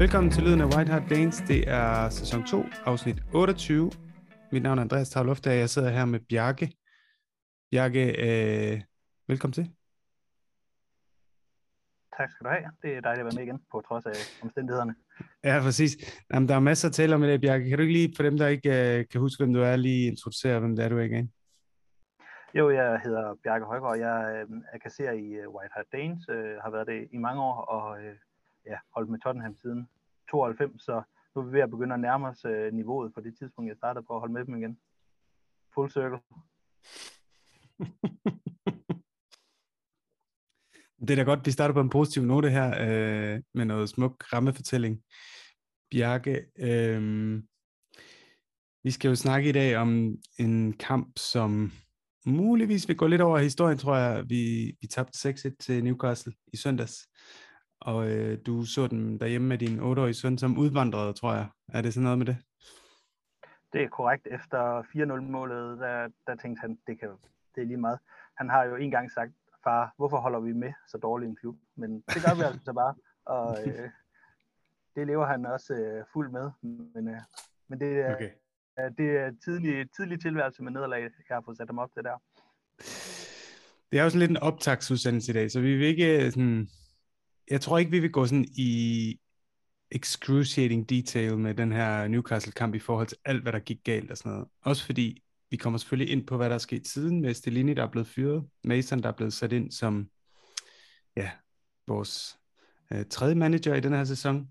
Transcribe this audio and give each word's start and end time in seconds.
Velkommen 0.00 0.30
til 0.32 0.42
Lyden 0.42 0.60
af 0.60 0.76
White 0.76 0.92
Hart 0.92 1.10
Danes. 1.10 1.38
Det 1.48 1.68
er 1.68 2.08
sæson 2.08 2.44
2, 2.44 2.64
afsnit 2.84 3.22
28. 3.34 3.90
Mit 4.52 4.62
navn 4.62 4.78
er 4.78 4.82
Andreas 4.82 5.10
Tavloft, 5.10 5.46
og 5.46 5.56
jeg 5.56 5.68
sidder 5.68 5.90
her 5.90 6.04
med 6.04 6.20
Bjarke. 6.28 6.72
Bjarke, 7.70 8.04
øh, 8.26 8.80
velkommen 9.28 9.52
til. 9.52 9.64
Tak 12.16 12.30
skal 12.30 12.44
du 12.44 12.50
have. 12.50 12.64
Det 12.82 12.96
er 12.96 13.00
dejligt 13.00 13.20
at 13.20 13.24
være 13.24 13.38
med 13.38 13.42
igen, 13.42 13.60
på 13.72 13.82
trods 13.88 14.06
af 14.06 14.16
omstændighederne. 14.42 14.94
Ja, 15.44 15.60
præcis. 15.62 15.92
Jamen, 16.32 16.48
der 16.48 16.54
er 16.54 16.60
masser 16.60 16.88
at 16.88 16.94
tale 16.94 17.14
om 17.14 17.24
i 17.24 17.26
dag, 17.26 17.40
Bjarke. 17.40 17.68
Kan 17.68 17.78
du 17.78 17.82
ikke 17.82 17.98
lige, 17.98 18.12
for 18.16 18.22
dem, 18.22 18.38
der 18.38 18.46
ikke 18.46 18.98
øh, 18.98 19.08
kan 19.08 19.20
huske, 19.20 19.44
hvem 19.44 19.54
du 19.54 19.60
er, 19.60 19.76
lige 19.76 20.06
introducere, 20.06 20.60
hvem 20.60 20.76
det 20.76 20.84
er, 20.84 20.88
du 20.88 20.98
er 20.98 21.02
igen? 21.02 21.32
Jo, 22.54 22.70
jeg 22.70 23.00
hedder 23.04 23.34
Bjarke 23.44 23.64
Højgaard. 23.64 23.98
Jeg 23.98 24.16
øh, 24.34 24.56
er 24.72 24.78
kasserer 24.78 25.12
i 25.12 25.26
øh, 25.40 25.48
White 25.54 25.72
Hart 25.74 25.86
Danes, 25.92 26.28
øh, 26.28 26.56
har 26.64 26.70
været 26.70 26.86
det 26.86 27.08
i 27.12 27.18
mange 27.18 27.42
år, 27.42 27.56
og 27.60 28.02
øh, 28.02 28.14
ja, 28.66 28.78
holdt 28.94 29.10
med 29.10 29.18
Tottenham 29.18 29.56
siden 29.56 29.88
92, 30.30 30.82
så 30.82 31.02
nu 31.34 31.40
er 31.40 31.46
vi 31.46 31.52
ved 31.52 31.60
at 31.60 31.70
begynde 31.70 31.94
at 31.94 32.00
nærme 32.00 32.28
os 32.28 32.44
øh, 32.44 32.72
niveauet 32.72 33.14
for 33.14 33.20
det 33.20 33.38
tidspunkt, 33.38 33.68
jeg 33.68 33.76
startede 33.76 34.04
på 34.06 34.14
at 34.14 34.20
holde 34.20 34.32
med 34.32 34.44
dem 34.44 34.56
igen. 34.56 34.78
Full 35.74 35.90
circle. 35.90 36.20
Det 41.00 41.10
er 41.10 41.16
da 41.16 41.22
godt, 41.22 41.46
vi 41.46 41.50
starter 41.50 41.74
på 41.74 41.80
en 41.80 41.90
positiv 41.90 42.22
note 42.22 42.50
her, 42.50 42.68
øh, 42.68 43.42
med 43.54 43.64
noget 43.64 43.88
smuk 43.88 44.32
rammefortælling. 44.32 45.02
Bjarke, 45.90 46.46
øh, 46.58 47.42
vi 48.84 48.90
skal 48.90 49.08
jo 49.08 49.14
snakke 49.14 49.48
i 49.48 49.52
dag 49.52 49.76
om 49.76 50.16
en 50.38 50.72
kamp, 50.72 51.18
som 51.18 51.72
muligvis 52.26 52.88
vil 52.88 52.96
gå 52.96 53.06
lidt 53.06 53.20
over 53.20 53.38
historien, 53.38 53.78
tror 53.78 53.96
jeg. 53.96 54.24
Vi, 54.28 54.72
vi 54.80 54.86
tabte 54.86 55.28
6-1 55.28 55.56
til 55.60 55.84
Newcastle 55.84 56.32
i 56.52 56.56
søndags, 56.56 57.08
og 57.80 58.10
øh, 58.10 58.38
du 58.46 58.64
så 58.64 58.86
den 58.86 59.20
derhjemme 59.20 59.48
med 59.48 59.58
din 59.58 59.80
8-årige 59.80 60.14
søn, 60.14 60.38
som 60.38 60.58
udvandrede, 60.58 61.12
tror 61.12 61.34
jeg. 61.34 61.46
Er 61.68 61.82
det 61.82 61.94
sådan 61.94 62.04
noget 62.04 62.18
med 62.18 62.26
det? 62.26 62.36
Det 63.72 63.82
er 63.82 63.88
korrekt. 63.88 64.26
Efter 64.30 64.82
4-0-målet, 64.82 65.78
der, 65.78 66.08
der 66.26 66.36
tænkte 66.36 66.60
han, 66.60 66.78
det, 66.86 67.00
kan, 67.00 67.08
det 67.54 67.62
er 67.62 67.66
lige 67.66 67.76
meget. 67.76 67.98
Han 68.34 68.48
har 68.48 68.64
jo 68.64 68.76
en 68.76 68.90
gang 68.90 69.10
sagt, 69.10 69.32
far, 69.64 69.94
hvorfor 69.96 70.20
holder 70.20 70.40
vi 70.40 70.52
med 70.52 70.72
så 70.88 70.98
dårlig 70.98 71.28
en 71.28 71.36
klub? 71.36 71.56
Men 71.76 71.90
det 72.00 72.22
gør 72.26 72.34
vi 72.34 72.42
altså 72.42 72.72
bare, 72.72 72.94
og 73.24 73.58
øh, 73.66 73.90
det 74.94 75.06
lever 75.06 75.26
han 75.26 75.46
også 75.46 75.74
øh, 75.74 76.04
fuld 76.12 76.30
med. 76.30 76.50
Men, 76.94 77.08
øh, 77.08 77.20
men 77.68 77.80
det, 77.80 78.00
er, 78.00 78.14
okay. 78.14 78.30
øh, 78.78 78.90
det 78.98 79.18
er 79.18 79.32
tidlig, 79.44 79.90
tidlig 79.96 80.20
tilværelse 80.20 80.62
med 80.62 80.72
nederlag, 80.72 81.02
jeg 81.02 81.10
har 81.36 81.42
fået 81.44 81.56
sat 81.56 81.68
dem 81.68 81.78
op 81.78 81.92
til 81.92 82.02
der. 82.02 82.16
Det 83.92 83.98
er 83.98 84.02
jo 84.02 84.10
sådan 84.10 84.20
lidt 84.20 84.30
en 84.30 84.36
optagsudsendelse 84.36 85.32
i 85.32 85.34
dag, 85.34 85.50
så 85.50 85.60
vi 85.60 85.76
vil 85.76 85.86
ikke 85.86 86.30
sådan... 86.30 86.68
Jeg 87.50 87.60
tror 87.60 87.78
ikke, 87.78 87.90
vi 87.90 87.98
vil 87.98 88.12
gå 88.12 88.26
sådan 88.26 88.48
i 88.56 89.16
excruciating 89.90 90.88
detail 90.88 91.38
med 91.38 91.54
den 91.54 91.72
her 91.72 92.08
Newcastle-kamp 92.08 92.74
i 92.74 92.78
forhold 92.78 93.06
til 93.06 93.18
alt, 93.24 93.42
hvad 93.42 93.52
der 93.52 93.58
gik 93.58 93.78
galt 93.84 94.10
og 94.10 94.16
sådan 94.16 94.32
noget. 94.32 94.48
Også 94.62 94.86
fordi 94.86 95.22
vi 95.50 95.56
kommer 95.56 95.78
selvfølgelig 95.78 96.12
ind 96.12 96.26
på, 96.26 96.36
hvad 96.36 96.48
der 96.48 96.54
er 96.54 96.58
sket 96.58 96.88
siden 96.88 97.20
med 97.20 97.34
Stellini, 97.34 97.74
der 97.74 97.82
er 97.82 97.90
blevet 97.90 98.08
fyret. 98.08 98.44
Mason, 98.64 99.02
der 99.02 99.08
er 99.08 99.16
blevet 99.16 99.32
sat 99.32 99.52
ind 99.52 99.70
som 99.70 100.08
ja, 101.16 101.30
vores 101.86 102.38
øh, 102.92 103.04
tredje 103.10 103.34
manager 103.34 103.74
i 103.74 103.80
den 103.80 103.92
her 103.92 104.04
sæson. 104.04 104.48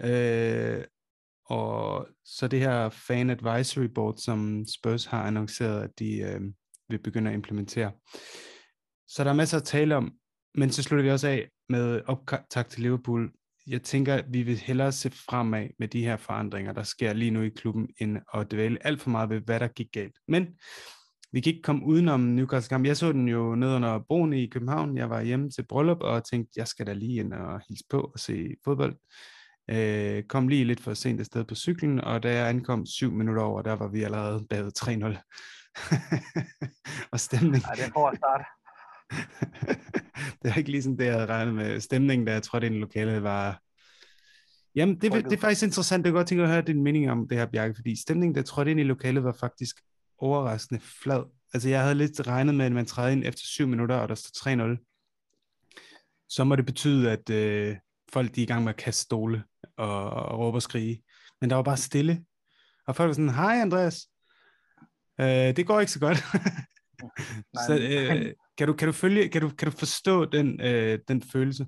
Øh, 0.00 0.84
og 1.44 2.08
så 2.24 2.48
det 2.48 2.60
her 2.60 2.88
fan 2.88 3.30
advisory 3.30 3.84
board, 3.84 4.16
som 4.16 4.64
Spurs 4.74 5.04
har 5.04 5.22
annonceret, 5.22 5.82
at 5.82 5.98
de 5.98 6.20
øh, 6.20 6.40
vil 6.88 6.98
begynde 6.98 7.30
at 7.30 7.34
implementere. 7.34 7.92
Så 9.08 9.24
der 9.24 9.30
er 9.30 9.34
masser 9.34 9.56
at 9.56 9.64
tale 9.64 9.96
om, 9.96 10.12
men 10.54 10.70
så 10.70 10.82
slutter 10.82 11.04
vi 11.04 11.10
også 11.10 11.28
af 11.28 11.48
med 11.68 12.00
optakt 12.06 12.70
til 12.70 12.82
Liverpool 12.82 13.30
jeg 13.66 13.82
tænker, 13.82 14.14
at 14.14 14.24
vi 14.28 14.42
vil 14.42 14.56
hellere 14.56 14.92
se 14.92 15.10
fremad 15.10 15.68
med 15.78 15.88
de 15.88 16.04
her 16.04 16.16
forandringer, 16.16 16.72
der 16.72 16.82
sker 16.82 17.12
lige 17.12 17.30
nu 17.30 17.42
i 17.42 17.48
klubben, 17.48 17.88
end 17.98 18.18
at 18.34 18.50
dvæle 18.50 18.86
alt 18.86 19.00
for 19.00 19.10
meget 19.10 19.30
ved, 19.30 19.40
hvad 19.40 19.60
der 19.60 19.68
gik 19.68 19.88
galt. 19.92 20.18
Men 20.28 20.46
vi 21.32 21.40
kan 21.40 21.52
ikke 21.52 21.62
komme 21.62 21.86
udenom 21.86 22.20
Newcastle 22.20 22.68
kamp. 22.68 22.86
Jeg 22.86 22.96
så 22.96 23.12
den 23.12 23.28
jo 23.28 23.54
ned 23.54 23.74
under 23.74 23.98
broen 24.08 24.32
i 24.32 24.46
København. 24.46 24.96
Jeg 24.96 25.10
var 25.10 25.22
hjemme 25.22 25.50
til 25.50 25.66
bryllup 25.66 26.00
og 26.00 26.30
tænkte, 26.30 26.52
jeg 26.56 26.68
skal 26.68 26.86
da 26.86 26.92
lige 26.92 27.20
ind 27.20 27.32
og 27.32 27.60
hilse 27.68 27.84
på 27.90 28.00
og 28.00 28.18
se 28.18 28.54
fodbold. 28.64 28.96
Øh, 29.70 30.22
kom 30.22 30.48
lige 30.48 30.64
lidt 30.64 30.80
for 30.80 30.94
sent 30.94 31.20
afsted 31.20 31.44
på 31.44 31.54
cyklen, 31.54 32.00
og 32.00 32.22
da 32.22 32.34
jeg 32.34 32.48
ankom 32.48 32.86
syv 32.86 33.12
minutter 33.12 33.42
over, 33.42 33.62
der 33.62 33.72
var 33.72 33.88
vi 33.88 34.02
allerede 34.02 34.46
badet 34.50 34.82
3-0. 34.82 34.88
og 37.12 37.20
stemning. 37.20 37.64
Ja, 37.68 37.74
det 37.74 37.82
er 37.82 37.86
en 37.86 37.92
hård 37.96 38.16
start. 38.16 38.61
det 40.42 40.50
er 40.50 40.58
ikke 40.58 40.70
ligesom 40.70 40.96
det, 40.96 41.04
jeg 41.04 41.12
havde 41.12 41.26
regnet 41.26 41.54
med. 41.54 41.80
Stemningen, 41.80 42.26
der 42.26 42.32
jeg 42.32 42.42
trådte 42.42 42.66
ind 42.66 42.76
i 42.76 42.78
lokalet, 42.78 43.22
var... 43.22 43.62
Jamen, 44.74 45.00
det, 45.00 45.12
det 45.12 45.32
er 45.32 45.40
faktisk 45.40 45.62
interessant. 45.62 46.04
Jeg 46.04 46.12
kan 46.12 46.18
godt 46.18 46.28
tænke 46.28 46.44
at 46.44 46.50
høre 46.50 46.62
din 46.62 46.82
mening 46.82 47.10
om 47.10 47.28
det 47.28 47.38
her, 47.38 47.46
Bjarke, 47.46 47.74
fordi 47.74 48.00
stemningen, 48.00 48.34
der 48.34 48.42
trådte 48.42 48.70
ind 48.70 48.80
i 48.80 48.82
lokalet, 48.82 49.24
var 49.24 49.36
faktisk 49.40 49.76
overraskende 50.18 50.80
flad. 51.02 51.22
Altså, 51.54 51.68
jeg 51.68 51.82
havde 51.82 51.94
lidt 51.94 52.26
regnet 52.26 52.54
med, 52.54 52.66
at 52.66 52.72
man 52.72 52.86
træder 52.86 53.08
ind 53.08 53.24
efter 53.26 53.42
7 53.44 53.66
minutter, 53.66 53.96
og 53.96 54.08
der 54.08 54.14
står 54.14 54.74
3-0. 54.76 56.26
Så 56.28 56.44
må 56.44 56.56
det 56.56 56.66
betyde, 56.66 57.10
at 57.10 57.30
øh, 57.30 57.76
folk 58.12 58.34
de 58.34 58.40
er 58.40 58.44
i 58.44 58.46
gang 58.46 58.64
med 58.64 58.72
at 58.72 58.78
kaste 58.78 59.02
stole 59.02 59.44
og, 59.76 60.10
og 60.10 60.38
råbe 60.38 60.56
og 60.56 60.62
skrige. 60.62 61.02
Men 61.40 61.50
der 61.50 61.56
var 61.56 61.62
bare 61.62 61.76
stille. 61.76 62.24
Og 62.86 62.96
folk 62.96 63.08
var 63.08 63.12
sådan, 63.12 63.28
hej 63.28 63.60
Andreas, 63.60 64.06
øh, 65.20 65.56
det 65.56 65.66
går 65.66 65.80
ikke 65.80 65.92
så 65.92 66.00
godt. 66.00 66.24
Nej, 67.54 67.66
så, 67.66 67.78
øh, 67.78 68.32
kan 68.58 68.66
du, 68.66 68.72
kan 68.72 68.88
du, 68.88 68.92
følge, 68.92 69.28
kan 69.28 69.42
du, 69.42 69.48
kan 69.48 69.70
du 69.70 69.76
forstå 69.78 70.24
den, 70.24 70.60
øh, 70.60 70.98
den 71.08 71.22
følelse? 71.22 71.66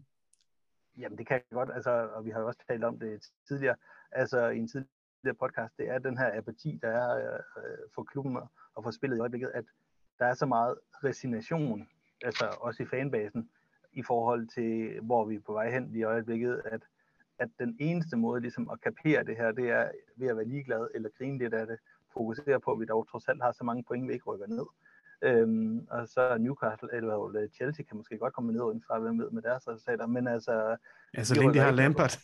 Jamen 0.98 1.18
det 1.18 1.26
kan 1.26 1.34
jeg 1.34 1.44
godt, 1.50 1.70
altså, 1.74 1.90
og 1.90 2.24
vi 2.24 2.30
har 2.30 2.40
jo 2.40 2.46
også 2.46 2.60
talt 2.68 2.84
om 2.84 2.98
det 2.98 3.30
tidligere, 3.48 3.76
altså 4.12 4.48
i 4.48 4.58
en 4.58 4.68
tidligere 4.68 5.36
podcast, 5.40 5.72
det 5.78 5.88
er 5.88 5.98
den 5.98 6.18
her 6.18 6.38
apati, 6.38 6.78
der 6.82 6.88
er 6.88 7.34
øh, 7.34 7.78
for 7.94 8.02
klubben 8.02 8.36
og 8.74 8.82
for 8.82 8.90
spillet 8.90 9.16
i 9.16 9.20
øjeblikket, 9.20 9.50
at 9.54 9.64
der 10.18 10.26
er 10.26 10.34
så 10.34 10.46
meget 10.46 10.78
resignation, 11.04 11.88
altså 12.24 12.56
også 12.60 12.82
i 12.82 12.86
fanbasen, 12.86 13.50
i 13.92 14.02
forhold 14.02 14.46
til, 14.46 15.00
hvor 15.00 15.24
vi 15.24 15.34
er 15.34 15.40
på 15.46 15.52
vej 15.52 15.70
hen 15.70 15.96
i 15.96 16.02
øjeblikket, 16.02 16.62
at, 16.64 16.80
at 17.38 17.48
den 17.58 17.76
eneste 17.80 18.16
måde 18.16 18.40
ligesom 18.40 18.70
at 18.70 18.80
kapere 18.80 19.24
det 19.24 19.36
her, 19.36 19.52
det 19.52 19.70
er 19.70 19.90
ved 20.16 20.28
at 20.28 20.36
være 20.36 20.48
ligeglad 20.48 20.88
eller 20.94 21.08
grine 21.18 21.38
lidt 21.38 21.54
af 21.54 21.66
det, 21.66 21.78
fokusere 22.12 22.60
på, 22.60 22.72
at 22.72 22.80
vi 22.80 22.84
dog 22.84 23.08
trods 23.08 23.28
alt 23.28 23.42
har 23.42 23.52
så 23.52 23.64
mange 23.64 23.84
point, 23.88 24.08
vi 24.08 24.12
ikke 24.12 24.24
rykker 24.24 24.46
ned. 24.46 24.66
Øhm, 25.24 25.86
og 25.90 26.08
så 26.08 26.38
Newcastle, 26.38 26.88
eller 26.92 27.48
Chelsea 27.54 27.84
kan 27.84 27.96
måske 27.96 28.18
godt 28.18 28.34
komme 28.34 28.52
ned 28.52 28.62
udenfra, 28.62 28.98
hvem 28.98 29.18
ved 29.18 29.30
med 29.30 29.42
deres 29.42 29.68
resultater, 29.68 30.06
men 30.06 30.26
altså... 30.26 30.76
Ja, 31.16 31.24
så 31.24 31.34
længe 31.34 31.54
de 31.54 31.58
har 31.58 31.70
Lampard. 31.70 32.18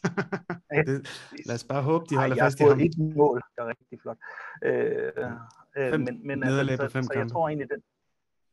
det, 0.86 1.08
lad 1.46 1.54
os 1.54 1.64
bare 1.64 1.82
håbe, 1.82 2.04
de 2.10 2.16
holder 2.16 2.36
Ej, 2.36 2.44
fast 2.44 2.60
i 2.60 2.62
ham. 2.62 2.80
et 2.80 2.98
mål, 2.98 3.42
der 3.56 3.62
er 3.62 3.68
rigtig 3.68 4.00
flot. 4.00 4.18
Øh, 4.62 5.12
øh, 5.76 5.90
fem, 5.90 6.00
men 6.00 6.26
men 6.26 6.42
altså, 6.42 6.76
så, 6.76 6.88
fem 6.88 7.02
så 7.02 7.12
jeg 7.14 7.28
tror 7.30 7.48
egentlig, 7.48 7.70
den, 7.70 7.82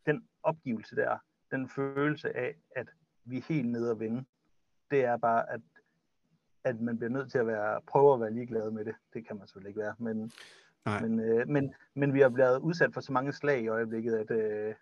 den 0.05 0.23
opgivelse 0.43 0.95
der, 0.95 1.17
den 1.51 1.69
følelse 1.69 2.37
af, 2.37 2.55
at 2.75 2.87
vi 3.25 3.37
er 3.37 3.43
helt 3.47 3.69
nede 3.69 3.91
at 3.91 3.99
vinde, 3.99 4.25
det 4.91 5.05
er 5.05 5.17
bare, 5.17 5.51
at, 5.51 5.61
at 6.63 6.81
man 6.81 6.97
bliver 6.97 7.11
nødt 7.11 7.31
til 7.31 7.37
at 7.37 7.47
være, 7.47 7.81
prøve 7.87 8.13
at 8.13 8.19
være 8.19 8.33
ligeglad 8.33 8.71
med 8.71 8.85
det. 8.85 8.95
Det 9.13 9.27
kan 9.27 9.37
man 9.37 9.47
selvfølgelig 9.47 9.69
ikke 9.69 9.81
være, 9.81 9.95
men 9.97 10.31
Nej. 10.87 11.01
Men, 11.01 11.19
øh, 11.19 11.47
men, 11.47 11.73
men 11.95 12.13
vi 12.13 12.19
har 12.19 12.29
blevet 12.29 12.59
udsat 12.59 12.93
for 12.93 13.01
så 13.01 13.11
mange 13.11 13.33
slag 13.33 13.63
i 13.63 13.67
øjeblikket, 13.67 14.13
at, 14.13 14.31
øh, 14.31 14.75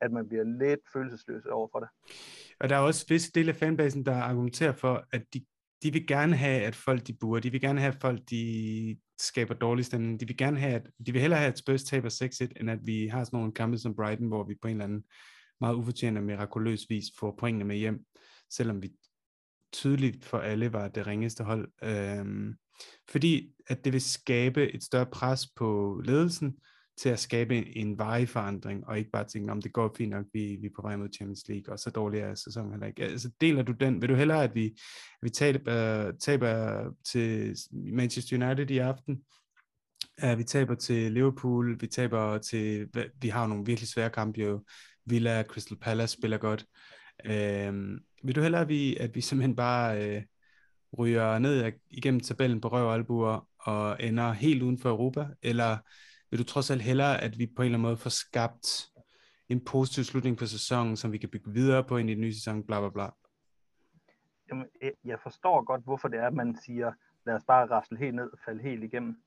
at 0.00 0.12
man 0.12 0.28
bliver 0.28 0.44
lidt 0.44 0.80
følelsesløs 0.92 1.46
over 1.46 1.68
for 1.72 1.80
det. 1.80 1.88
Og 2.60 2.68
der 2.68 2.76
er 2.76 2.80
også 2.80 3.06
visse 3.08 3.32
dele 3.32 3.48
af 3.48 3.56
fanbasen, 3.56 4.06
der 4.06 4.14
argumenterer 4.14 4.72
for, 4.72 5.04
at 5.12 5.22
de, 5.34 5.44
de 5.82 5.92
vil 5.92 6.06
gerne 6.06 6.36
have, 6.36 6.62
at 6.62 6.74
folk 6.74 7.06
de 7.06 7.12
buer. 7.20 7.40
De 7.40 7.50
vil 7.50 7.60
gerne 7.60 7.80
have, 7.80 7.92
at 7.92 8.00
folk 8.00 8.20
de 8.30 8.96
skaber 9.20 9.54
dårlig 9.54 9.84
stemning. 9.84 10.20
De 10.20 10.26
vil 10.26 10.36
gerne 10.36 10.58
have, 10.58 10.74
at 10.74 10.90
de 11.06 11.12
vil 11.12 11.20
hellere 11.20 11.38
have, 11.38 11.52
at 11.52 11.58
Spurs 11.58 11.84
taber 11.84 12.08
6-1, 12.08 12.60
end 12.60 12.70
at 12.70 12.78
vi 12.82 13.06
har 13.06 13.24
sådan 13.24 13.36
nogle 13.36 13.52
kampe 13.52 13.78
som 13.78 13.96
Brighton, 13.96 14.28
hvor 14.28 14.44
vi 14.44 14.54
på 14.62 14.68
en 14.68 14.74
eller 14.74 14.84
anden 14.84 15.04
meget 15.60 15.74
ufortjent 15.74 16.18
og 16.18 16.24
mirakuløs 16.24 16.86
vis 16.88 17.04
får 17.18 17.34
pointene 17.38 17.64
med 17.64 17.76
hjem, 17.76 18.04
selvom 18.50 18.82
vi 18.82 18.92
tydeligt 19.72 20.24
for 20.24 20.38
alle 20.38 20.72
var 20.72 20.88
det 20.88 21.06
ringeste 21.06 21.44
hold. 21.44 21.68
Øhm, 21.82 22.54
fordi 23.10 23.50
at 23.66 23.84
det 23.84 23.92
vil 23.92 24.00
skabe 24.00 24.72
et 24.72 24.84
større 24.84 25.06
pres 25.06 25.46
på 25.56 26.00
ledelsen 26.04 26.56
til 26.96 27.08
at 27.08 27.18
skabe 27.18 27.56
en, 27.56 27.64
en 27.66 27.98
varig 27.98 28.28
forandring, 28.28 28.86
og 28.86 28.98
ikke 28.98 29.10
bare 29.10 29.24
tænke, 29.24 29.52
om 29.52 29.62
det 29.62 29.72
går 29.72 29.94
fint 29.96 30.10
nok, 30.10 30.26
vi, 30.32 30.56
vi 30.60 30.66
er 30.66 30.70
på 30.76 30.82
vej 30.82 30.96
mod 30.96 31.08
Champions 31.14 31.48
League, 31.48 31.72
og 31.72 31.78
så 31.78 31.90
dårlig 31.90 32.20
er 32.20 32.34
sæsonen 32.34 32.70
heller 32.70 32.86
ikke. 32.86 33.04
Altså 33.04 33.30
deler 33.40 33.62
du 33.62 33.72
den? 33.72 34.02
Vil 34.02 34.08
du 34.08 34.14
hellere, 34.14 34.44
at 34.44 34.54
vi, 34.54 34.66
at 34.66 35.22
vi 35.22 35.30
taber, 35.30 36.12
taber 36.20 36.84
til 37.12 37.56
Manchester 37.72 38.46
United 38.46 38.70
i 38.70 38.78
aften, 38.78 39.22
at 40.18 40.38
vi 40.38 40.44
taber 40.44 40.74
til 40.74 41.12
Liverpool, 41.12 41.80
vi 41.80 41.86
taber 41.86 42.38
til, 42.38 42.88
vi 43.20 43.28
har 43.28 43.46
nogle 43.46 43.66
virkelig 43.66 43.88
svære 43.88 44.10
kampe 44.10 44.40
jo, 44.40 44.64
Villa, 45.06 45.42
Crystal 45.42 45.78
Palace 45.78 46.12
spiller 46.12 46.38
godt. 46.38 46.66
Øhm, 47.24 47.98
vil 48.24 48.34
du 48.34 48.40
hellere, 48.40 48.62
at 48.62 48.68
vi, 48.68 48.96
at 48.96 49.14
vi 49.14 49.20
simpelthen 49.20 49.56
bare 49.56 50.16
øh, 50.16 50.22
ryger 50.98 51.38
ned 51.38 51.72
igennem 51.90 52.20
tabellen 52.20 52.60
på 52.60 52.68
røv 52.68 52.86
og 52.86 52.94
albuer 52.94 53.48
og 53.58 53.96
ender 54.02 54.32
helt 54.32 54.62
uden 54.62 54.78
for 54.78 54.88
Europa, 54.88 55.26
eller 55.42 55.78
vil 56.30 56.38
du 56.38 56.44
trods 56.44 56.70
alt 56.70 56.82
hellere, 56.82 57.20
at 57.20 57.38
vi 57.38 57.46
på 57.46 57.62
en 57.62 57.66
eller 57.66 57.78
anden 57.78 57.88
måde 57.88 57.96
får 57.96 58.10
skabt 58.10 58.86
en 59.48 59.64
positiv 59.64 60.04
slutning 60.04 60.38
på 60.38 60.46
sæsonen, 60.46 60.96
som 60.96 61.12
vi 61.12 61.18
kan 61.18 61.28
bygge 61.28 61.52
videre 61.52 61.84
på 61.84 61.96
ind 61.96 62.10
i 62.10 62.14
den 62.14 62.20
nye 62.20 62.34
sæson, 62.34 62.66
bla 62.66 62.80
bla 62.80 62.90
bla? 62.90 63.10
jamen, 64.48 64.66
jeg 65.04 65.20
forstår 65.20 65.64
godt, 65.64 65.84
hvorfor 65.84 66.08
det 66.08 66.18
er, 66.18 66.26
at 66.26 66.34
man 66.34 66.56
siger, 66.56 66.92
lad 67.26 67.34
os 67.34 67.44
bare 67.44 67.66
rasle 67.66 67.98
helt 67.98 68.14
ned 68.14 68.30
og 68.32 68.38
falde 68.44 68.62
helt 68.62 68.84
igennem. 68.84 69.22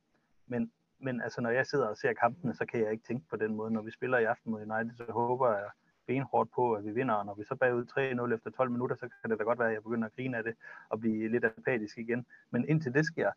Men, 0.47 0.71
men 0.99 1.21
altså, 1.21 1.41
når 1.41 1.49
jeg 1.49 1.65
sidder 1.65 1.87
og 1.87 1.97
ser 1.97 2.13
kampene, 2.13 2.55
så 2.55 2.65
kan 2.65 2.79
jeg 2.79 2.91
ikke 2.91 3.03
tænke 3.07 3.25
på 3.29 3.35
den 3.35 3.55
måde. 3.55 3.71
Når 3.71 3.81
vi 3.81 3.91
spiller 3.91 4.17
i 4.17 4.23
aften 4.23 4.51
mod 4.51 4.61
United, 4.61 4.95
så 4.95 5.11
håber 5.11 5.47
jeg 5.47 5.69
benhårdt 6.07 6.51
på, 6.56 6.74
at 6.74 6.86
vi 6.86 6.92
vinder, 6.92 7.13
og 7.13 7.25
når 7.25 7.36
vi 7.36 7.44
så 7.44 7.56
bagud 7.56 7.86
3-0 8.30 8.33
efter 8.36 8.50
12 8.50 8.71
minutter, 8.71 8.95
så 8.95 9.09
kan 9.21 9.31
det 9.31 9.39
da 9.39 9.44
godt 9.44 9.59
være, 9.59 9.68
at 9.68 9.74
jeg 9.74 9.83
begynder 9.83 10.07
at 10.07 10.15
grine 10.15 10.38
af 10.38 10.44
det 10.44 10.56
og 10.89 11.00
blive 11.00 11.27
lidt 11.27 11.45
apatisk 11.45 11.98
igen. 11.98 12.25
Men 12.51 12.69
indtil 12.69 12.94
det 12.94 13.06
sker, 13.06 13.31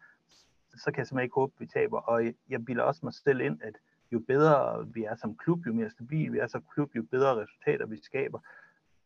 så 0.76 0.84
kan 0.84 0.98
jeg 0.98 1.06
simpelthen 1.06 1.24
ikke 1.24 1.34
håbe, 1.34 1.52
at 1.56 1.60
vi 1.60 1.66
taber. 1.66 1.98
Og 2.00 2.24
jeg 2.48 2.64
bilder 2.64 2.82
også 2.82 3.00
mig 3.02 3.14
selv 3.14 3.40
ind, 3.40 3.62
at 3.62 3.74
jo 4.12 4.18
bedre 4.18 4.86
vi 4.88 5.04
er 5.04 5.14
som 5.14 5.36
klub, 5.36 5.66
jo 5.66 5.72
mere 5.72 5.90
stabil 5.90 6.32
vi 6.32 6.38
er 6.38 6.46
som 6.46 6.64
klub, 6.74 6.96
jo 6.96 7.02
bedre 7.10 7.42
resultater 7.42 7.86
vi 7.86 8.02
skaber, 8.02 8.38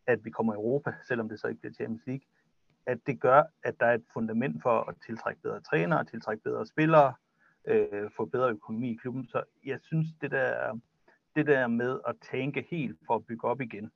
at 0.06 0.25
vi 0.25 0.31
kommer 0.31 0.52
i 0.52 0.56
Europa, 0.56 0.94
selvom 1.08 1.28
det 1.28 1.40
så 1.40 1.49
ikke 1.49 1.60
bliver 1.60 1.75
Champions 1.75 2.06
League, 2.06 2.26
at 2.87 2.99
det 3.06 3.20
gør, 3.20 3.43
at 3.62 3.81
der 3.81 3.87
er 3.87 3.94
et 3.94 4.05
fundament 4.12 4.62
for 4.62 4.81
at 4.81 4.94
tiltrække 5.06 5.43
bedre 5.43 5.60
trænere, 5.60 6.05
tiltrække 6.05 6.43
bedre 6.43 6.67
spillere, 6.67 7.14
øh, 7.64 8.10
få 8.17 8.25
bedre 8.25 8.50
økonomi 8.50 8.90
i 8.90 8.96
klubben. 8.96 9.26
Så 9.26 9.43
jeg 9.64 9.81
synes, 9.81 10.06
det 10.20 10.31
der, 10.31 10.81
det 11.36 11.46
der 11.46 11.66
med 11.66 12.00
at 12.08 12.14
tænke 12.31 12.66
helt 12.70 12.98
for 13.06 13.14
at 13.14 13.26
bygge 13.26 13.48
op 13.48 13.60
igen, 13.60 13.90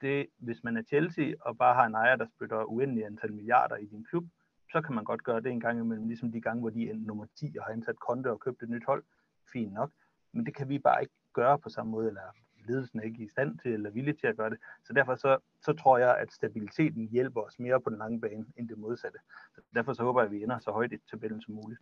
det, 0.00 0.26
hvis 0.38 0.64
man 0.64 0.76
er 0.76 0.82
Chelsea 0.82 1.34
og 1.40 1.58
bare 1.58 1.74
har 1.74 1.86
en 1.86 1.94
ejer, 1.94 2.16
der 2.16 2.26
spytter 2.36 2.64
uendelig 2.64 3.06
antal 3.06 3.32
milliarder 3.32 3.76
i 3.76 3.86
din 3.86 4.04
klub, 4.04 4.24
så 4.72 4.80
kan 4.80 4.94
man 4.94 5.04
godt 5.04 5.24
gøre 5.24 5.40
det 5.40 5.52
en 5.52 5.60
gang 5.60 5.80
imellem, 5.80 6.08
ligesom 6.08 6.32
de 6.32 6.40
gange, 6.40 6.60
hvor 6.60 6.70
de 6.70 6.90
er 6.90 6.94
nummer 6.94 7.26
10 7.36 7.54
og 7.58 7.64
har 7.64 7.72
ansat 7.72 7.98
konto 7.98 8.30
og 8.30 8.40
købt 8.40 8.62
et 8.62 8.68
nyt 8.68 8.84
hold. 8.86 9.04
Fint 9.52 9.72
nok. 9.72 9.90
Men 10.32 10.46
det 10.46 10.54
kan 10.56 10.68
vi 10.68 10.78
bare 10.78 11.02
ikke 11.02 11.14
gøre 11.32 11.58
på 11.58 11.68
samme 11.68 11.90
måde, 11.90 12.08
eller 12.08 12.20
ledelsen 12.68 12.98
er 12.98 13.02
ikke 13.02 13.24
i 13.24 13.28
stand 13.28 13.58
til 13.58 13.72
eller 13.72 13.90
villig 13.90 14.18
til 14.18 14.26
at 14.26 14.36
gøre 14.36 14.50
det. 14.50 14.58
Så 14.84 14.92
derfor 14.92 15.14
så, 15.14 15.38
så 15.62 15.72
tror 15.72 15.98
jeg, 15.98 16.18
at 16.18 16.32
stabiliteten 16.32 17.08
hjælper 17.08 17.40
os 17.40 17.58
mere 17.58 17.80
på 17.80 17.90
den 17.90 17.98
lange 17.98 18.20
bane, 18.20 18.46
end 18.56 18.68
det 18.68 18.78
modsatte. 18.78 19.18
Så 19.54 19.60
derfor 19.74 19.92
så 19.92 20.02
håber 20.02 20.20
jeg, 20.20 20.26
at 20.26 20.32
vi 20.32 20.42
ender 20.42 20.58
så 20.58 20.70
højt 20.70 20.92
i 20.92 20.96
tabellen 21.10 21.42
som 21.42 21.54
muligt. 21.54 21.80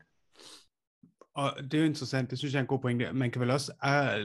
Og 1.34 1.50
det 1.62 1.74
er 1.74 1.78
jo 1.78 1.84
interessant, 1.84 2.30
det 2.30 2.38
synes 2.38 2.54
jeg 2.54 2.58
er 2.58 2.62
en 2.62 2.66
god 2.66 2.78
pointe. 2.78 3.12
Man 3.12 3.30
kan 3.30 3.40
vel 3.40 3.50
også 3.50 3.72
ah, 3.80 4.20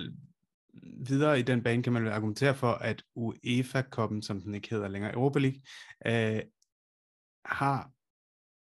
videre 1.07 1.39
i 1.39 1.41
den 1.41 1.63
bane, 1.63 1.83
kan 1.83 1.93
man 1.93 2.03
vel 2.03 2.11
argumentere 2.11 2.55
for, 2.55 2.71
at 2.71 3.03
UEFA-koppen, 3.15 4.21
som 4.21 4.41
den 4.41 4.55
ikke 4.55 4.69
hedder 4.69 4.87
længere, 4.87 5.13
Europa 5.13 5.39
League, 5.39 5.61
øh, 6.05 6.41
har 7.45 7.91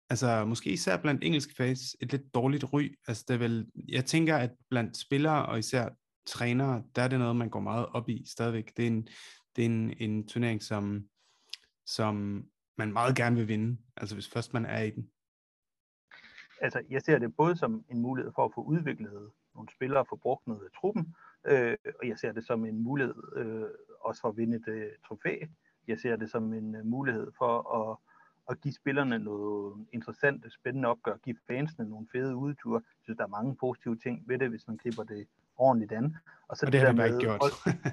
altså 0.09 0.45
måske 0.45 0.71
især 0.71 0.97
blandt 0.97 1.23
engelske 1.23 1.53
fans, 1.57 1.95
et 2.01 2.11
lidt 2.11 2.33
dårligt 2.33 2.73
ry. 2.73 2.95
Altså 3.07 3.25
det 3.27 3.33
er 3.33 3.37
vel, 3.37 3.71
jeg 3.87 4.05
tænker, 4.05 4.37
at 4.37 4.51
blandt 4.69 4.97
spillere 4.97 5.45
og 5.45 5.59
især 5.59 5.89
trænere, 6.25 6.83
der 6.95 7.01
er 7.01 7.07
det 7.07 7.19
noget, 7.19 7.35
man 7.35 7.49
går 7.49 7.59
meget 7.59 7.85
op 7.85 8.09
i 8.09 8.23
stadigvæk. 8.27 8.77
Det 8.77 8.83
er 8.83 8.87
en, 8.87 9.07
det 9.55 9.61
er 9.61 9.65
en, 9.65 9.93
en 9.97 10.27
turnering, 10.27 10.63
som, 10.63 11.03
som 11.85 12.45
man 12.77 12.93
meget 12.93 13.15
gerne 13.15 13.35
vil 13.35 13.47
vinde, 13.47 13.77
altså 13.97 14.15
hvis 14.15 14.29
først 14.29 14.53
man 14.53 14.65
er 14.65 14.81
i 14.81 14.89
den. 14.89 15.11
Altså, 16.61 16.83
jeg 16.89 17.01
ser 17.01 17.19
det 17.19 17.35
både 17.35 17.55
som 17.57 17.85
en 17.89 17.99
mulighed 17.99 18.31
for 18.35 18.45
at 18.45 18.51
få 18.55 18.61
udviklet 18.61 19.31
nogle 19.55 19.69
spillere 19.75 19.99
og 19.99 20.07
få 20.09 20.15
brugt 20.15 20.47
noget 20.47 20.65
af 20.65 20.71
truppen, 20.79 21.15
øh, 21.45 21.77
og 21.99 22.07
jeg 22.07 22.19
ser 22.19 22.31
det 22.31 22.45
som 22.45 22.65
en 22.65 22.83
mulighed 22.83 23.15
øh, 23.35 23.65
også 24.01 24.21
for 24.21 24.29
at 24.29 24.37
vinde 24.37 24.57
et 24.57 24.67
øh, 24.67 24.91
trofæ. 25.07 25.35
Jeg 25.87 25.99
ser 25.99 26.15
det 26.15 26.31
som 26.31 26.53
en 26.53 26.75
øh, 26.75 26.85
mulighed 26.85 27.31
for 27.37 27.53
at, 27.79 27.97
at 28.49 28.61
give 28.61 28.73
spillerne 28.73 29.19
noget 29.19 29.87
interessant, 29.93 30.53
spændende 30.53 30.87
opgør, 30.87 31.17
give 31.17 31.35
fansene 31.47 31.89
nogle 31.89 32.07
fede 32.11 32.35
udture. 32.35 32.81
Jeg 32.85 33.03
synes, 33.03 33.17
der 33.17 33.23
er 33.23 33.27
mange 33.27 33.55
positive 33.55 33.97
ting 33.97 34.23
ved 34.27 34.39
det, 34.39 34.49
hvis 34.49 34.67
man 34.67 34.77
klipper 34.77 35.03
det 35.03 35.27
ordentligt 35.57 35.91
an. 35.91 36.15
Og, 36.47 36.57
så 36.57 36.65
og 36.65 36.71
det, 36.71 36.73
det 36.73 36.87
har 36.87 36.91
vi 36.91 36.97
bare 36.97 37.07
ikke 37.07 37.19
gjort. 37.19 37.41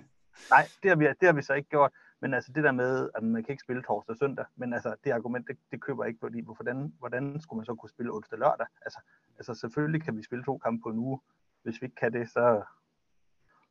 nej, 0.54 0.64
det 0.82 0.88
har, 0.90 0.96
vi, 0.96 1.04
det 1.04 1.26
har 1.26 1.32
vi 1.32 1.42
så 1.42 1.54
ikke 1.54 1.69
gjort. 1.69 1.92
Men 2.20 2.34
altså 2.34 2.52
det 2.52 2.64
der 2.64 2.72
med, 2.72 3.10
at 3.14 3.22
man 3.22 3.44
kan 3.44 3.52
ikke 3.52 3.62
spille 3.62 3.82
torsdag 3.82 4.12
og 4.12 4.19
søndag, 4.19 4.44
men 4.56 4.72
altså 4.72 4.94
det 5.04 5.10
argument, 5.10 5.49
det, 5.49 5.56
det 5.70 5.82
køber 5.82 6.04
jeg 6.04 6.08
ikke, 6.08 6.20
fordi 6.20 6.40
hvordan, 6.40 6.94
hvordan 6.99 7.40
skulle 7.40 7.58
man 7.58 7.66
så 7.66 7.75
kunne 7.75 7.90
spille 7.90 8.12
onsdag 8.12 8.37
og 8.37 8.38
lørdag? 8.38 8.66
Altså, 8.82 9.00
altså 9.37 9.54
selvfølgelig 9.54 10.02
kan 10.02 10.16
vi 10.16 10.22
spille 10.22 10.44
to 10.44 10.58
kampe 10.58 10.82
på 10.82 10.88
en 10.88 10.99
uge. 10.99 11.20
Hvis 11.62 11.82
vi 11.82 11.84
ikke 11.87 11.96
kan 11.96 12.12
det, 12.12 12.31
så, 12.31 12.62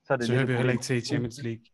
så 0.06 0.14
er 0.14 0.18
det... 0.18 0.26
Så 0.26 0.34
hører 0.34 0.46
vi 0.46 0.54
heller 0.54 0.72
ikke 0.72 0.84
til 0.84 1.06
Champions 1.06 1.44
League. 1.44 1.66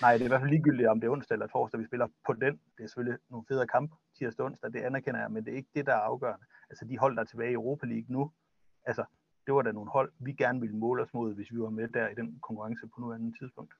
Nej, 0.00 0.12
det 0.12 0.20
er 0.20 0.24
i 0.24 0.28
hvert 0.28 0.40
fald 0.40 0.50
ligegyldigt, 0.50 0.88
om 0.88 1.00
det 1.00 1.06
er 1.06 1.12
onsdag 1.12 1.34
eller 1.34 1.46
torsdag, 1.46 1.80
vi 1.80 1.86
spiller 1.86 2.08
på 2.26 2.32
den. 2.32 2.54
Det 2.76 2.82
er 2.84 2.86
selvfølgelig 2.86 3.18
nogle 3.30 3.44
federe 3.48 3.66
kampe, 3.66 3.94
tirsdag 4.18 4.42
og 4.44 4.46
onsdag, 4.50 4.72
det 4.72 4.80
anerkender 4.80 5.20
jeg, 5.20 5.30
men 5.30 5.44
det 5.44 5.52
er 5.52 5.56
ikke 5.56 5.74
det, 5.74 5.86
der 5.86 5.92
er 5.92 6.04
afgørende. 6.12 6.44
Altså 6.70 6.84
de 6.90 6.98
hold, 6.98 7.16
der 7.16 7.22
er 7.22 7.26
tilbage 7.26 7.50
i 7.50 7.54
Europa 7.54 7.86
League 7.86 8.06
nu, 8.08 8.32
altså 8.86 9.04
det 9.46 9.54
var 9.54 9.62
da 9.62 9.72
nogle 9.72 9.90
hold, 9.90 10.12
vi 10.20 10.32
gerne 10.32 10.60
ville 10.60 10.76
måle 10.76 11.02
os 11.02 11.14
mod, 11.14 11.34
hvis 11.34 11.52
vi 11.52 11.58
var 11.58 11.70
med 11.70 11.88
der 11.88 12.08
i 12.08 12.14
den 12.14 12.38
konkurrence 12.42 12.86
på 12.86 13.00
nuværende 13.00 13.38
tidspunkt. 13.40 13.74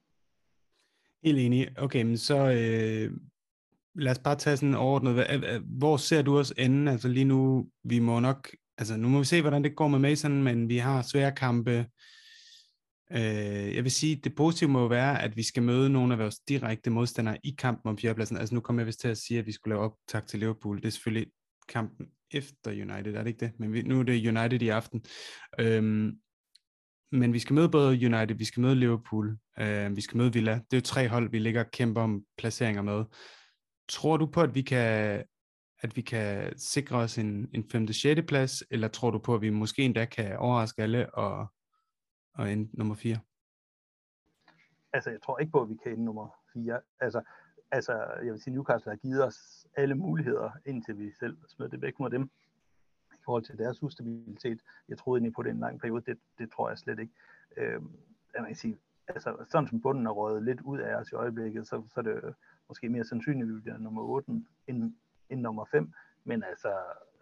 Helt 1.22 1.38
enig. 1.38 1.78
Okay, 1.78 2.02
men 2.02 2.18
så 2.18 2.36
øh, 2.36 3.16
lad 3.94 4.12
os 4.12 4.18
bare 4.18 4.36
tage 4.36 4.56
sådan 4.56 4.74
overordnet. 4.74 5.14
Hvor 5.78 5.96
ser 5.96 6.22
du 6.22 6.38
os 6.38 6.52
ende? 6.58 6.92
Altså 6.92 7.08
lige 7.08 7.24
nu, 7.24 7.68
vi 7.84 7.98
må 7.98 8.20
nok, 8.20 8.50
altså 8.78 8.96
nu 8.96 9.08
må 9.08 9.18
vi 9.18 9.24
se, 9.24 9.40
hvordan 9.40 9.64
det 9.64 9.76
går 9.76 9.88
med 9.88 9.98
Mason, 9.98 10.42
men 10.42 10.68
vi 10.68 10.78
har 10.78 11.02
svære 11.02 11.32
kampe. 11.32 11.86
Øh, 13.12 13.74
jeg 13.76 13.84
vil 13.84 13.92
sige, 13.92 14.16
det 14.16 14.34
positive 14.34 14.70
må 14.70 14.88
være, 14.88 15.22
at 15.22 15.36
vi 15.36 15.42
skal 15.42 15.62
møde 15.62 15.90
nogle 15.90 16.14
af 16.14 16.18
vores 16.18 16.38
direkte 16.38 16.90
modstandere 16.90 17.38
i 17.44 17.54
kampen 17.58 17.88
om 17.88 17.98
fjerdepladsen. 17.98 18.36
Altså 18.36 18.54
nu 18.54 18.60
kommer 18.60 18.82
jeg 18.82 18.86
vist 18.86 19.00
til 19.00 19.08
at 19.08 19.18
sige, 19.18 19.38
at 19.38 19.46
vi 19.46 19.52
skulle 19.52 19.74
lave 19.74 19.84
optag 19.84 20.26
til 20.26 20.38
Liverpool. 20.38 20.76
Det 20.76 20.84
er 20.86 20.90
selvfølgelig 20.90 21.32
kampen 21.68 22.06
efter 22.30 22.70
United, 22.70 23.14
er 23.14 23.22
det 23.22 23.26
ikke 23.26 23.40
det? 23.40 23.52
Men 23.58 23.72
vi, 23.72 23.82
nu 23.82 23.98
er 23.98 24.02
det 24.02 24.26
United 24.26 24.62
i 24.62 24.68
aften. 24.68 25.04
Øhm, 25.60 26.12
men 27.12 27.32
vi 27.32 27.38
skal 27.38 27.54
møde 27.54 27.68
både 27.68 27.88
United, 27.88 28.36
vi 28.36 28.44
skal 28.44 28.60
møde 28.60 28.74
Liverpool, 28.74 29.38
øh, 29.58 29.96
vi 29.96 30.00
skal 30.00 30.16
møde 30.16 30.32
Villa. 30.32 30.52
Det 30.52 30.72
er 30.72 30.76
jo 30.76 30.80
tre 30.80 31.08
hold, 31.08 31.30
vi 31.30 31.38
ligger 31.38 31.64
og 31.64 31.70
kæmper 31.70 32.02
om 32.02 32.22
placeringer 32.38 32.82
med. 32.82 33.04
Tror 33.88 34.16
du 34.16 34.26
på, 34.26 34.40
at 34.40 34.54
vi 34.54 34.62
kan, 34.62 35.22
at 35.80 35.96
vi 35.96 36.00
kan 36.00 36.58
sikre 36.58 36.96
os 36.96 37.18
en, 37.18 37.48
en 37.54 37.64
5. 37.72 37.92
6. 37.92 38.20
plads, 38.28 38.62
eller 38.70 38.88
tror 38.88 39.10
du 39.10 39.18
på, 39.18 39.34
at 39.34 39.40
vi 39.40 39.50
måske 39.50 39.82
endda 39.82 40.04
kan 40.04 40.36
overraske 40.38 40.82
alle 40.82 41.14
og, 41.14 41.46
at 42.38 42.48
ende 42.48 42.68
nummer 42.72 42.94
4? 42.94 43.18
Altså, 44.92 45.10
jeg 45.10 45.22
tror 45.22 45.38
ikke 45.38 45.52
på, 45.52 45.62
at 45.62 45.68
vi 45.68 45.76
kan 45.82 45.92
ende 45.92 46.04
nummer 46.04 46.28
4. 46.52 46.80
Altså, 47.00 47.22
altså, 47.70 47.92
jeg 48.24 48.32
vil 48.32 48.40
sige, 48.40 48.54
Newcastle 48.54 48.92
har 48.92 48.96
givet 48.96 49.24
os 49.24 49.66
alle 49.76 49.94
muligheder, 49.94 50.50
indtil 50.64 50.98
vi 50.98 51.12
selv 51.12 51.38
smed 51.48 51.68
det 51.68 51.82
væk 51.82 52.00
mod 52.00 52.10
dem 52.10 52.30
i 53.12 53.22
forhold 53.24 53.42
til 53.42 53.58
deres 53.58 53.82
ustabilitet. 53.82 54.60
Jeg 54.88 54.98
troede 54.98 55.18
egentlig 55.18 55.34
på 55.34 55.42
det 55.42 55.50
en 55.50 55.60
lang 55.60 55.80
periode, 55.80 56.02
det, 56.06 56.18
det 56.38 56.50
tror 56.50 56.68
jeg 56.68 56.78
slet 56.78 56.98
ikke. 56.98 57.12
Øh, 57.56 57.82
jeg 58.34 58.46
kan 58.46 58.54
sige, 58.54 58.78
altså, 59.08 59.44
sådan 59.50 59.68
som 59.68 59.80
bunden 59.80 60.06
er 60.06 60.10
røget 60.10 60.42
lidt 60.42 60.60
ud 60.60 60.78
af 60.78 60.94
os 60.94 61.12
i 61.12 61.14
øjeblikket, 61.14 61.66
så, 61.66 61.82
så 61.94 62.00
er 62.00 62.04
det 62.04 62.34
måske 62.68 62.88
mere 62.88 63.04
sandsynligt, 63.04 63.48
at 63.48 63.54
vi 63.54 63.60
bliver 63.60 63.78
nummer 63.78 64.02
8 64.02 64.30
end, 64.66 64.94
end 65.28 65.40
nummer 65.40 65.64
5. 65.64 65.92
Men 66.24 66.42
altså, 66.42 66.74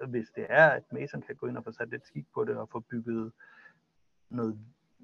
hvis 0.08 0.30
det 0.36 0.46
er, 0.48 0.66
at 0.66 0.92
Mason 0.92 1.22
kan 1.22 1.36
gå 1.36 1.46
ind 1.46 1.56
og 1.56 1.64
få 1.64 1.72
sat 1.72 1.88
lidt 1.88 2.06
skik 2.06 2.26
på 2.34 2.44
det 2.44 2.56
og 2.56 2.68
få 2.68 2.80
bygget 2.80 3.32
noget 4.30 4.58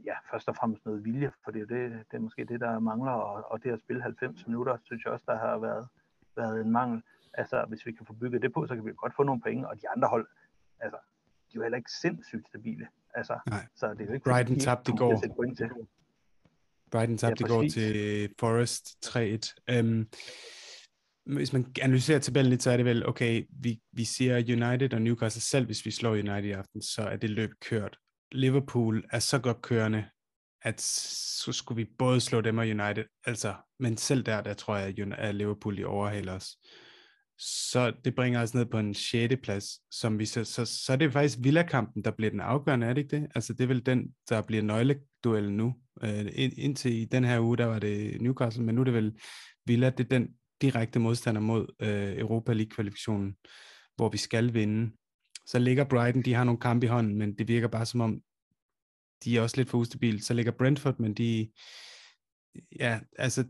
ja, 0.05 0.15
først 0.31 0.49
og 0.49 0.57
fremmest 0.57 0.85
noget 0.85 1.05
vilje, 1.05 1.33
for 1.45 1.51
det 1.51 1.63
er, 1.63 1.67
det, 1.67 2.05
det 2.11 2.17
er 2.17 2.21
måske 2.21 2.45
det, 2.45 2.61
der 2.61 2.79
mangler, 2.79 3.13
og, 3.13 3.51
og 3.51 3.63
det 3.63 3.71
at 3.71 3.79
spille 3.79 4.03
90 4.03 4.47
minutter, 4.47 4.77
synes 4.85 5.05
jeg 5.05 5.13
også, 5.13 5.25
der 5.29 5.39
har 5.39 5.59
været, 5.59 5.89
været 6.37 6.61
en 6.61 6.71
mangel. 6.71 7.03
Altså, 7.35 7.65
hvis 7.69 7.87
vi 7.87 7.93
kan 7.93 8.07
få 8.07 8.13
bygget 8.13 8.43
det 8.43 8.53
på, 8.53 8.67
så 8.67 8.75
kan 8.75 8.85
vi 8.85 8.93
godt 8.97 9.17
få 9.17 9.23
nogle 9.23 9.41
penge, 9.41 9.69
og 9.69 9.77
de 9.83 9.89
andre 9.89 10.09
hold, 10.09 10.27
altså, 10.81 10.97
de 11.49 11.53
er 11.53 11.55
jo 11.55 11.63
heller 11.63 11.79
ikke 11.79 11.93
sindssygt 12.01 12.47
stabile. 12.49 12.89
Altså, 13.15 13.39
Nej. 13.47 13.67
Så 13.77 13.91
det 13.93 14.01
er 14.01 14.05
jo 14.05 14.13
ikke 14.13 14.25
Brighton 14.25 14.59
tabte 14.59 14.93
i 14.93 14.97
går. 14.97 15.23
Brighton 16.91 17.19
tabte 17.19 17.45
ja, 17.45 17.47
i 17.47 17.49
går 17.49 17.63
til 17.69 18.35
Forest 18.39 19.07
3-1. 19.07 19.79
Um, 19.81 20.09
hvis 21.25 21.53
man 21.53 21.67
analyserer 21.83 22.19
tabellen 22.19 22.51
lidt, 22.51 22.63
så 22.63 22.71
er 22.71 22.77
det 22.77 22.87
vel, 22.87 23.09
okay, 23.09 23.47
vi, 23.51 23.81
vi 23.93 24.05
siger 24.05 24.37
United 24.37 24.95
og 24.95 25.03
Newcastle 25.03 25.43
selv, 25.43 25.67
hvis 25.67 25.87
vi 25.87 25.91
slår 25.91 26.11
United 26.11 26.45
i 26.45 26.51
aften, 26.51 26.83
så 26.83 27.03
er 27.03 27.17
det 27.17 27.31
løb 27.31 27.51
kørt. 27.61 27.99
Liverpool 28.33 29.05
er 29.11 29.19
så 29.19 29.39
godt 29.39 29.63
kørende, 29.63 30.05
at 30.63 30.81
så 30.81 31.53
skulle 31.53 31.77
vi 31.77 31.91
både 31.99 32.21
slå 32.21 32.41
dem 32.41 32.59
og 32.59 32.65
United. 32.65 33.05
Altså, 33.27 33.55
men 33.79 33.97
selv 33.97 34.23
der, 34.23 34.41
der 34.41 34.55
tror 34.55 34.77
jeg, 34.77 34.99
at 35.19 35.35
Liverpool 35.35 35.79
i 35.79 35.85
overhaler 35.85 36.33
os. 36.33 36.57
Så 37.39 37.93
det 38.05 38.15
bringer 38.15 38.43
os 38.43 38.55
ned 38.55 38.67
på 38.67 38.79
en 38.79 38.95
6. 38.95 39.35
plads, 39.43 39.67
som 39.91 40.19
vi 40.19 40.27
så, 40.27 40.45
så, 40.45 40.65
så 40.65 40.93
er 40.93 40.97
det 40.97 41.13
faktisk 41.13 41.39
Villa-kampen, 41.43 42.05
der 42.05 42.11
bliver 42.11 42.31
den 42.31 42.41
afgørende, 42.41 42.87
er 42.87 42.95
det 42.95 43.03
ikke 43.03 43.17
det? 43.17 43.29
Altså 43.35 43.53
det 43.53 43.61
er 43.61 43.69
vel 43.69 43.87
den, 43.87 44.15
der 44.29 44.43
bliver 44.43 44.63
nøgleduellen 44.63 45.57
nu. 45.57 45.75
Øh, 46.03 46.27
ind, 46.33 46.53
indtil 46.57 46.93
i 46.93 47.05
den 47.05 47.25
her 47.25 47.41
uge, 47.41 47.57
der 47.57 47.67
var 47.67 47.79
det 47.79 48.23
Newcastle, 48.23 48.65
men 48.65 48.75
nu 48.75 48.81
er 48.81 48.85
det 48.85 48.95
vel 48.95 49.21
Villa, 49.67 49.91
det 49.91 50.05
er 50.05 50.19
den 50.19 50.29
direkte 50.63 50.99
modstander 50.99 51.41
mod 51.41 51.67
øh, 51.83 52.19
Europa 52.19 52.53
League-kvalifikationen, 52.53 53.37
hvor 53.97 54.09
vi 54.09 54.19
skal 54.19 54.55
vinde 54.55 54.93
så 55.47 55.59
ligger 55.59 55.85
Brighton, 55.85 56.23
de 56.23 56.35
har 56.35 56.45
nogle 56.45 56.61
kampe 56.61 56.87
i 56.87 56.89
hånden, 56.89 57.19
men 57.19 57.35
det 57.35 57.49
virker 57.49 57.69
bare 57.69 57.87
som 57.87 58.01
om, 58.01 58.21
de 59.25 59.37
er 59.37 59.43
også 59.43 59.57
lidt 59.57 59.71
for 59.71 59.79
ustabile. 59.79 60.23
Så 60.23 60.35
ligger 60.35 60.53
Brentford, 60.53 60.99
men 60.99 61.15
de, 61.15 61.51
ja, 62.79 63.01
altså, 63.19 63.45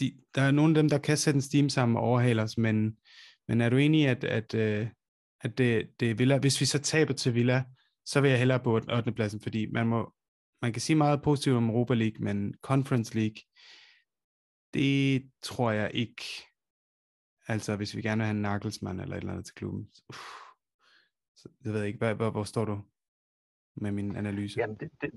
de, 0.00 0.12
der 0.34 0.42
er 0.42 0.50
nogle 0.50 0.70
af 0.70 0.74
dem, 0.74 0.88
der 0.88 0.98
kan 0.98 1.16
sætte 1.16 1.36
en 1.36 1.42
steam 1.42 1.68
sammen 1.68 1.96
og 1.96 2.02
overhale 2.02 2.42
os, 2.42 2.58
men, 2.58 2.96
men 3.48 3.60
er 3.60 3.68
du 3.68 3.76
enig 3.76 4.00
i, 4.00 4.04
at, 4.04 4.24
at, 4.24 4.54
øh, 4.54 4.88
at 5.40 5.58
det, 5.58 5.90
det 6.00 6.10
er 6.10 6.14
Villa, 6.14 6.38
hvis 6.38 6.60
vi 6.60 6.66
så 6.66 6.78
taber 6.78 7.14
til 7.14 7.34
Villa, 7.34 7.64
så 8.06 8.20
vil 8.20 8.30
jeg 8.30 8.38
hellere 8.38 8.60
på 8.60 8.74
8. 8.74 9.12
pladsen, 9.12 9.40
fordi 9.40 9.66
man 9.66 9.86
må, 9.86 10.12
man 10.62 10.72
kan 10.72 10.82
sige 10.82 10.96
meget 10.96 11.22
positivt 11.22 11.56
om 11.56 11.68
Europa 11.70 11.94
League, 11.94 12.24
men 12.24 12.54
Conference 12.62 13.14
League, 13.14 13.36
det 14.74 15.30
tror 15.42 15.70
jeg 15.70 15.90
ikke 15.94 16.22
Altså 17.48 17.76
hvis 17.76 17.96
vi 17.96 18.02
gerne 18.02 18.18
vil 18.18 18.26
have 18.26 18.36
en 18.36 18.42
Nagelsmann 18.42 19.00
eller 19.00 19.16
et 19.16 19.20
eller 19.20 19.32
andet 19.32 19.46
til 19.46 19.54
klubben. 19.54 19.88
Uff. 20.08 20.45
Så, 21.36 21.48
jeg 21.64 21.72
ved 21.72 21.82
ikke, 21.82 21.98
hvad, 21.98 22.14
hvor, 22.14 22.30
hvor 22.30 22.44
står 22.44 22.64
du 22.64 22.80
med 23.74 23.90
min 23.90 24.16
analyse? 24.16 24.60
Jamen, 24.60 24.76
det, 24.76 24.90
det, 25.00 25.10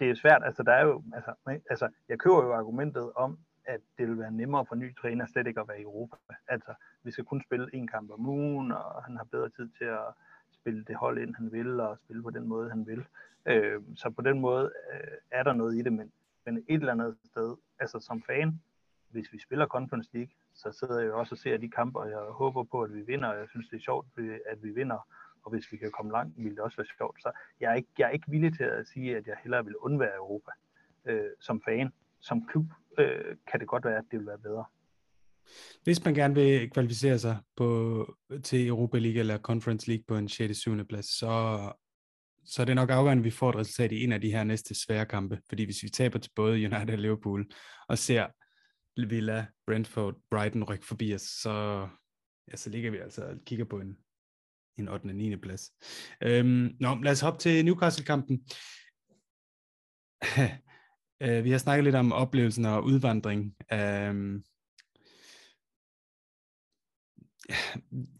det 0.00 0.10
er 0.10 0.14
svært. 0.14 0.42
Altså, 0.44 0.62
der 0.62 0.72
er 0.72 0.84
jo, 0.84 1.02
altså, 1.14 1.34
altså, 1.70 1.88
jeg 2.08 2.18
køber 2.18 2.44
jo 2.44 2.52
argumentet 2.52 3.12
om, 3.12 3.38
at 3.64 3.80
det 3.98 4.08
vil 4.08 4.18
være 4.18 4.30
nemmere 4.30 4.66
for 4.66 4.74
ny 4.74 4.96
træner 4.96 5.26
slet 5.26 5.46
ikke 5.46 5.60
at 5.60 5.68
være 5.68 5.80
i 5.80 5.82
Europa. 5.82 6.16
Altså, 6.48 6.74
vi 7.02 7.10
skal 7.10 7.24
kun 7.24 7.42
spille 7.42 7.74
en 7.74 7.88
kamp 7.88 8.10
om 8.10 8.26
ugen, 8.26 8.72
og 8.72 9.04
han 9.04 9.16
har 9.16 9.24
bedre 9.24 9.48
tid 9.48 9.68
til 9.78 9.84
at 9.84 10.06
spille 10.50 10.84
det 10.84 10.96
hold 10.96 11.18
ind, 11.18 11.34
han 11.34 11.52
vil, 11.52 11.80
og 11.80 11.98
spille 11.98 12.22
på 12.22 12.30
den 12.30 12.48
måde, 12.48 12.70
han 12.70 12.86
vil. 12.86 13.04
Øh, 13.46 13.82
så 13.96 14.10
på 14.10 14.22
den 14.22 14.40
måde 14.40 14.72
øh, 14.92 15.16
er 15.30 15.42
der 15.42 15.52
noget 15.52 15.78
i 15.78 15.82
det, 15.82 15.92
men, 15.92 16.12
men 16.46 16.56
et 16.56 16.64
eller 16.80 16.92
andet 16.92 17.16
sted, 17.24 17.56
altså 17.78 18.00
som 18.00 18.22
fan, 18.22 18.60
hvis 19.08 19.32
vi 19.32 19.38
spiller 19.38 19.66
Conference 19.66 20.10
League, 20.12 20.32
så 20.54 20.72
sidder 20.72 20.98
jeg 20.98 21.08
jo 21.08 21.18
også 21.18 21.34
og 21.34 21.38
ser 21.38 21.56
de 21.56 21.70
kampe, 21.70 21.98
og 21.98 22.10
jeg 22.10 22.18
håber 22.18 22.62
på, 22.62 22.82
at 22.82 22.94
vi 22.94 23.00
vinder, 23.00 23.28
og 23.28 23.38
jeg 23.38 23.48
synes, 23.48 23.68
det 23.68 23.76
er 23.76 23.80
sjovt, 23.80 24.06
at 24.46 24.62
vi 24.62 24.70
vinder, 24.70 25.08
og 25.44 25.50
hvis 25.50 25.72
vi 25.72 25.76
kan 25.76 25.90
komme 25.90 26.12
langt, 26.12 26.36
ville 26.36 26.56
det 26.56 26.60
også 26.60 26.76
være 26.76 26.96
sjovt. 26.98 27.22
Så 27.22 27.30
jeg 27.60 27.70
er 27.70 27.74
ikke, 27.74 27.88
jeg 27.98 28.06
er 28.06 28.10
ikke 28.10 28.30
villig 28.30 28.56
til 28.56 28.64
at 28.64 28.88
sige, 28.88 29.16
at 29.16 29.26
jeg 29.26 29.36
hellere 29.42 29.64
vil 29.64 29.76
undvære 29.76 30.16
Europa 30.16 30.50
øh, 31.04 31.30
som 31.40 31.62
fan. 31.64 31.90
Som 32.20 32.46
klub 32.48 32.66
øh, 32.98 33.36
kan 33.50 33.60
det 33.60 33.68
godt 33.68 33.84
være, 33.84 33.98
at 33.98 34.04
det 34.10 34.18
vil 34.18 34.26
være 34.26 34.38
bedre. 34.38 34.64
Hvis 35.82 36.04
man 36.04 36.14
gerne 36.14 36.34
vil 36.34 36.70
kvalificere 36.70 37.18
sig 37.18 37.38
på, 37.56 37.68
til 38.42 38.68
Europa 38.68 38.98
League 38.98 39.20
eller 39.20 39.38
Conference 39.38 39.88
League 39.88 40.04
på 40.08 40.16
en 40.16 40.28
6. 40.28 40.58
7. 40.58 40.84
plads, 40.84 41.06
så, 41.06 41.58
så 42.44 42.62
er 42.62 42.66
det 42.66 42.76
nok 42.76 42.90
afgørende, 42.90 43.20
at 43.20 43.24
vi 43.24 43.30
får 43.30 43.50
et 43.50 43.56
resultat 43.56 43.92
i 43.92 44.04
en 44.04 44.12
af 44.12 44.20
de 44.20 44.30
her 44.30 44.44
næste 44.44 44.74
svære 44.74 45.06
kampe. 45.06 45.38
Fordi 45.48 45.64
hvis 45.64 45.82
vi 45.82 45.88
taber 45.88 46.18
til 46.18 46.30
både 46.36 46.52
United 46.52 46.92
og 46.92 46.98
Liverpool, 46.98 47.46
og 47.88 47.98
ser 47.98 48.26
Villa, 48.96 49.46
Brentford, 49.66 50.14
Brighton 50.30 50.64
rykke 50.64 50.86
forbi 50.86 51.14
os, 51.14 51.22
så, 51.22 51.88
ja, 52.50 52.56
så 52.56 52.70
ligger 52.70 52.90
vi 52.90 52.98
altså 52.98 53.24
og 53.24 53.36
kigger 53.46 53.64
på 53.64 53.80
en, 53.80 53.96
en 54.78 54.88
8. 54.88 55.06
og 55.06 55.14
9. 55.14 55.36
plads. 55.36 55.72
Øhm, 56.22 56.76
nå, 56.80 56.94
lad 57.02 57.12
os 57.12 57.20
hoppe 57.20 57.38
til 57.38 57.64
Newcastle-kampen. 57.64 58.40
uh, 61.24 61.44
vi 61.44 61.50
har 61.50 61.58
snakket 61.58 61.84
lidt 61.84 61.94
om 61.94 62.12
oplevelsen 62.12 62.64
og 62.64 62.84
udvandring. 62.84 63.54
Øhm, 63.72 64.44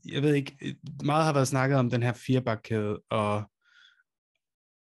jeg 0.05 0.23
ved 0.23 0.35
ikke, 0.35 0.77
meget 1.05 1.25
har 1.25 1.33
været 1.33 1.49
snakket 1.49 1.79
om 1.79 1.91
den 1.91 2.03
her 2.03 2.13
firebakkæde, 2.13 3.01
og 3.11 3.51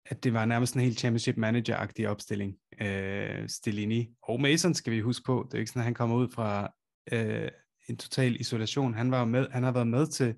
at 0.06 0.24
det 0.24 0.32
var 0.32 0.44
nærmest 0.44 0.74
en 0.74 0.80
helt 0.80 0.98
championship 0.98 1.36
manager-agtig 1.36 2.06
opstilling. 2.06 2.56
Øh, 2.80 3.48
Stellini 3.48 4.08
og 4.22 4.40
Mason 4.40 4.74
skal 4.74 4.92
vi 4.92 5.00
huske 5.00 5.24
på. 5.26 5.48
Det 5.50 5.54
er 5.54 5.58
ikke 5.58 5.70
sådan, 5.70 5.80
at 5.80 5.84
han 5.84 5.94
kommer 5.94 6.16
ud 6.16 6.28
fra 6.34 6.74
øh, 7.12 7.48
en 7.88 7.96
total 7.96 8.40
isolation. 8.40 8.94
Han, 8.94 9.10
var 9.10 9.24
med, 9.24 9.46
han 9.50 9.62
har 9.62 9.72
været 9.72 9.86
med 9.86 10.06
til 10.06 10.34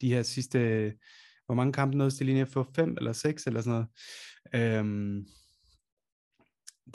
de 0.00 0.08
her 0.08 0.22
sidste, 0.22 0.58
hvor 1.46 1.54
mange 1.54 1.72
kampe 1.72 1.96
nåede 1.96 2.10
Stelini 2.10 2.40
at 2.40 2.48
få? 2.48 2.66
Fem 2.76 2.96
eller 2.96 3.12
seks 3.12 3.46
eller 3.46 3.60
sådan 3.60 3.72
noget. 3.72 3.88
Øhm, 4.54 5.26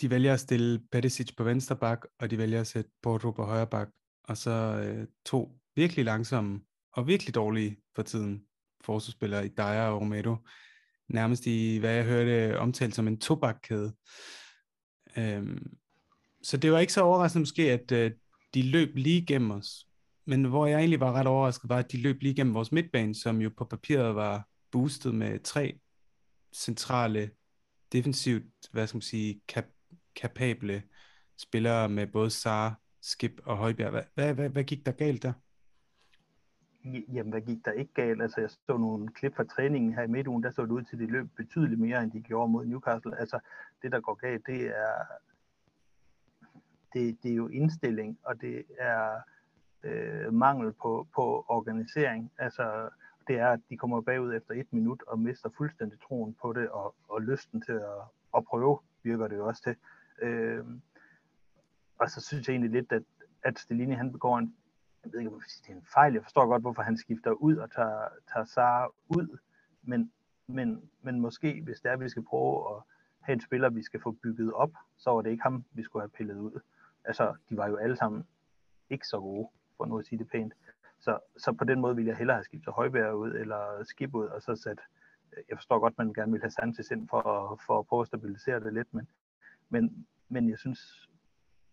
de 0.01 0.09
vælger 0.09 0.33
at 0.33 0.39
stille 0.39 0.81
Perisic 0.91 1.35
på 1.37 1.43
venstre 1.43 1.75
bak, 1.75 2.05
og 2.19 2.31
de 2.31 2.37
vælger 2.37 2.61
at 2.61 2.67
sætte 2.67 2.91
Porto 3.01 3.31
på 3.31 3.45
højre 3.45 3.67
bak, 3.67 3.89
og 4.23 4.37
så 4.37 4.51
øh, 4.51 5.07
to 5.25 5.59
virkelig 5.75 6.05
langsomme 6.05 6.61
og 6.93 7.07
virkelig 7.07 7.35
dårlige 7.35 7.77
for 7.95 8.03
tiden 8.03 8.43
forsvarsspillere 8.85 9.45
i 9.45 9.49
Dyer 9.49 9.83
og 9.83 10.01
Romero. 10.01 10.35
Nærmest 11.09 11.47
i, 11.47 11.77
hvad 11.77 11.93
jeg 11.93 12.05
hørte, 12.05 12.59
omtalt 12.59 12.95
som 12.95 13.07
en 13.07 13.19
tobakkæde. 13.19 13.93
Øhm, 15.17 15.77
så 16.43 16.57
det 16.57 16.71
var 16.71 16.79
ikke 16.79 16.93
så 16.93 17.01
overraskende 17.01 17.41
måske, 17.41 17.71
at 17.71 17.91
øh, 17.91 18.11
de 18.53 18.61
løb 18.61 18.95
lige 18.95 19.25
gennem 19.25 19.51
os. 19.51 19.87
Men 20.31 20.45
hvor 20.45 20.65
jeg 20.65 20.77
egentlig 20.77 20.99
var 20.99 21.13
ret 21.13 21.27
overrasket, 21.27 21.69
var, 21.69 21.77
at 21.77 21.91
de 21.91 22.01
løb 22.01 22.21
lige 22.21 22.35
gennem 22.35 22.53
vores 22.53 22.71
midtbane, 22.71 23.15
som 23.15 23.41
jo 23.41 23.49
på 23.57 23.65
papiret 23.65 24.15
var 24.15 24.47
boostet 24.71 25.15
med 25.15 25.39
tre 25.39 25.79
centrale, 26.55 27.31
defensivt, 27.91 28.43
hvad 28.71 28.87
skal 28.87 28.95
man 28.95 29.01
sige, 29.01 29.41
kap- 29.51 29.97
kapable 30.15 30.83
spillere 31.37 31.89
med 31.89 32.07
både 32.07 32.29
Sar, 32.29 32.79
Skip 33.01 33.41
og 33.45 33.57
Højbjerg. 33.57 33.91
Hvad, 33.91 34.03
hvad, 34.15 34.33
hvad, 34.33 34.49
hvad 34.49 34.63
gik 34.63 34.85
der 34.85 34.91
galt 34.91 35.23
der? 35.23 35.33
Jamen, 36.85 37.31
hvad 37.31 37.41
gik 37.41 37.65
der 37.65 37.71
ikke 37.71 37.93
galt? 37.93 38.21
Altså, 38.21 38.41
jeg 38.41 38.49
så 38.49 38.77
nogle 38.77 39.07
klip 39.07 39.35
fra 39.35 39.43
træningen 39.43 39.93
her 39.93 40.03
i 40.03 40.07
midtugen, 40.07 40.43
der 40.43 40.51
så 40.51 40.61
det 40.61 40.71
ud 40.71 40.83
til, 40.83 40.95
at 40.95 40.99
de 40.99 41.05
løb 41.05 41.27
betydeligt 41.37 41.79
mere, 41.79 42.03
end 42.03 42.11
de 42.11 42.21
gjorde 42.21 42.51
mod 42.51 42.65
Newcastle. 42.65 43.19
Altså, 43.19 43.39
det, 43.81 43.91
der 43.91 43.99
går 43.99 44.13
galt, 44.13 44.45
det 44.45 44.61
er, 44.67 44.95
det, 46.93 47.17
det 47.23 47.31
er 47.31 47.35
jo 47.35 47.47
indstilling, 47.47 48.19
og 48.23 48.41
det 48.41 48.63
er 48.79 49.21
øh, 49.83 50.33
mangel 50.33 50.73
på, 50.73 51.07
på 51.15 51.45
organisering. 51.47 52.31
Altså, 52.37 52.89
det 53.27 53.39
er, 53.39 53.47
at 53.47 53.59
de 53.69 53.77
kommer 53.77 54.01
bagud 54.01 54.33
efter 54.33 54.53
et 54.53 54.73
minut 54.73 55.03
og 55.07 55.19
mister 55.19 55.49
fuldstændig 55.57 55.99
troen 56.01 56.35
på 56.41 56.53
det, 56.53 56.69
og, 56.69 56.95
og 57.09 57.21
lysten 57.21 57.61
til 57.61 57.71
at, 57.71 58.01
at 58.37 58.45
prøve, 58.45 58.79
virker 59.03 59.27
det 59.27 59.37
jo 59.37 59.47
også 59.47 59.63
til. 59.63 59.75
Øh, 60.21 60.65
og 61.99 62.09
så 62.09 62.21
synes 62.21 62.47
jeg 62.47 62.53
egentlig 62.53 62.71
lidt, 62.71 62.91
at, 62.91 63.03
at 63.43 63.59
Stelini 63.59 63.93
han 63.93 64.11
begår 64.11 64.37
en 64.37 64.55
jeg 65.03 65.11
ved 65.13 65.19
ikke, 65.19 65.31
om 65.31 65.41
det 65.65 65.71
er 65.71 65.75
en 65.75 65.85
fejl. 65.93 66.13
Jeg 66.13 66.23
forstår 66.23 66.47
godt, 66.47 66.61
hvorfor 66.61 66.81
han 66.81 66.97
skifter 66.97 67.31
ud 67.31 67.55
og 67.55 67.71
tager, 67.71 68.07
tager 68.33 68.45
Sara 68.45 68.87
ud. 69.09 69.37
Men, 69.83 70.11
men, 70.47 70.89
men 71.01 71.19
måske, 71.19 71.61
hvis 71.63 71.81
det 71.81 71.89
er, 71.89 71.93
at 71.93 71.99
vi 71.99 72.09
skal 72.09 72.23
prøve 72.23 72.75
at 72.75 72.83
have 73.19 73.33
en 73.33 73.41
spiller, 73.41 73.69
vi 73.69 73.83
skal 73.83 74.01
få 74.01 74.11
bygget 74.11 74.53
op, 74.53 74.71
så 74.97 75.09
var 75.09 75.21
det 75.21 75.31
ikke 75.31 75.43
ham, 75.43 75.65
vi 75.71 75.83
skulle 75.83 76.03
have 76.03 76.09
pillet 76.09 76.37
ud. 76.37 76.59
Altså, 77.03 77.35
de 77.49 77.57
var 77.57 77.67
jo 77.67 77.75
alle 77.75 77.97
sammen 77.97 78.23
ikke 78.89 79.07
så 79.07 79.19
gode, 79.19 79.49
for 79.81 79.85
nu 79.85 79.99
at 79.99 80.05
sige 80.05 80.19
det 80.19 80.29
pænt. 80.31 80.53
Så, 80.99 81.19
så 81.37 81.51
på 81.51 81.63
den 81.63 81.79
måde 81.81 81.95
ville 81.95 82.09
jeg 82.09 82.17
hellere 82.17 82.37
have 82.37 82.43
skiftet 82.43 82.73
Højbjerg 82.73 83.15
ud, 83.15 83.31
eller 83.31 83.83
Skib 83.83 84.15
ud, 84.15 84.25
og 84.25 84.41
så 84.41 84.55
sat, 84.55 84.79
jeg 85.49 85.57
forstår 85.57 85.79
godt, 85.79 85.97
man 85.97 86.13
gerne 86.13 86.31
vil 86.31 86.41
have 86.41 86.51
Sanchez 86.51 86.91
ind 86.91 87.09
for, 87.09 87.23
for 87.65 87.79
at 87.79 87.85
prøve 87.87 88.01
at 88.01 88.07
stabilisere 88.07 88.59
det 88.59 88.73
lidt, 88.73 88.93
men, 88.93 89.07
men, 89.69 90.05
men 90.29 90.49
jeg 90.49 90.59
synes, 90.59 91.09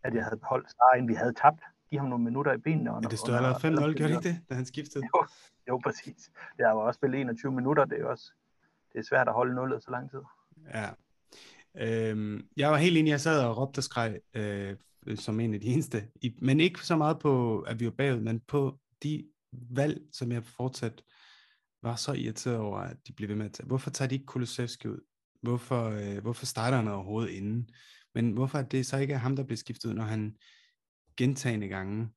at 0.03 0.15
jeg 0.15 0.25
havde 0.25 0.37
beholdt 0.37 0.71
Sara, 0.71 0.97
inden 0.97 1.09
vi 1.09 1.15
havde 1.15 1.33
tabt 1.33 1.63
give 1.91 2.01
ham 2.01 2.09
nogle 2.09 2.25
minutter 2.25 2.53
i 2.53 2.59
benene. 2.59 2.91
Under, 2.91 3.09
det 3.09 3.19
stod 3.19 3.35
allerede 3.35 3.57
5-0, 3.57 3.61
gjorde 3.61 3.95
det 3.95 4.09
ikke 4.09 4.29
det, 4.29 4.41
da 4.49 4.55
han 4.55 4.65
skiftede? 4.65 5.05
Jo, 5.05 5.27
jo 5.69 5.81
præcis. 5.85 6.31
Det 6.57 6.67
har 6.67 6.73
også 6.73 6.99
spillet 6.99 7.21
21 7.21 7.53
minutter, 7.53 7.85
det 7.85 8.01
er 8.01 8.05
også 8.05 8.33
det 8.93 8.99
er 8.99 9.03
svært 9.03 9.29
at 9.29 9.35
holde 9.35 9.55
nullet 9.55 9.83
så 9.83 9.91
lang 9.91 10.11
tid. 10.11 10.23
Ja. 10.75 10.89
Øhm, 11.75 12.49
jeg 12.57 12.71
var 12.71 12.77
helt 12.77 12.97
enig, 12.97 13.11
jeg 13.11 13.21
sad 13.21 13.45
og 13.45 13.57
råbte 13.57 13.79
og 13.79 13.83
skreg 13.83 14.21
øh, 14.35 14.77
Øh, 15.07 15.19
som 15.19 15.41
en 15.41 15.55
af 15.55 15.61
de 15.61 15.67
eneste, 15.67 16.09
I, 16.23 16.35
men 16.43 16.61
ikke 16.61 16.87
så 16.87 16.97
meget 16.97 17.19
på, 17.19 17.61
at 17.61 17.81
vi 17.81 17.85
var 17.85 17.91
bagud, 17.91 18.21
men 18.21 18.41
på 18.41 18.79
de 19.03 19.29
valg, 19.53 20.01
som 20.13 20.33
jeg 20.33 20.45
fortsat 20.45 21.03
var 21.83 21.97
så 21.97 22.13
irriteret 22.13 22.57
over, 22.57 22.79
at 22.79 22.97
de 23.07 23.13
blev 23.13 23.29
ved 23.29 23.37
med 23.37 23.47
at 23.47 23.53
tage. 23.53 23.67
Hvorfor 23.67 23.91
tager 23.91 24.09
de 24.09 24.15
ikke 24.15 24.27
Kulusevski 24.27 24.89
ud? 24.89 25.01
Hvorfor, 25.43 25.85
øh, 25.85 26.19
hvorfor 26.23 26.47
starter 26.47 26.77
han 26.77 26.89
overhovedet 26.89 27.31
inden? 27.31 27.71
Men 28.15 28.33
hvorfor 28.33 28.63
det 28.63 28.87
så 28.87 28.97
ikke 28.97 29.15
er 29.15 29.19
ham, 29.19 29.37
der 29.37 29.43
bliver 29.43 29.57
skiftet 29.57 29.89
ud, 29.89 29.95
når 29.95 30.05
han 30.05 30.37
gentagende 31.17 31.69
gange 31.69 32.09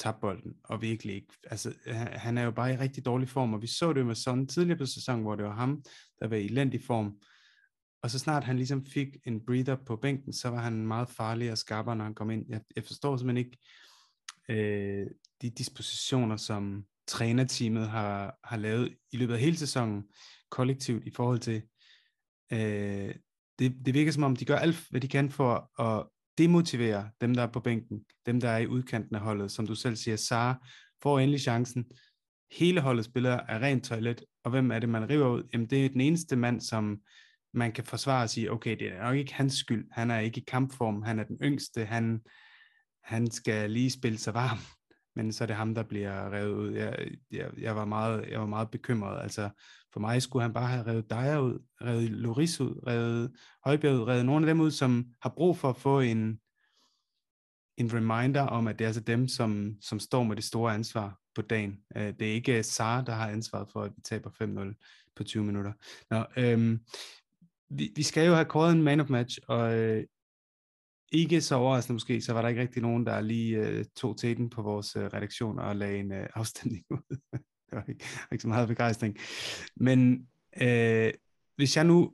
tabte 0.00 0.20
bolden, 0.20 0.54
og 0.64 0.82
virkelig 0.82 1.14
ikke, 1.14 1.34
altså 1.44 1.74
han 2.12 2.38
er 2.38 2.42
jo 2.42 2.50
bare 2.50 2.74
i 2.74 2.76
rigtig 2.76 3.04
dårlig 3.04 3.28
form, 3.28 3.54
og 3.54 3.62
vi 3.62 3.66
så 3.66 3.92
det 3.92 4.06
med 4.06 4.14
sådan 4.14 4.46
tidligere 4.46 4.78
på 4.78 4.86
sæsonen, 4.86 5.22
hvor 5.22 5.36
det 5.36 5.44
var 5.44 5.54
ham, 5.54 5.82
der 6.20 6.28
var 6.28 6.36
i 6.36 6.44
elendig 6.44 6.84
form, 6.84 7.18
og 8.02 8.10
så 8.10 8.18
snart 8.18 8.44
han 8.44 8.56
ligesom 8.56 8.86
fik 8.86 9.08
en 9.24 9.46
breather 9.46 9.76
på 9.86 9.96
bænken, 9.96 10.32
så 10.32 10.48
var 10.48 10.60
han 10.60 10.86
meget 10.86 11.08
farlig 11.08 11.52
og 11.52 11.58
skarpere, 11.58 11.96
når 11.96 12.04
han 12.04 12.14
kom 12.14 12.30
ind. 12.30 12.44
Jeg, 12.48 12.60
jeg 12.76 12.84
forstår 12.84 13.16
simpelthen 13.16 13.46
ikke 13.46 13.58
øh, 14.48 15.06
de 15.42 15.50
dispositioner, 15.50 16.36
som 16.36 16.84
trænerteamet 17.06 17.88
har, 17.88 18.38
har 18.44 18.56
lavet 18.56 18.96
i 19.12 19.16
løbet 19.16 19.34
af 19.34 19.40
hele 19.40 19.56
sæsonen 19.56 20.04
kollektivt 20.50 21.04
i 21.06 21.10
forhold 21.10 21.38
til, 21.38 21.62
øh, 22.52 23.14
det, 23.58 23.76
det 23.86 23.94
virker 23.94 24.12
som 24.12 24.22
om, 24.22 24.36
de 24.36 24.44
gør 24.44 24.56
alt, 24.56 24.86
hvad 24.90 25.00
de 25.00 25.08
kan 25.08 25.30
for 25.30 25.80
at 25.82 26.06
demotivere 26.38 27.10
dem, 27.20 27.34
der 27.34 27.42
er 27.42 27.52
på 27.52 27.60
bænken, 27.60 28.04
dem, 28.26 28.40
der 28.40 28.48
er 28.48 28.58
i 28.58 28.66
udkanten 28.66 29.16
af 29.16 29.20
holdet. 29.20 29.50
Som 29.50 29.66
du 29.66 29.74
selv 29.74 29.96
siger, 29.96 30.16
Sara 30.16 30.66
får 31.02 31.18
endelig 31.18 31.40
chancen. 31.40 31.84
Hele 32.52 32.80
holdet 32.80 33.04
spiller 33.04 33.40
er 33.48 33.58
rent 33.58 33.84
toilet, 33.84 34.24
og 34.44 34.50
hvem 34.50 34.70
er 34.70 34.78
det, 34.78 34.88
man 34.88 35.10
river 35.10 35.28
ud? 35.28 35.48
Jamen, 35.52 35.66
det 35.66 35.84
er 35.84 35.88
den 35.88 36.00
eneste 36.00 36.36
mand, 36.36 36.60
som 36.60 37.00
man 37.54 37.72
kan 37.72 37.84
forsvare 37.84 38.22
og 38.22 38.30
sige, 38.30 38.52
okay, 38.52 38.76
det 38.78 38.88
er 38.88 39.02
nok 39.02 39.16
ikke 39.16 39.34
hans 39.34 39.54
skyld. 39.54 39.86
Han 39.92 40.10
er 40.10 40.18
ikke 40.18 40.40
i 40.40 40.44
kampform, 40.48 41.02
han 41.02 41.18
er 41.18 41.24
den 41.24 41.38
yngste, 41.42 41.84
han, 41.84 42.20
han 43.04 43.30
skal 43.30 43.70
lige 43.70 43.90
spille 43.90 44.18
sig 44.18 44.34
varm, 44.34 44.58
men 45.16 45.32
så 45.32 45.44
er 45.44 45.46
det 45.46 45.56
ham, 45.56 45.74
der 45.74 45.82
bliver 45.82 46.32
revet 46.32 46.54
ud. 46.54 46.72
Jeg, 46.72 47.08
jeg, 47.30 47.50
jeg, 47.58 47.76
var, 47.76 47.84
meget, 47.84 48.28
jeg 48.30 48.40
var 48.40 48.46
meget 48.46 48.70
bekymret. 48.70 49.22
Altså, 49.22 49.50
for 49.92 50.00
mig 50.00 50.22
skulle 50.22 50.42
han 50.42 50.52
bare 50.52 50.68
have 50.68 50.86
revet 50.86 51.10
Dyer 51.10 51.38
ud, 51.38 51.58
revet 51.82 52.10
Loris 52.10 52.60
ud, 52.60 52.82
revet 52.86 53.32
Højbjerg 53.64 53.94
ud, 53.94 54.06
revet 54.06 54.26
nogle 54.26 54.46
af 54.46 54.54
dem 54.54 54.60
ud, 54.60 54.70
som 54.70 55.06
har 55.22 55.32
brug 55.36 55.56
for 55.56 55.70
at 55.70 55.76
få 55.76 56.00
en, 56.00 56.40
en 57.76 57.94
reminder 57.94 58.42
om, 58.42 58.68
at 58.68 58.78
det 58.78 58.84
er 58.84 58.88
altså 58.88 59.00
dem, 59.00 59.28
som, 59.28 59.76
som 59.80 60.00
står 60.00 60.22
med 60.22 60.36
det 60.36 60.44
store 60.44 60.74
ansvar 60.74 61.18
på 61.34 61.42
dagen. 61.42 61.78
Øh, 61.96 62.14
det 62.20 62.22
er 62.22 62.32
ikke 62.32 62.62
Sara, 62.62 63.02
der 63.02 63.12
har 63.12 63.28
ansvaret 63.28 63.68
for, 63.72 63.82
at 63.82 63.92
vi 63.96 64.00
taber 64.04 64.30
5-0 64.30 65.12
på 65.16 65.24
20 65.24 65.44
minutter. 65.44 65.72
Nå, 66.10 66.24
øhm, 66.36 66.80
vi, 67.70 67.92
vi 67.96 68.02
skal 68.02 68.26
jo 68.26 68.34
have 68.34 68.44
kåret 68.44 68.72
en 68.72 68.82
man 68.82 69.00
of 69.00 69.10
match, 69.10 69.38
og 69.48 69.78
øh, 69.78 70.04
ikke 71.12 71.40
så 71.40 71.54
overraskende 71.54 71.94
måske, 71.94 72.20
så 72.20 72.32
var 72.32 72.42
der 72.42 72.48
ikke 72.48 72.60
rigtig 72.60 72.82
nogen, 72.82 73.06
der 73.06 73.20
lige 73.20 73.56
øh, 73.56 73.84
tog 73.96 74.18
til 74.18 74.36
den 74.36 74.50
på 74.50 74.62
vores 74.62 74.96
øh, 74.96 75.04
redaktion 75.04 75.58
og 75.58 75.76
lagde 75.76 75.98
en 75.98 76.12
øh, 76.12 76.26
afstemning 76.34 76.84
ud. 76.90 77.18
det 77.70 77.72
var 77.72 77.84
ikke, 77.88 78.04
ikke 78.32 78.42
så 78.42 78.48
meget 78.48 78.68
begejstring. 78.68 79.16
Men 79.76 80.28
øh, 80.62 81.12
hvis 81.56 81.76
jeg 81.76 81.84
nu 81.84 82.12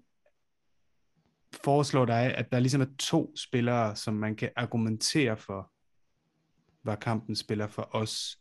foreslår 1.64 2.04
dig, 2.04 2.34
at 2.34 2.52
der 2.52 2.60
ligesom 2.60 2.80
er 2.80 2.86
to 2.98 3.36
spillere, 3.36 3.96
som 3.96 4.14
man 4.14 4.36
kan 4.36 4.50
argumentere 4.56 5.36
for, 5.36 5.70
var 6.84 6.96
kampen 6.96 7.36
spiller 7.36 7.66
for 7.66 7.88
os, 7.96 8.38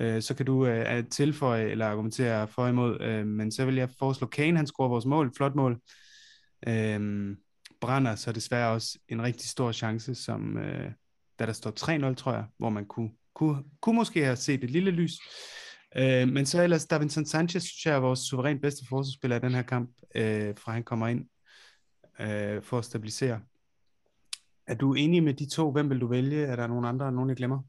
øh, 0.00 0.22
så 0.22 0.34
kan 0.34 0.46
du 0.46 0.66
øh, 0.66 1.04
tilføje 1.10 1.64
eller 1.64 1.86
argumentere 1.86 2.48
for 2.48 2.66
imod, 2.66 3.00
øh, 3.00 3.26
men 3.26 3.52
så 3.52 3.64
vil 3.64 3.74
jeg 3.74 3.90
foreslå 3.98 4.26
Kane, 4.26 4.56
han 4.56 4.66
scorer 4.66 4.88
vores 4.88 5.06
mål, 5.06 5.32
flot 5.36 5.54
mål. 5.54 5.80
Øh, 6.66 7.36
brænder 7.80 8.14
så 8.14 8.32
desværre 8.32 8.72
også 8.72 8.98
en 9.08 9.22
rigtig 9.22 9.48
stor 9.48 9.72
chance, 9.72 10.14
som 10.14 10.58
øh, 10.58 10.92
da 11.38 11.46
der 11.46 11.52
står 11.52 11.70
3-0, 12.10 12.14
tror 12.14 12.32
jeg, 12.32 12.44
hvor 12.58 12.70
man 12.70 12.86
kunne, 12.86 13.10
kunne, 13.34 13.64
kunne 13.80 13.96
måske 13.96 14.24
have 14.24 14.36
set 14.36 14.64
et 14.64 14.70
lille 14.70 14.90
lys. 14.90 15.12
Øh, 15.96 16.28
men 16.28 16.46
så 16.46 16.62
ellers, 16.62 16.86
Davinson 16.86 17.26
Sanchez, 17.26 17.62
synes 17.62 17.86
jeg 17.86 17.94
er 17.94 18.00
vores 18.00 18.20
suverænt 18.20 18.62
bedste 18.62 18.86
forsvarsspiller 18.88 19.36
i 19.36 19.40
den 19.40 19.54
her 19.54 19.62
kamp, 19.62 19.90
øh, 20.14 20.54
fra 20.56 20.72
han 20.72 20.84
kommer 20.84 21.06
ind 21.06 21.28
øh, 22.20 22.62
for 22.62 22.78
at 22.78 22.84
stabilisere. 22.84 23.40
Er 24.66 24.74
du 24.74 24.94
enig 24.94 25.22
med 25.22 25.34
de 25.34 25.48
to? 25.50 25.72
Hvem 25.72 25.90
vil 25.90 26.00
du 26.00 26.06
vælge? 26.06 26.46
Er 26.46 26.56
der 26.56 26.66
nogen 26.66 26.84
andre, 26.84 27.12
nogen 27.12 27.28
jeg 27.28 27.36
glemmer? 27.36 27.62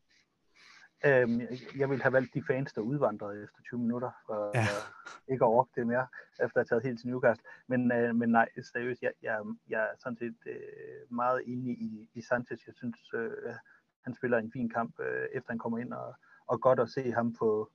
Øhm, 1.06 1.42
jeg 1.78 1.90
vil 1.90 2.02
have 2.02 2.14
valgt 2.14 2.34
de 2.34 2.44
fans, 2.48 2.74
der 2.74 2.82
udvandrede 2.82 3.44
efter 3.44 3.62
20 3.70 3.80
minutter, 3.80 4.12
for 4.26 4.52
ja. 4.54 4.62
uh, 4.62 5.34
ikke 5.34 5.46
at 5.46 5.50
orke 5.50 5.72
det 5.76 5.88
mere, 5.88 6.08
efter 6.44 6.46
at 6.46 6.52
have 6.56 6.66
taget 6.66 6.84
helt 6.84 7.00
til 7.00 7.10
Newcastle. 7.10 7.46
Men, 7.68 7.92
uh, 7.92 8.16
men 8.16 8.30
nej, 8.30 8.50
seriøst, 8.74 9.02
jeg, 9.02 9.14
jeg, 9.22 9.42
jeg 9.70 9.82
er 9.82 9.96
sådan 9.98 10.18
set 10.18 10.36
uh, 10.46 11.16
meget 11.16 11.42
enig 11.46 11.82
i, 11.82 12.10
i 12.14 12.22
Sanchez. 12.22 12.68
Jeg 12.68 12.76
synes, 12.76 13.14
uh, 13.14 13.54
han 14.02 14.14
spiller 14.14 14.38
en 14.38 14.52
fin 14.52 14.70
kamp, 14.70 15.00
uh, 15.00 15.26
efter 15.34 15.52
han 15.52 15.60
kommer 15.60 15.78
ind, 15.78 15.94
og, 15.94 16.16
og 16.48 16.62
godt 16.62 16.80
at 16.80 16.90
se 16.90 17.12
ham 17.12 17.34
på, 17.34 17.72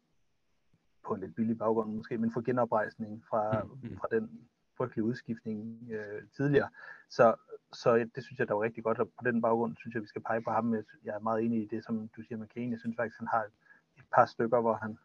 på 1.06 1.14
en 1.14 1.20
lidt 1.20 1.34
billig 1.34 1.58
baggrund 1.58 1.94
måske, 1.94 2.18
men 2.18 2.32
få 2.32 2.40
genoprejsning 2.40 3.24
fra, 3.28 3.62
mm, 3.62 3.70
mm. 3.82 3.96
fra 3.96 4.08
den 4.10 4.48
frygtelige 4.76 5.04
udskiftning 5.04 5.82
uh, 5.82 6.28
tidligere. 6.36 6.68
Så, 7.10 7.34
så 7.72 8.10
det 8.14 8.24
synes 8.24 8.38
jeg, 8.38 8.48
der 8.48 8.54
var 8.54 8.62
rigtig 8.62 8.84
godt, 8.84 8.98
og 8.98 9.08
på 9.08 9.24
den 9.24 9.42
baggrund 9.42 9.76
synes 9.76 9.94
jeg, 9.94 10.02
vi 10.02 10.06
skal 10.06 10.22
pege 10.22 10.42
på 10.42 10.50
ham. 10.50 10.74
Jeg 11.04 11.14
er 11.14 11.18
meget 11.18 11.44
enig 11.44 11.62
i 11.62 11.66
det, 11.66 11.84
som 11.84 12.08
du 12.08 12.22
siger 12.22 12.38
med 12.38 12.48
Kane. 12.48 12.70
Jeg 12.70 12.78
synes 12.80 12.96
faktisk, 12.96 13.18
han 13.18 13.28
har 13.28 13.44
et 13.98 14.04
par 14.14 14.26
stykker, 14.26 14.60
hvor 14.60 14.74
han, 14.74 14.98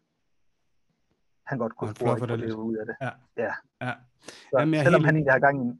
han 1.46 1.58
godt 1.58 1.76
kunne 1.76 1.96
spore 1.96 2.20
for 2.20 2.26
det 2.26 2.54
ud 2.54 2.76
af 2.76 2.86
det. 2.86 2.96
Ja. 3.02 3.12
ja. 3.38 3.54
ja. 3.82 3.94
Så, 4.52 4.60
Jamen, 4.60 4.80
selvom 4.84 5.02
helt... 5.02 5.06
han 5.06 5.16
egentlig 5.16 5.34
har 5.34 5.40
gang 5.40 5.70
i, 5.70 5.72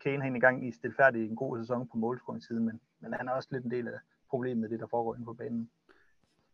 Kane 0.00 0.22
har 0.22 0.36
i 0.36 0.40
gang 0.40 0.68
i 0.68 0.72
stilfærdig 0.72 1.28
en 1.30 1.36
god 1.36 1.58
sæson 1.58 1.88
på 1.88 1.96
målscoringssiden, 1.96 2.64
men, 2.64 2.80
men 3.00 3.12
han 3.12 3.28
er 3.28 3.32
også 3.32 3.48
lidt 3.52 3.64
en 3.64 3.70
del 3.70 3.88
af 3.88 3.98
problemet 4.30 4.58
med 4.58 4.68
det, 4.68 4.80
der 4.80 4.86
foregår 4.86 5.14
inde 5.14 5.24
på 5.24 5.32
banen. 5.32 5.70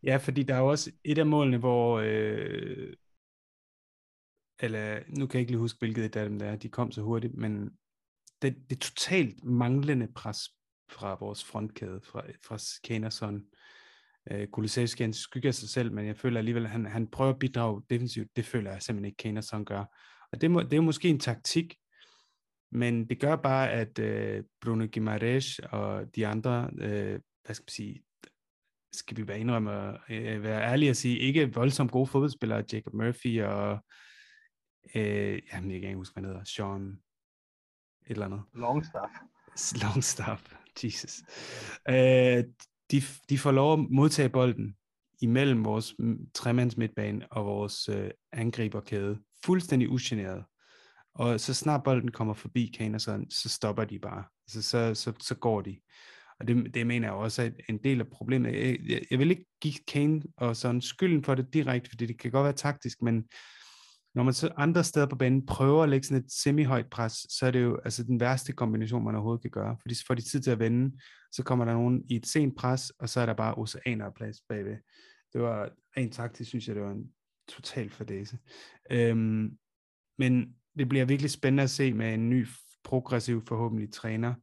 Ja, 0.03 0.17
fordi 0.17 0.43
der 0.43 0.55
er 0.55 0.59
jo 0.59 0.71
også 0.71 0.93
et 1.05 1.19
af 1.19 1.27
målene, 1.27 1.59
hvor 1.59 2.01
øh, 2.05 2.93
eller 4.61 5.01
nu 5.09 5.27
kan 5.27 5.35
jeg 5.35 5.41
ikke 5.41 5.53
lige 5.53 5.61
huske, 5.61 5.79
hvilket 5.79 6.17
af 6.17 6.29
dem 6.29 6.39
der 6.39 6.47
er, 6.47 6.57
de 6.57 6.69
kom 6.69 6.91
så 6.91 7.03
hurtigt, 7.03 7.35
men 7.35 7.79
det, 8.43 8.71
det 8.71 8.81
totalt 8.81 9.45
manglende 9.45 10.09
pres 10.09 10.51
fra 10.89 11.17
vores 11.21 11.45
frontkæde, 11.45 12.01
fra, 12.01 12.23
fra 12.47 12.59
Kanerson. 12.85 13.47
Øh, 14.31 14.49
Kulisevski, 14.49 15.03
han 15.03 15.13
skygger 15.13 15.51
sig 15.51 15.69
selv, 15.69 15.93
men 15.93 16.07
jeg 16.07 16.17
føler 16.17 16.39
alligevel, 16.39 16.65
at 16.65 16.71
han, 16.71 16.87
han 16.87 17.07
prøver 17.07 17.33
at 17.33 17.39
bidrage 17.39 17.83
defensivt. 17.91 18.37
Det 18.37 18.45
føler 18.45 18.71
jeg 18.71 18.83
simpelthen 18.83 19.05
ikke, 19.05 19.17
Kanerson 19.17 19.65
gør. 19.65 19.85
Og 20.33 20.41
det, 20.41 20.51
må, 20.51 20.63
det 20.63 20.73
er 20.73 20.77
jo 20.77 20.83
måske 20.83 21.09
en 21.09 21.21
taktik, 21.21 21.77
men 22.73 23.09
det 23.09 23.21
gør 23.21 23.37
bare, 23.37 23.71
at 23.71 23.99
øh, 23.99 24.45
Bruno 24.61 24.87
Guimaraes 24.95 25.59
og 25.59 26.15
de 26.17 26.27
andre, 26.27 26.71
øh, 26.79 27.21
hvad 27.45 27.55
skal 27.55 27.65
man 27.65 27.69
sige, 27.69 28.03
skal 28.93 29.17
vi 29.17 29.29
være 29.29 29.41
indrømme, 29.41 30.13
øh, 30.13 30.43
være 30.43 30.63
ærlige 30.63 30.91
og 30.91 30.97
sige, 30.97 31.19
ikke 31.19 31.55
voldsomt 31.55 31.91
gode 31.91 32.07
fodboldspillere, 32.07 32.65
Jacob 32.73 32.95
Murphy 32.95 33.43
og, 33.43 33.85
øh, 34.95 35.43
jamen 35.53 35.71
jeg 35.71 35.81
kan 35.81 35.89
ikke 35.89 35.97
huske, 35.97 36.15
hvad 36.15 36.23
han 36.23 36.31
hedder, 36.31 36.45
Sean, 36.45 37.03
et 38.07 38.11
eller 38.11 38.27
andet. 38.27 38.43
Longstaff. 38.55 39.13
Longstaff, 39.83 40.55
Jesus. 40.85 41.23
Øh, 41.89 42.45
de, 42.91 43.03
de 43.29 43.39
får 43.39 43.53
lov 43.53 43.73
at 43.73 43.87
modtage 43.91 44.29
bolden 44.29 44.77
imellem 45.23 45.65
vores 45.65 45.95
tremands 46.35 46.77
midtbane 46.77 47.33
og 47.33 47.47
vores 47.47 47.89
øh, 47.89 48.11
angriberkæde, 48.33 49.19
fuldstændig 49.45 49.91
ugeneret. 49.91 50.45
Og 51.15 51.41
så 51.41 51.55
snart 51.55 51.85
bolden 51.85 52.11
kommer 52.11 52.35
forbi 52.35 52.75
Kane, 52.79 53.01
så, 53.01 53.25
så 53.31 53.49
stopper 53.49 53.85
de 53.85 53.99
bare. 53.99 54.25
Altså, 54.47 54.63
så, 54.63 54.95
så, 54.95 55.13
så 55.21 55.35
går 55.35 55.61
de. 55.61 55.81
Og 56.41 56.49
det, 56.49 56.75
det 56.75 56.87
mener 56.87 57.09
jeg 57.09 57.15
også 57.15 57.43
er 57.43 57.51
en 57.69 57.79
del 57.85 58.01
af 58.01 58.07
problemet. 58.13 58.53
Jeg, 58.53 58.79
jeg, 58.89 59.03
jeg 59.11 59.19
vil 59.19 59.31
ikke 59.31 59.47
give 59.61 59.75
Kane 59.89 60.23
og 60.37 60.57
sådan 60.57 60.81
skylden 60.81 61.25
for 61.25 61.35
det 61.35 61.55
direkte, 61.55 61.91
fordi 61.91 62.07
det 62.07 62.19
kan 62.19 62.31
godt 62.31 62.45
være 62.45 62.53
taktisk, 62.53 63.03
men 63.03 63.25
når 64.15 64.23
man 64.23 64.35
så 64.35 64.51
andre 64.57 64.85
steder 64.85 65.07
på 65.07 65.17
banen 65.17 65.47
prøver 65.47 65.83
at 65.83 65.89
lægge 65.89 66.07
sådan 66.07 66.25
et 66.25 66.33
semi-højt 66.33 66.91
pres, 66.91 67.13
så 67.13 67.47
er 67.47 67.51
det 67.51 67.63
jo 67.63 67.81
altså 67.85 68.05
den 68.05 68.21
værste 68.21 68.53
kombination, 68.53 69.05
man 69.05 69.15
overhovedet 69.15 69.43
kan 69.43 69.51
gøre. 69.51 69.77
Fordi 69.81 69.95
så 69.95 70.05
får 70.07 70.15
de 70.15 70.23
tid 70.23 70.41
til 70.41 70.51
at 70.51 70.59
vende, 70.59 70.99
så 71.33 71.43
kommer 71.43 71.65
der 71.65 71.73
nogen 71.73 72.03
i 72.11 72.17
et 72.17 72.27
sent 72.27 72.57
pres, 72.57 72.91
og 72.91 73.09
så 73.09 73.21
er 73.21 73.27
der 73.27 73.35
bare 73.35 73.55
oceaner 73.55 74.05
af 74.05 74.15
plads 74.15 74.37
bagved. 74.49 74.77
Det 75.33 75.41
var 75.41 75.71
en 75.97 76.11
taktisk, 76.11 76.49
synes 76.49 76.69
jeg, 76.69 76.77
det 76.77 76.85
var 76.85 76.91
en 76.93 77.11
total 77.49 77.91
fordæse. 77.91 78.39
Øhm, 78.91 79.51
men 80.19 80.55
det 80.79 80.89
bliver 80.89 81.05
virkelig 81.05 81.31
spændende 81.31 81.63
at 81.63 81.71
se 81.71 81.93
med 81.93 82.15
en 82.15 82.31
ny, 82.31 82.47
progressiv 82.85 83.47
forhåbentlig 83.47 83.93
træner, 83.93 84.35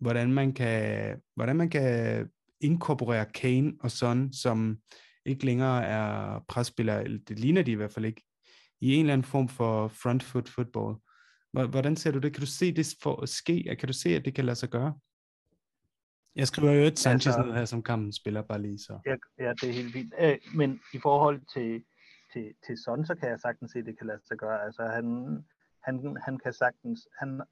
hvordan 0.00 0.32
man 0.32 0.52
kan, 0.52 1.16
hvordan 1.34 1.56
man 1.56 1.70
kan 1.70 2.28
inkorporere 2.60 3.26
Kane 3.34 3.72
og 3.80 3.90
Son, 3.90 4.32
som 4.32 4.78
ikke 5.26 5.46
længere 5.46 5.84
er 5.84 6.40
presspillere, 6.48 7.18
det 7.28 7.38
ligner 7.38 7.62
de 7.62 7.70
i 7.70 7.74
hvert 7.74 7.92
fald 7.92 8.04
ikke, 8.04 8.25
i 8.86 8.94
en 8.94 9.00
eller 9.00 9.12
anden 9.12 9.24
form 9.24 9.48
for 9.48 9.88
front 9.88 10.22
foot 10.22 10.48
football. 10.48 10.96
Hvordan 11.52 11.96
ser 11.96 12.10
du 12.10 12.18
det? 12.18 12.32
Kan 12.34 12.40
du 12.40 12.46
se 12.46 12.72
det 12.72 12.96
for 13.02 13.26
ske? 13.26 13.76
Kan 13.78 13.86
du 13.86 13.92
se, 13.92 14.08
at 14.08 14.24
det 14.24 14.34
kan 14.34 14.44
lade 14.44 14.56
sig 14.56 14.68
gøre? 14.68 14.94
Jeg 16.36 16.46
skriver 16.46 16.72
jo 16.72 16.82
et 16.82 16.98
Sanchez 16.98 17.26
altså, 17.26 17.42
ned 17.42 17.54
her, 17.54 17.64
som 17.64 17.82
kampen 17.82 18.12
spiller 18.12 18.42
bare 18.42 18.62
lige 18.62 18.78
så. 18.78 18.98
Ja, 19.06 19.16
ja 19.44 19.52
det 19.60 19.68
er 19.68 19.72
helt 19.72 19.92
fint. 19.92 20.14
Øh, 20.18 20.38
men 20.54 20.80
i 20.94 20.98
forhold 20.98 21.40
til, 21.54 21.84
til, 22.32 22.54
til 22.66 22.76
Son, 22.84 23.06
så 23.06 23.14
kan 23.14 23.28
jeg 23.28 23.40
sagtens 23.40 23.72
se, 23.72 23.78
at 23.78 23.86
det 23.86 23.98
kan 23.98 24.06
lade 24.06 24.20
sig 24.28 24.36
gøre. 24.36 24.64
Altså 24.64 24.82
han, 24.82 25.06
han, 25.84 26.16
han 26.24 26.38
kan 26.38 26.52
sagtens, 26.52 27.08
han, 27.18 27.42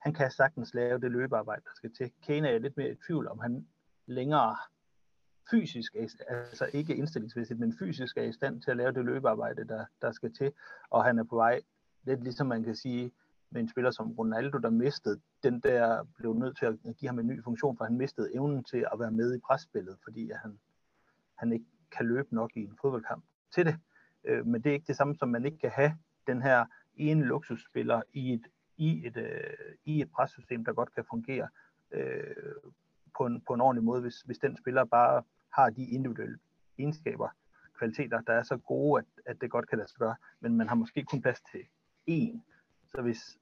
han 0.00 0.14
kan 0.14 0.30
sagtens 0.30 0.74
lave 0.74 1.00
det 1.00 1.10
løbearbejde, 1.10 1.62
der 1.64 1.74
skal 1.74 1.94
til. 1.94 2.10
Kane 2.26 2.48
er 2.48 2.58
lidt 2.58 2.76
mere 2.76 2.90
i 2.90 2.96
tvivl 3.06 3.28
om, 3.28 3.38
han 3.38 3.66
længere 4.06 4.56
fysisk, 5.50 5.96
altså 6.28 6.70
ikke 6.72 6.96
indstillingsmæssigt, 6.96 7.60
men 7.60 7.76
fysisk 7.78 8.16
er 8.16 8.22
i 8.22 8.32
stand 8.32 8.62
til 8.62 8.70
at 8.70 8.76
lave 8.76 8.92
det 8.92 9.04
løbearbejde, 9.04 9.64
der, 9.64 9.84
der 10.02 10.12
skal 10.12 10.32
til, 10.32 10.52
og 10.90 11.04
han 11.04 11.18
er 11.18 11.24
på 11.24 11.36
vej, 11.36 11.60
lidt 12.04 12.22
ligesom 12.22 12.46
man 12.46 12.64
kan 12.64 12.74
sige, 12.74 13.12
med 13.50 13.60
en 13.60 13.68
spiller 13.68 13.90
som 13.90 14.12
Ronaldo, 14.12 14.58
der 14.58 14.70
mistede 14.70 15.20
den 15.42 15.60
der, 15.60 16.04
blev 16.16 16.34
nødt 16.34 16.58
til 16.58 16.66
at 16.66 16.78
give 16.96 17.08
ham 17.08 17.18
en 17.18 17.26
ny 17.26 17.44
funktion, 17.44 17.76
for 17.76 17.84
han 17.84 17.96
mistede 17.96 18.34
evnen 18.34 18.64
til 18.64 18.86
at 18.92 18.98
være 19.00 19.10
med 19.10 19.34
i 19.34 19.38
presspillet, 19.38 19.98
fordi 20.04 20.30
han, 20.42 20.58
han 21.38 21.52
ikke 21.52 21.66
kan 21.96 22.06
løbe 22.06 22.34
nok 22.34 22.50
i 22.56 22.60
en 22.60 22.78
fodboldkamp 22.80 23.24
til 23.54 23.66
det. 23.66 23.76
Øh, 24.24 24.46
men 24.46 24.62
det 24.62 24.70
er 24.70 24.74
ikke 24.74 24.86
det 24.86 24.96
samme 24.96 25.16
som, 25.16 25.28
man 25.28 25.44
ikke 25.44 25.58
kan 25.58 25.70
have 25.70 25.96
den 26.26 26.42
her 26.42 26.64
ene 26.96 27.24
luksusspiller 27.24 28.02
i 28.12 28.32
et, 28.32 28.46
i 28.76 29.06
et, 29.06 29.16
øh, 29.16 29.74
i 29.84 30.00
et 30.00 30.10
pressystem, 30.10 30.64
der 30.64 30.72
godt 30.72 30.94
kan 30.94 31.04
fungere 31.10 31.48
øh, 31.90 32.54
på, 33.16 33.26
en, 33.26 33.40
på 33.40 33.54
en 33.54 33.60
ordentlig 33.60 33.84
måde, 33.84 34.00
hvis, 34.00 34.20
hvis 34.20 34.38
den 34.38 34.56
spiller 34.56 34.84
bare 34.84 35.22
har 35.54 35.70
de 35.70 35.84
individuelle 35.84 36.38
egenskaber, 36.78 37.28
kvaliteter, 37.78 38.20
der 38.20 38.32
er 38.32 38.42
så 38.42 38.56
gode, 38.56 38.98
at, 38.98 39.32
at 39.32 39.40
det 39.40 39.50
godt 39.50 39.68
kan 39.68 39.78
lade 39.78 39.88
sig 39.88 39.98
gøre, 39.98 40.16
men 40.40 40.56
man 40.56 40.68
har 40.68 40.74
måske 40.74 41.04
kun 41.04 41.22
plads 41.22 41.40
til 41.40 41.60
én. 42.10 42.38
Så 42.88 43.02
hvis, 43.02 43.38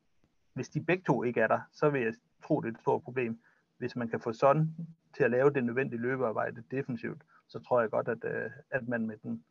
hvis 0.53 0.69
de 0.69 0.85
begge 0.85 1.05
to 1.07 1.23
ikke 1.23 1.41
er 1.41 1.47
der, 1.47 1.61
så 1.73 1.91
vil 1.91 2.03
jeg 2.03 2.15
tro, 2.45 2.61
det 2.61 2.69
er 2.69 2.73
et 2.73 2.81
stort 2.81 3.03
problem. 3.03 3.41
Hvis 3.79 3.97
man 3.97 4.09
kan 4.09 4.21
få 4.21 4.33
sådan 4.33 4.75
til 5.17 5.25
at 5.25 5.31
lave 5.31 5.51
det 5.51 5.65
nødvendige 5.65 6.01
løbearbejde 6.01 6.63
defensivt, 6.71 7.23
så 7.49 7.59
tror 7.59 7.81
jeg 7.81 7.91
godt, 7.91 8.09
at, 8.09 8.25
øh, 8.25 8.51
at 8.71 8.89
man 8.89 9.07
med 9.07 9.17
den 9.23 9.45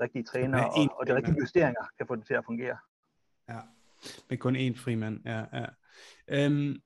rigtige 0.00 0.24
træner 0.24 0.64
og, 0.64 0.98
og 0.98 1.06
de 1.06 1.14
rigtige 1.14 1.36
justeringer 1.40 1.82
kan 1.98 2.06
få 2.06 2.16
det 2.16 2.26
til 2.26 2.34
at 2.34 2.44
fungere. 2.44 2.76
Ja, 3.48 3.60
med 4.30 4.38
kun 4.38 4.56
én 4.56 4.76
frimand. 4.84 5.20
Ja, 5.24 5.44
ja. 5.52 5.66
Øhm, 6.28 6.82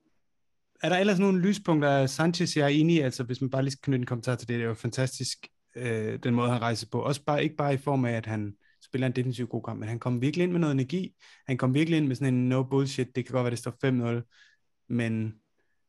er 0.82 0.88
der 0.88 0.96
ellers 0.96 1.18
nogle 1.18 1.40
lyspunkter? 1.40 2.06
Sanchez, 2.06 2.56
jeg 2.56 2.64
er 2.64 2.68
enig 2.68 2.96
i, 2.96 3.00
altså 3.00 3.24
hvis 3.24 3.40
man 3.40 3.50
bare 3.50 3.62
lige 3.62 3.72
skal 3.72 3.82
knytte 3.82 4.02
en 4.02 4.06
kommentar 4.06 4.34
til 4.34 4.48
det, 4.48 4.54
det 4.54 4.64
er 4.64 4.68
jo 4.68 4.74
fantastisk, 4.74 5.48
øh, 5.76 6.18
den 6.22 6.34
måde 6.34 6.50
han 6.50 6.60
rejser 6.60 6.86
på. 6.92 7.00
Også 7.00 7.24
bare, 7.24 7.42
ikke 7.42 7.56
bare 7.56 7.74
i 7.74 7.76
form 7.76 8.04
af, 8.04 8.12
at 8.12 8.26
han 8.26 8.54
spiller 8.84 9.06
en 9.06 9.16
defensiv 9.16 9.46
god 9.46 9.62
kamp, 9.62 9.80
men 9.80 9.88
han 9.88 9.98
kom 9.98 10.20
virkelig 10.20 10.44
ind 10.44 10.52
med 10.52 10.60
noget 10.60 10.74
energi. 10.74 11.14
Han 11.46 11.56
kom 11.56 11.74
virkelig 11.74 11.96
ind 11.96 12.06
med 12.06 12.16
sådan 12.16 12.34
en 12.34 12.48
no 12.48 12.62
bullshit, 12.62 13.16
det 13.16 13.26
kan 13.26 13.32
godt 13.32 13.44
være, 13.44 13.50
det 13.50 13.58
står 13.58 14.20
5-0, 14.20 14.86
men 14.88 15.34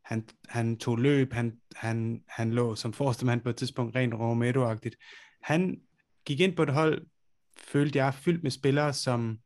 han, 0.05 0.27
han 0.49 0.77
tog 0.77 0.97
løb, 0.97 1.33
han, 1.33 1.53
han, 1.75 2.23
han 2.27 2.51
lå 2.51 2.75
som 2.75 2.93
forstemand 2.93 3.41
på 3.41 3.49
et 3.49 3.55
tidspunkt 3.55 3.95
rent 3.95 4.13
Romero-agtigt. 4.13 4.95
Han 5.43 5.77
gik 6.25 6.39
ind 6.39 6.55
på 6.55 6.63
et 6.63 6.73
hold, 6.73 7.05
følte 7.57 7.97
jeg, 7.99 8.13
fyldt 8.13 8.43
med 8.43 8.51
spillere, 8.51 8.93
som 8.93 9.39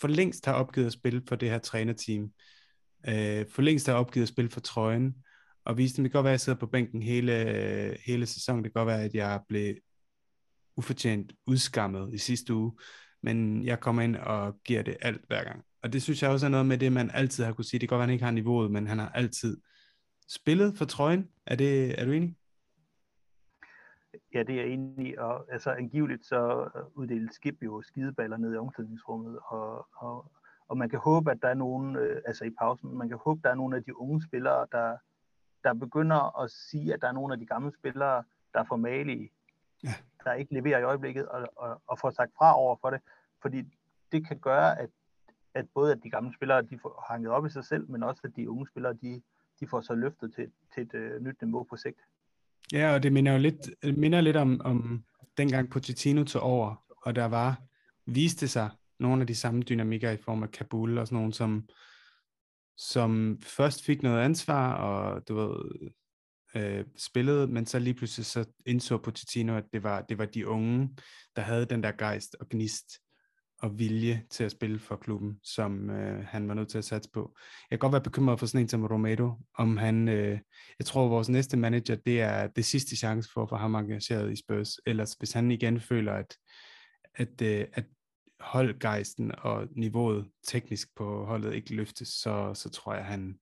for 0.00 0.08
længst 0.08 0.46
har 0.46 0.52
opgivet 0.52 0.86
at 0.86 0.92
spille 0.92 1.22
for 1.28 1.36
det 1.36 1.50
her 1.50 1.58
trænerteam 1.58 2.30
øh, 3.08 3.46
for 3.50 3.62
længst 3.62 3.86
har 3.86 3.94
opgivet 3.94 4.24
at 4.24 4.28
spille 4.28 4.50
for 4.50 4.60
trøjen, 4.60 5.14
og 5.64 5.78
viste 5.78 5.96
dem. 5.96 6.04
Det 6.04 6.12
kan 6.12 6.18
godt 6.18 6.24
være, 6.24 6.32
at 6.32 6.38
jeg 6.38 6.40
sidder 6.40 6.58
på 6.58 6.66
bænken 6.66 7.02
hele, 7.02 7.32
hele 8.06 8.26
sæsonen. 8.26 8.64
Det 8.64 8.72
kan 8.72 8.80
godt 8.80 8.86
være, 8.86 9.04
at 9.04 9.14
jeg 9.14 9.40
blev 9.48 9.74
ufortjent 10.76 11.32
udskammet 11.46 12.14
i 12.14 12.18
sidste 12.18 12.54
uge, 12.54 12.72
men 13.22 13.64
jeg 13.64 13.80
kommer 13.80 14.02
ind 14.02 14.16
og 14.16 14.60
giver 14.64 14.82
det 14.82 14.96
alt 15.00 15.24
hver 15.26 15.44
gang. 15.44 15.64
Og 15.82 15.92
det 15.92 16.02
synes 16.02 16.22
jeg 16.22 16.30
også 16.30 16.46
er 16.46 16.50
noget 16.50 16.66
med 16.66 16.78
det, 16.78 16.92
man 16.92 17.10
altid 17.10 17.44
har 17.44 17.52
kunne 17.52 17.64
sige. 17.64 17.80
Det 17.80 17.88
kan 17.88 17.94
godt 17.94 17.98
være, 17.98 18.04
at 18.04 18.08
han 18.08 18.12
ikke 18.12 18.24
har 18.24 18.32
niveauet, 18.32 18.70
men 18.70 18.86
han 18.86 18.98
har 18.98 19.08
altid 19.08 19.60
spillet 20.28 20.78
for 20.78 20.84
trøjen. 20.84 21.28
Er, 21.46 21.56
det, 21.56 22.00
er 22.00 22.04
du 22.04 22.10
enig? 22.12 22.36
Ja, 24.34 24.42
det 24.42 24.50
er 24.50 24.62
jeg 24.62 24.68
enig 24.68 25.08
i. 25.08 25.14
Og 25.18 25.52
altså 25.52 25.70
angiveligt 25.70 26.26
så 26.26 26.68
uddelte 26.94 27.34
Skip 27.34 27.62
jo 27.62 27.82
skideballer 27.82 28.36
ned 28.36 28.54
i 28.54 28.56
omklædningsrummet, 28.56 29.38
og, 29.48 29.86
og, 29.96 30.32
og 30.68 30.78
man 30.78 30.88
kan 30.88 30.98
håbe, 30.98 31.30
at 31.30 31.38
der 31.42 31.48
er 31.48 31.54
nogen, 31.54 31.96
øh, 31.96 32.22
altså 32.26 32.44
i 32.44 32.50
pausen, 32.50 32.98
man 32.98 33.08
kan 33.08 33.18
håbe, 33.24 33.38
at 33.38 33.44
der 33.44 33.50
er 33.50 33.54
nogle 33.54 33.76
af 33.76 33.84
de 33.84 33.98
unge 33.98 34.22
spillere, 34.22 34.66
der, 34.72 34.96
der 35.64 35.74
begynder 35.74 36.42
at 36.42 36.50
sige, 36.50 36.94
at 36.94 37.00
der 37.00 37.08
er 37.08 37.12
nogle 37.12 37.32
af 37.32 37.38
de 37.38 37.46
gamle 37.46 37.72
spillere, 37.78 38.24
der 38.54 38.60
er 38.60 38.64
formalige, 38.64 39.30
ja. 39.84 39.94
der 40.24 40.32
ikke 40.32 40.54
leverer 40.54 40.78
i 40.78 40.82
øjeblikket, 40.82 41.28
og, 41.28 41.48
og, 41.56 41.82
og 41.86 41.98
får 41.98 42.10
sagt 42.10 42.32
fra 42.38 42.58
over 42.58 42.76
for 42.80 42.90
det. 42.90 43.00
Fordi 43.42 43.62
det 44.12 44.26
kan 44.26 44.38
gøre, 44.38 44.78
at, 44.78 44.90
at 45.54 45.66
både 45.74 45.92
at 45.92 45.98
de 46.02 46.10
gamle 46.10 46.34
spillere 46.34 46.62
de 46.62 46.78
får 46.82 47.04
hanget 47.08 47.30
op 47.30 47.46
i 47.46 47.50
sig 47.50 47.64
selv, 47.64 47.90
men 47.90 48.02
også 48.02 48.20
at 48.24 48.36
de 48.36 48.50
unge 48.50 48.66
spillere 48.66 48.92
de, 48.92 49.22
de 49.60 49.66
får 49.66 49.80
så 49.80 49.94
løftet 49.94 50.34
til, 50.34 50.50
til 50.74 50.82
et 50.82 50.94
uh, 50.94 51.22
nyt 51.22 51.42
niveau 51.42 51.62
på 51.62 51.76
sigt. 51.76 52.00
Ja, 52.72 52.94
og 52.94 53.02
det 53.02 53.12
minder 53.12 53.32
jo 53.32 53.38
lidt, 53.38 53.98
minder 53.98 54.20
lidt 54.20 54.36
om, 54.36 54.60
om 54.64 55.04
dengang 55.36 55.70
Pochettino 55.70 56.24
tog 56.24 56.42
over, 56.42 56.84
og 57.02 57.16
der 57.16 57.24
var, 57.24 57.60
viste 58.06 58.48
sig 58.48 58.70
nogle 59.00 59.20
af 59.20 59.26
de 59.26 59.34
samme 59.34 59.62
dynamikker 59.62 60.10
i 60.10 60.16
form 60.16 60.42
af 60.42 60.50
Kabul 60.50 60.98
og 60.98 61.06
sådan 61.06 61.16
nogle, 61.16 61.32
som, 61.32 61.68
som 62.76 63.38
først 63.42 63.84
fik 63.84 64.02
noget 64.02 64.20
ansvar, 64.20 64.74
og 64.74 65.28
du 65.28 65.34
ved, 65.34 65.90
øh, 66.54 66.84
spillede, 66.96 67.46
men 67.46 67.66
så 67.66 67.78
lige 67.78 67.94
pludselig 67.94 68.26
så 68.26 68.44
indså 68.66 68.98
Pochettino, 68.98 69.56
at 69.56 69.64
det 69.72 69.82
var, 69.82 70.00
det 70.00 70.18
var 70.18 70.24
de 70.24 70.48
unge, 70.48 70.90
der 71.36 71.42
havde 71.42 71.66
den 71.66 71.82
der 71.82 71.92
gejst 71.92 72.36
og 72.40 72.48
gnist 72.48 72.86
og 73.62 73.78
vilje 73.78 74.22
til 74.30 74.44
at 74.44 74.50
spille 74.50 74.78
for 74.78 74.96
klubben, 74.96 75.40
som 75.42 75.90
øh, 75.90 76.24
han 76.26 76.48
var 76.48 76.54
nødt 76.54 76.68
til 76.68 76.78
at 76.78 76.84
satse 76.84 77.10
på. 77.12 77.36
Jeg 77.70 77.78
kan 77.78 77.78
godt 77.78 77.92
være 77.92 78.02
bekymret 78.02 78.38
for 78.38 78.46
sådan 78.46 78.60
en 78.60 78.68
som 78.68 78.84
Romero, 78.84 79.32
om 79.54 79.76
han, 79.76 80.08
øh, 80.08 80.38
jeg 80.78 80.86
tror 80.86 81.08
vores 81.08 81.28
næste 81.28 81.56
manager, 81.56 81.96
det 81.96 82.20
er 82.20 82.46
det 82.46 82.64
sidste 82.64 82.96
chance 82.96 83.30
for 83.34 83.42
at 83.42 83.48
få 83.48 83.56
ham 83.56 83.74
engageret 83.74 84.32
i 84.32 84.36
Spurs, 84.36 84.78
ellers 84.86 85.12
hvis 85.12 85.32
han 85.32 85.50
igen 85.50 85.80
føler, 85.80 86.12
at, 86.12 86.36
at, 87.14 87.42
øh, 87.42 87.66
at 87.72 87.84
holdgejsten 88.40 89.32
og 89.38 89.68
niveauet 89.70 90.30
teknisk 90.46 90.96
på 90.96 91.24
holdet 91.24 91.54
ikke 91.54 91.74
løftes, 91.74 92.08
så, 92.08 92.54
så 92.54 92.70
tror 92.70 92.94
jeg, 92.94 93.04
han, 93.04 93.38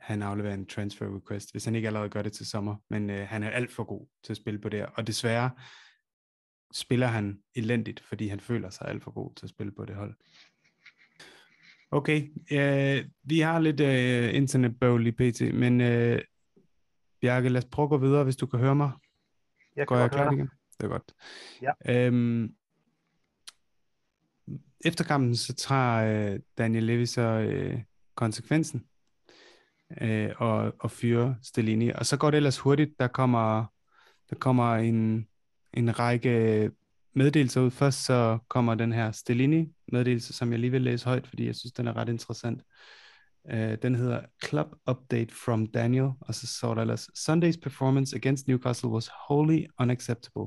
han 0.00 0.22
afleverer 0.22 0.54
en 0.54 0.66
transfer 0.66 1.16
request, 1.16 1.52
hvis 1.52 1.64
han 1.64 1.74
ikke 1.74 1.88
allerede 1.88 2.10
gør 2.10 2.22
det 2.22 2.32
til 2.32 2.46
sommer. 2.46 2.76
Men 2.90 3.10
øh, 3.10 3.28
han 3.28 3.42
er 3.42 3.50
alt 3.50 3.72
for 3.72 3.84
god 3.84 4.06
til 4.24 4.32
at 4.32 4.36
spille 4.36 4.60
på 4.60 4.68
det 4.68 4.86
Og 4.86 5.06
desværre 5.06 5.50
spiller 6.72 7.06
han 7.06 7.38
elendigt, 7.54 8.00
fordi 8.00 8.28
han 8.28 8.40
føler 8.40 8.70
sig 8.70 8.88
alt 8.88 9.04
for 9.04 9.10
god 9.10 9.34
til 9.34 9.46
at 9.46 9.50
spille 9.50 9.72
på 9.72 9.84
det 9.84 9.96
hold. 9.96 10.14
Okay, 11.90 12.28
øh, 12.52 13.04
vi 13.22 13.40
har 13.40 13.58
lidt 13.58 13.80
øh, 13.80 14.34
internetbøvl 14.34 15.06
i 15.06 15.12
PT, 15.12 15.54
men 15.54 15.80
øh, 15.80 16.20
Bjarke, 17.20 17.48
lad 17.48 17.62
os 17.62 17.68
prøve 17.72 17.86
at 17.86 17.90
gå 17.90 17.96
videre, 17.98 18.24
hvis 18.24 18.36
du 18.36 18.46
kan 18.46 18.58
høre 18.58 18.74
mig. 18.74 18.90
Jeg 19.76 19.88
kan 19.88 19.96
Går 19.96 19.96
jeg 19.96 20.10
klar 20.10 20.32
igen? 20.32 20.50
Det 20.78 20.84
er 20.84 20.88
godt. 20.88 21.14
Ja. 21.62 22.06
Øhm, 22.06 22.54
efter 24.84 25.04
kampen, 25.04 25.36
så 25.36 25.54
tager 25.54 26.32
øh, 26.32 26.40
Daniel 26.58 26.82
Levy 26.82 27.04
så 27.04 27.20
øh, 27.20 27.82
konsekvensen 28.14 28.84
øh, 30.00 30.30
og, 30.36 30.74
og 30.80 30.90
fyrer 30.90 31.34
Stellini. 31.42 31.90
Og 31.90 32.06
så 32.06 32.16
går 32.16 32.30
det 32.30 32.36
ellers 32.36 32.58
hurtigt. 32.58 32.90
Der 32.98 33.08
kommer, 33.08 33.64
der 34.30 34.36
kommer 34.36 34.74
en, 34.74 35.26
en 35.74 35.98
række 35.98 36.70
meddelelser 37.14 37.60
ud. 37.60 37.70
Først 37.70 38.04
så 38.04 38.38
kommer 38.48 38.74
den 38.74 38.92
her 38.92 39.12
Stellini 39.12 39.68
meddelelse, 39.92 40.32
som 40.32 40.52
jeg 40.52 40.58
lige 40.58 40.70
vil 40.70 40.82
læse 40.82 41.04
højt, 41.04 41.26
fordi 41.26 41.46
jeg 41.46 41.56
synes, 41.56 41.72
den 41.72 41.86
er 41.86 41.96
ret 41.96 42.08
interessant. 42.08 42.62
Uh, 43.52 43.74
den 43.82 43.94
hedder 43.94 44.20
Club 44.44 44.66
Update 44.90 45.34
from 45.44 45.66
Daniel, 45.66 46.10
og 46.20 46.34
så 46.34 46.46
står 46.46 46.74
der 46.74 46.82
ellers, 46.82 47.08
Sunday's 47.18 47.60
performance 47.62 48.16
against 48.16 48.48
Newcastle 48.48 48.88
was 48.88 49.10
wholly 49.28 49.66
unacceptable. 49.80 50.46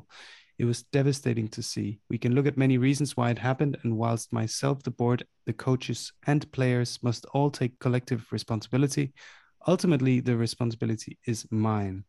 It 0.58 0.66
was 0.66 0.84
devastating 0.84 1.48
to 1.50 1.64
see. 1.64 2.00
We 2.10 2.18
can 2.18 2.36
look 2.36 2.46
at 2.46 2.58
many 2.58 2.78
reasons 2.78 3.18
why 3.18 3.32
it 3.32 3.40
happened, 3.40 3.78
and 3.84 3.98
whilst 3.98 4.34
myself, 4.34 4.84
the 4.84 4.92
board, 4.92 5.26
the 5.46 5.54
coaches, 5.54 6.12
and 6.28 6.52
players 6.52 7.00
must 7.02 7.26
all 7.34 7.50
take 7.50 7.80
collective 7.80 8.26
responsibility, 8.32 9.14
ultimately 9.68 10.20
the 10.20 10.38
responsibility 10.38 11.18
is 11.26 11.48
mine. 11.52 12.04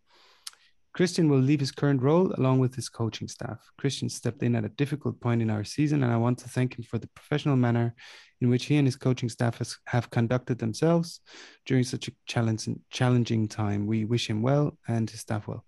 Christian 0.93 1.31
will 1.31 1.39
leave 1.39 1.61
his 1.61 1.73
current 1.73 2.03
role 2.03 2.35
along 2.37 2.59
with 2.59 2.75
his 2.75 2.91
coaching 2.91 3.27
staff. 3.27 3.59
Christian 3.79 4.11
stepped 4.11 4.43
in 4.43 4.55
at 4.55 4.67
a 4.67 4.69
difficult 4.69 5.19
point 5.21 5.41
in 5.41 5.49
our 5.49 5.65
season, 5.65 6.03
and 6.03 6.13
I 6.13 6.19
want 6.19 6.39
to 6.41 6.51
thank 6.51 6.79
him 6.79 6.85
for 6.85 6.99
the 6.99 7.09
professional 7.15 7.57
manner 7.57 7.95
in 8.43 8.51
which 8.51 8.67
he 8.67 8.77
and 8.77 8.87
his 8.87 8.97
coaching 8.97 9.31
staff 9.31 9.57
has, 9.59 9.79
have 9.87 10.11
conducted 10.11 10.59
themselves 10.59 11.21
during 11.65 11.85
such 11.85 12.09
a 12.09 12.13
challenging, 12.27 12.81
challenging 12.91 13.49
time. 13.49 13.87
We 13.87 14.05
wish 14.05 14.29
him 14.29 14.43
well 14.43 14.77
and 14.87 15.09
his 15.09 15.21
staff 15.21 15.47
well. 15.49 15.65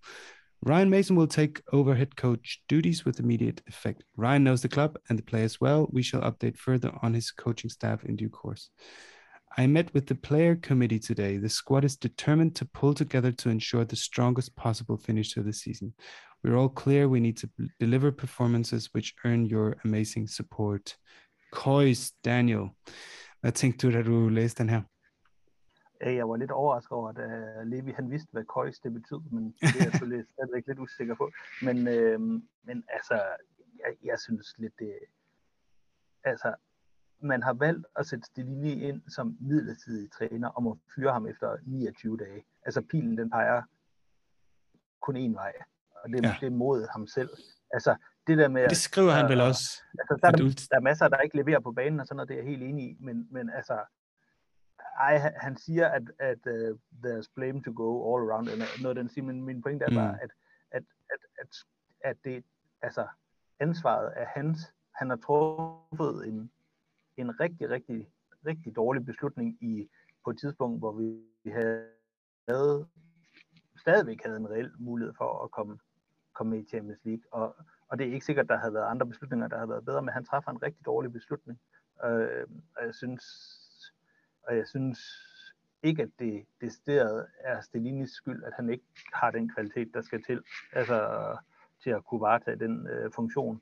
Ryan 0.65 0.89
Mason 0.89 1.15
will 1.15 1.27
take 1.27 1.61
over 1.73 1.93
head 1.93 2.15
coach 2.15 2.63
duties 2.67 3.05
with 3.05 3.19
immediate 3.19 3.61
effect. 3.67 4.03
Ryan 4.17 4.43
knows 4.43 4.63
the 4.63 4.67
club 4.67 4.97
and 5.07 5.19
the 5.19 5.23
players 5.23 5.61
well. 5.61 5.87
We 5.91 6.01
shall 6.01 6.21
update 6.21 6.57
further 6.57 6.91
on 7.03 7.13
his 7.13 7.29
coaching 7.29 7.69
staff 7.69 8.03
in 8.03 8.15
due 8.15 8.29
course. 8.29 8.71
I 9.55 9.67
met 9.67 9.93
with 9.93 10.07
the 10.07 10.15
player 10.15 10.55
committee 10.55 10.97
today. 10.97 11.37
The 11.37 11.49
squad 11.49 11.85
is 11.85 11.97
determined 11.97 12.55
to 12.55 12.65
pull 12.65 12.95
together 12.95 13.31
to 13.31 13.49
ensure 13.49 13.85
the 13.85 13.95
strongest 13.95 14.55
possible 14.55 14.97
finish 14.97 15.33
to 15.33 15.43
the 15.43 15.53
season. 15.53 15.93
We're 16.43 16.57
all 16.57 16.69
clear 16.69 17.07
we 17.07 17.19
need 17.19 17.37
to 17.37 17.49
deliver 17.79 18.11
performances 18.11 18.89
which 18.91 19.13
earn 19.23 19.45
your 19.45 19.77
amazing 19.85 20.27
support. 20.27 20.95
Kois 21.53 22.11
Daniel. 22.23 22.69
Hvad 23.41 23.51
tænkte 23.51 23.87
du, 23.87 23.93
da 23.93 24.01
du 24.01 24.29
læste 24.29 24.63
den 24.63 24.69
her? 24.69 24.81
Jeg 26.01 26.29
var 26.29 26.35
lidt 26.35 26.51
overrasket 26.51 26.91
over, 26.91 27.09
at 27.09 27.17
uh, 27.17 27.67
Levi 27.67 27.91
han 27.91 28.11
vidste, 28.11 28.31
hvad 28.31 28.43
køjs 28.43 28.79
det 28.79 28.93
betød, 28.93 29.21
men 29.31 29.43
det 29.45 29.63
er 29.63 29.83
jeg 29.83 29.91
selvfølgelig 29.91 30.25
stadigvæk 30.33 30.67
lidt 30.67 30.79
usikker 30.79 31.15
på. 31.15 31.31
Men, 31.61 31.87
øh, 31.87 32.19
men 32.63 32.83
altså, 32.89 33.13
jeg, 33.79 33.91
jeg 34.03 34.19
synes 34.19 34.55
lidt, 34.57 34.73
det, 34.79 34.93
altså, 36.23 36.55
man 37.19 37.43
har 37.43 37.53
valgt 37.53 37.85
at 37.95 38.05
sætte 38.05 38.25
Stelini 38.25 38.83
ind 38.83 39.01
som 39.09 39.37
midlertidig 39.39 40.11
træner, 40.11 40.49
og 40.49 40.63
må 40.63 40.79
fyre 40.95 41.13
ham 41.13 41.27
efter 41.27 41.57
29 41.63 42.17
dage. 42.17 42.43
Altså 42.65 42.81
pilen, 42.81 43.17
den 43.17 43.29
peger 43.29 43.61
kun 45.01 45.15
én 45.15 45.33
vej, 45.33 45.53
og 46.03 46.09
det, 46.09 46.25
ja. 46.25 46.35
det 46.39 46.47
er 46.47 46.51
mod 46.51 46.87
ham 46.91 47.07
selv. 47.07 47.29
Altså, 47.71 47.95
det 48.27 48.37
der 48.37 48.47
med... 48.47 48.69
Det 48.69 48.77
skriver 48.77 49.11
han 49.11 49.29
vel 49.29 49.41
også. 49.41 49.83
Altså, 49.99 50.17
der, 50.21 50.27
er, 50.27 50.31
der, 50.31 50.67
der 50.71 50.77
er 50.77 50.81
masser, 50.81 51.07
der 51.07 51.17
ikke 51.17 51.37
leverer 51.37 51.59
på 51.59 51.71
banen, 51.71 51.99
og 51.99 52.05
sådan 52.07 52.15
noget, 52.15 52.29
det 52.29 52.35
er 52.35 52.41
jeg 52.41 52.49
helt 52.49 52.63
enig 52.63 52.89
i, 52.89 52.97
men, 52.99 53.27
men 53.31 53.49
altså, 53.49 53.79
ej, 54.99 55.33
han 55.41 55.57
siger, 55.57 55.87
at, 55.87 56.03
at 56.19 56.39
uh, 56.45 56.77
there's 57.03 57.27
blame 57.35 57.63
to 57.63 57.71
go 57.75 58.15
all 58.15 58.29
around, 58.29 58.47
eller 58.47 58.65
noget 58.81 58.97
den 58.97 59.09
siger, 59.09 59.25
men 59.25 59.43
min 59.43 59.61
pointe 59.61 59.85
er 59.85 59.89
mm. 59.89 59.95
bare, 59.95 60.21
at, 60.21 60.29
at, 60.71 60.83
at, 61.09 61.19
at, 61.39 61.55
at 62.03 62.17
det, 62.23 62.45
altså, 62.81 63.07
ansvaret 63.59 64.13
er 64.15 64.25
hans. 64.25 64.73
Han 64.95 65.09
har 65.09 65.17
truffet 65.17 66.27
en, 66.27 66.51
en 67.17 67.39
rigtig, 67.39 67.69
rigtig, 67.69 68.09
rigtig 68.45 68.75
dårlig 68.75 69.05
beslutning 69.05 69.57
i, 69.63 69.89
på 70.23 70.29
et 70.29 70.39
tidspunkt, 70.39 70.79
hvor 70.79 70.91
vi 70.91 71.51
havde, 71.51 72.87
stadigvæk 73.77 74.23
havde 74.23 74.37
en 74.37 74.49
reel 74.49 74.71
mulighed 74.79 75.13
for 75.17 75.43
at 75.43 75.51
komme, 75.51 75.79
komme 76.33 76.49
med 76.55 76.63
i 76.63 76.69
Champions 76.69 76.99
League. 77.03 77.23
Og, 77.31 77.55
og 77.87 77.97
det 77.99 78.07
er 78.07 78.13
ikke 78.13 78.25
sikkert, 78.25 78.43
at 78.43 78.49
der 78.49 78.57
havde 78.57 78.73
været 78.73 78.85
andre 78.85 79.05
beslutninger, 79.05 79.47
der 79.47 79.57
havde 79.57 79.69
været 79.69 79.85
bedre, 79.85 80.01
men 80.01 80.13
han 80.13 80.25
træffer 80.25 80.51
en 80.51 80.63
rigtig 80.63 80.85
dårlig 80.85 81.11
beslutning. 81.13 81.59
Øh, 82.05 82.47
og 82.77 82.85
jeg 82.85 82.95
synes, 82.95 83.23
og 84.47 84.57
jeg 84.57 84.67
synes 84.67 84.99
ikke, 85.83 86.03
at 86.03 86.09
det 86.19 86.45
decideret 86.61 87.27
er 87.39 87.61
Stelinis 87.61 88.09
skyld, 88.09 88.43
at 88.43 88.53
han 88.55 88.69
ikke 88.69 88.83
har 89.13 89.31
den 89.31 89.49
kvalitet, 89.49 89.93
der 89.93 90.01
skal 90.01 90.23
til, 90.23 90.41
altså 90.73 91.37
til 91.83 91.89
at 91.89 92.05
kunne 92.05 92.21
varetage 92.21 92.59
den 92.59 92.87
øh, 92.87 93.11
funktion 93.15 93.61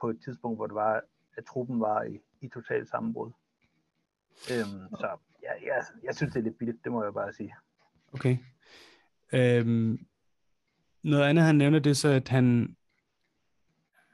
på 0.00 0.10
et 0.10 0.20
tidspunkt, 0.24 0.58
hvor 0.58 0.66
det 0.66 0.74
var, 0.74 1.02
at 1.36 1.44
truppen 1.44 1.80
var 1.80 2.02
i, 2.02 2.20
i 2.40 2.48
totalt 2.48 2.88
sammenbrud. 2.88 3.30
Øhm, 4.52 4.96
så 5.00 5.16
ja, 5.42 5.52
jeg, 5.66 5.76
altså, 5.76 5.92
jeg 6.04 6.14
synes, 6.14 6.32
det 6.32 6.40
er 6.40 6.44
lidt 6.44 6.58
billigt, 6.58 6.84
det 6.84 6.92
må 6.92 7.04
jeg 7.04 7.14
bare 7.14 7.32
sige. 7.32 7.54
Okay. 8.12 8.36
Øhm, 9.32 10.06
noget 11.02 11.24
andet, 11.24 11.44
han 11.44 11.54
nævner, 11.54 11.78
det 11.78 11.90
er 11.90 11.94
så, 11.94 12.08
at 12.08 12.28
han 12.28 12.76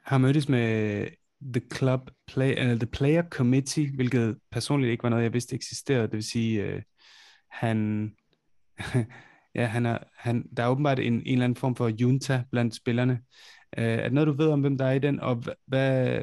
har 0.03 0.17
mødtes 0.17 0.49
med 0.49 1.07
The 1.41 1.61
Club 1.73 2.09
Play, 2.27 2.51
uh, 2.51 2.79
The 2.79 2.85
Player 2.85 3.23
Committee, 3.29 3.95
hvilket 3.95 4.37
personligt 4.51 4.91
ikke 4.91 5.03
var 5.03 5.09
noget, 5.09 5.23
jeg 5.23 5.33
vidste 5.33 5.55
eksisterede. 5.55 6.03
Det 6.03 6.13
vil 6.13 6.23
sige, 6.23 6.75
uh, 6.75 6.81
han, 7.51 8.11
ja, 9.55 9.65
han 9.65 9.85
er, 9.85 9.97
han, 10.15 10.47
der 10.57 10.63
er 10.63 10.67
åbenbart 10.67 10.99
en, 10.99 11.13
en 11.13 11.21
eller 11.25 11.43
anden 11.43 11.55
form 11.55 11.75
for 11.75 11.87
junta 11.87 12.43
blandt 12.51 12.75
spillerne. 12.75 13.13
Uh, 13.77 13.83
er 13.83 14.03
det 14.03 14.13
noget, 14.13 14.27
du 14.27 14.33
ved 14.33 14.47
om, 14.47 14.61
hvem 14.61 14.77
der 14.77 14.85
er 14.85 14.91
i 14.91 14.99
den, 14.99 15.19
og 15.19 15.43
hvad, 15.65 16.21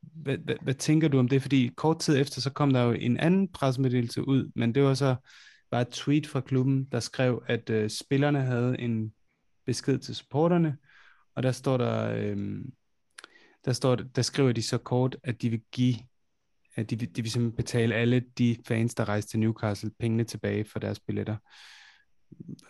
hvad, 0.00 0.38
hvad, 0.38 0.54
hvad 0.62 0.74
tænker 0.74 1.08
du 1.08 1.18
om 1.18 1.28
det? 1.28 1.42
Fordi 1.42 1.70
kort 1.76 1.98
tid 1.98 2.20
efter, 2.20 2.40
så 2.40 2.50
kom 2.52 2.72
der 2.72 2.82
jo 2.82 2.92
en 2.92 3.16
anden 3.16 3.48
pressemeddelelse 3.48 4.28
ud, 4.28 4.50
men 4.54 4.74
det 4.74 4.82
var 4.82 4.94
så 4.94 5.16
bare 5.70 5.82
et 5.82 5.88
tweet 5.88 6.26
fra 6.26 6.40
klubben, 6.40 6.84
der 6.92 7.00
skrev, 7.00 7.42
at 7.46 7.70
øh, 7.70 7.90
spillerne 7.90 8.40
havde 8.40 8.80
en 8.80 9.12
besked 9.66 9.98
til 9.98 10.16
supporterne, 10.16 10.76
og 11.34 11.42
der 11.42 11.52
står 11.52 11.76
der, 11.76 12.14
øh, 12.16 12.64
der, 13.64 13.72
står, 13.72 13.96
der 13.96 14.22
skriver 14.22 14.52
de 14.52 14.62
så 14.62 14.78
kort, 14.78 15.16
at 15.24 15.42
de 15.42 15.50
vil 15.50 15.62
give, 15.72 15.94
at 16.74 16.90
de, 16.90 16.96
de 16.96 17.22
vil 17.22 17.30
simpelthen 17.30 17.56
betale 17.56 17.94
alle 17.94 18.20
de 18.20 18.56
fans, 18.66 18.94
der 18.94 19.08
rejser 19.08 19.28
til 19.28 19.40
Newcastle, 19.40 19.90
pengene 19.98 20.24
tilbage 20.24 20.64
for 20.64 20.78
deres 20.78 21.00
billetter. 21.00 21.36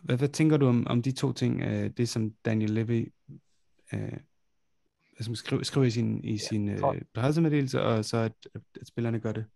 Hvad, 0.02 0.18
hvad 0.18 0.28
tænker 0.28 0.56
du 0.56 0.66
om, 0.66 0.86
om 0.86 1.02
de 1.02 1.12
to 1.12 1.32
ting, 1.32 1.62
øh, 1.62 1.90
det 1.90 2.08
som 2.08 2.32
Daniel 2.44 2.70
Levy 2.70 3.12
øh, 3.94 4.18
som 5.20 5.34
skriver, 5.34 5.62
skriver 5.62 5.86
i 5.86 5.90
sin, 5.90 6.24
i 6.24 6.38
sin 6.38 6.68
øh, 6.68 7.02
pressemeddelelse, 7.14 7.82
og 7.82 8.04
så 8.04 8.16
at, 8.16 8.32
at 8.54 8.86
spillerne 8.86 9.20
gør 9.20 9.32
det? 9.32 9.46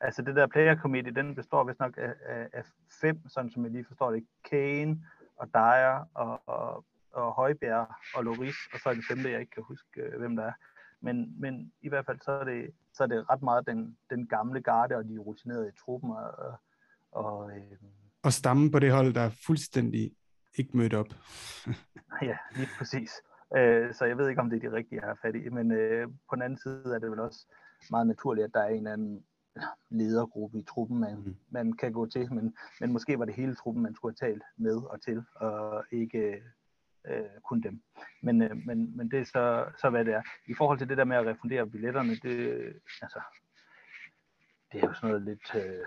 Altså 0.00 0.22
det 0.22 0.36
der 0.36 0.46
player 0.46 0.76
committee, 0.76 1.14
den 1.14 1.34
består 1.34 1.64
vist 1.64 1.80
nok 1.80 1.94
af, 1.96 2.14
af, 2.26 2.48
af 2.52 2.64
fem, 3.00 3.28
sådan 3.28 3.50
som 3.50 3.64
jeg 3.64 3.72
lige 3.72 3.84
forstår 3.84 4.10
det. 4.10 4.26
Kane 4.50 5.04
og 5.36 5.48
Dyer 5.54 6.08
og, 6.14 6.42
og, 6.46 6.84
og 7.12 7.32
Højbjerg 7.32 7.86
og 8.14 8.24
Loris, 8.24 8.56
og 8.72 8.80
så 8.80 8.88
er 8.88 8.94
det 8.94 9.04
femte, 9.10 9.30
jeg 9.30 9.40
ikke 9.40 9.50
kan 9.50 9.62
huske, 9.62 10.00
øh, 10.00 10.18
hvem 10.18 10.36
der 10.36 10.44
er. 10.44 10.52
Men, 11.00 11.40
men 11.40 11.72
i 11.80 11.88
hvert 11.88 12.06
fald 12.06 12.20
så 12.20 12.32
er 12.32 12.44
det, 12.44 12.70
så 12.94 13.02
er 13.02 13.06
det 13.06 13.30
ret 13.30 13.42
meget 13.42 13.66
den, 13.66 13.98
den 14.10 14.28
gamle 14.28 14.62
garde, 14.62 14.94
og 14.94 15.04
de 15.04 15.18
rutinerede 15.18 15.68
i 15.68 15.78
truppen. 15.84 16.10
Og, 16.10 16.58
og, 17.12 17.50
øh, 17.50 17.78
og 18.22 18.32
stammen 18.32 18.70
på 18.70 18.78
det 18.78 18.92
hold, 18.92 19.14
der 19.14 19.20
er 19.20 19.30
fuldstændig 19.46 20.12
ikke 20.58 20.76
mødt 20.76 20.94
op. 20.94 21.08
ja, 22.30 22.36
lige 22.56 22.68
præcis. 22.78 23.10
Øh, 23.56 23.94
så 23.94 24.04
jeg 24.04 24.18
ved 24.18 24.28
ikke, 24.28 24.40
om 24.40 24.50
det 24.50 24.64
er 24.64 24.70
de 24.70 24.76
rigtige, 24.76 25.00
jeg 25.00 25.08
har 25.08 25.18
fat 25.22 25.34
i. 25.34 25.48
Men 25.48 25.72
øh, 25.72 26.08
på 26.08 26.34
den 26.34 26.42
anden 26.42 26.58
side 26.58 26.94
er 26.94 26.98
det 26.98 27.10
vel 27.10 27.20
også 27.20 27.46
meget 27.90 28.06
naturligt, 28.06 28.44
at 28.44 28.54
der 28.54 28.60
er 28.60 28.68
en 28.68 28.76
eller 28.76 28.92
anden 28.92 29.24
ledergruppe 29.90 30.58
i 30.58 30.62
truppen, 30.62 30.98
man, 30.98 31.16
mm. 31.16 31.36
man 31.50 31.72
kan 31.72 31.92
gå 31.92 32.06
til, 32.06 32.34
men, 32.34 32.56
men 32.80 32.92
måske 32.92 33.18
var 33.18 33.24
det 33.24 33.34
hele 33.34 33.54
truppen, 33.54 33.82
man 33.82 33.94
skulle 33.94 34.16
have 34.20 34.30
talt 34.30 34.42
med 34.56 34.76
og 34.76 35.02
til, 35.02 35.22
og 35.34 35.84
ikke 35.92 36.42
øh, 37.08 37.40
kun 37.44 37.60
dem. 37.60 37.82
Men, 38.22 38.42
øh, 38.42 38.66
men, 38.66 38.96
men 38.96 39.10
det 39.10 39.20
er 39.20 39.24
så, 39.24 39.64
så, 39.80 39.90
hvad 39.90 40.04
det 40.04 40.14
er. 40.14 40.22
I 40.46 40.54
forhold 40.54 40.78
til 40.78 40.88
det 40.88 40.96
der 40.96 41.04
med 41.04 41.16
at 41.16 41.26
refundere 41.26 41.70
billetterne, 41.70 42.14
det, 42.14 42.36
altså, 43.02 43.20
det 44.72 44.82
er 44.82 44.86
jo 44.88 44.94
sådan 44.94 45.08
noget 45.08 45.22
lidt 45.22 45.54
øh, 45.54 45.86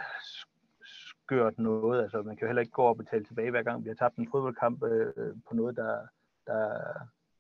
skørt 0.84 1.60
noget. 1.60 2.04
Altså, 2.04 2.22
man 2.22 2.36
kan 2.36 2.46
jo 2.46 2.48
heller 2.48 2.62
ikke 2.62 2.72
gå 2.72 2.84
og 2.84 2.98
betale 2.98 3.26
tilbage, 3.26 3.52
hver 3.52 3.64
gang 3.64 3.84
vi 3.84 3.90
har 3.90 3.96
tabt 3.96 4.16
en 4.18 4.32
fodboldkamp 4.32 4.84
øh, 4.84 5.36
på 5.48 5.56
noget, 5.56 5.76
der, 5.76 6.08
der 6.48 6.84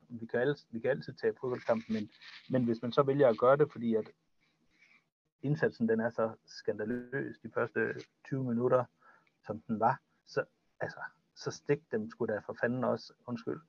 vi 0.10 0.26
kan, 0.26 0.40
altid, 0.40 0.68
vi 0.72 0.80
kan 0.80 0.90
altid 0.90 1.14
tage 1.14 1.34
fodboldkampen, 1.42 1.94
men, 1.94 2.10
men 2.50 2.66
hvis 2.66 2.82
man 2.82 2.92
så 2.92 3.04
vælger 3.04 3.28
at 3.28 3.38
gøre 3.38 3.58
det, 3.58 3.72
fordi 3.72 3.96
at 3.96 4.12
indsatsen 5.42 5.90
den 5.90 6.00
er 6.00 6.10
så 6.10 6.32
skandaløs 6.46 7.40
de 7.44 7.52
første 7.54 7.94
20 8.26 8.44
minutter, 8.44 8.86
som 9.46 9.62
den 9.62 9.80
var, 9.80 10.02
så, 10.28 10.44
altså, 10.80 11.00
så 11.36 11.52
stik 11.52 11.92
dem 11.92 12.10
skulle 12.10 12.34
da 12.34 12.40
for 12.40 12.56
fanden 12.62 12.84
også, 12.84 13.14
undskyld, 13.28 13.60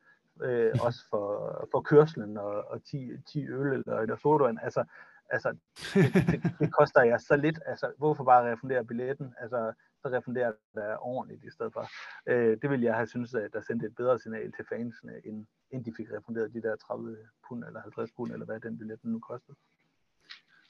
øh, 0.42 0.72
også 0.86 1.00
for, 1.10 1.26
for 1.70 1.80
kørslen 1.80 2.36
og, 2.36 2.70
og 2.70 2.84
10, 2.84 3.10
10 3.26 3.46
øl 3.48 3.72
eller 3.72 4.00
et 4.00 4.20
sodavand. 4.22 4.58
Altså, 4.62 4.84
altså 5.30 5.56
det, 5.94 6.14
det, 6.14 6.52
det, 6.60 6.72
koster 6.72 7.02
jeg 7.02 7.20
så 7.20 7.36
lidt. 7.36 7.58
Altså, 7.66 7.92
hvorfor 7.98 8.24
bare 8.24 8.52
refundere 8.52 8.84
billetten? 8.84 9.34
Altså, 9.40 9.72
så 10.02 10.08
refunderer 10.08 10.52
det 10.74 10.96
ordentligt 11.00 11.44
i 11.44 11.50
stedet 11.50 11.72
for. 11.72 11.88
Øh, 12.26 12.56
det 12.62 12.70
vil 12.70 12.80
jeg 12.80 12.94
have 12.94 13.06
synes, 13.06 13.34
at 13.34 13.52
der 13.52 13.60
sendte 13.60 13.86
et 13.86 13.96
bedre 13.96 14.18
signal 14.18 14.52
til 14.52 14.64
fansene, 14.68 15.12
end, 15.24 15.46
end 15.70 15.84
de 15.84 15.92
fik 15.96 16.06
refunderet 16.12 16.54
de 16.54 16.62
der 16.62 16.76
30 16.76 17.16
pund 17.48 17.64
eller 17.64 17.80
50 17.80 18.10
pund, 18.16 18.32
eller 18.32 18.46
hvad 18.46 18.60
den 18.60 18.78
billet 18.78 18.98
nu 19.04 19.18
kostede. 19.18 19.56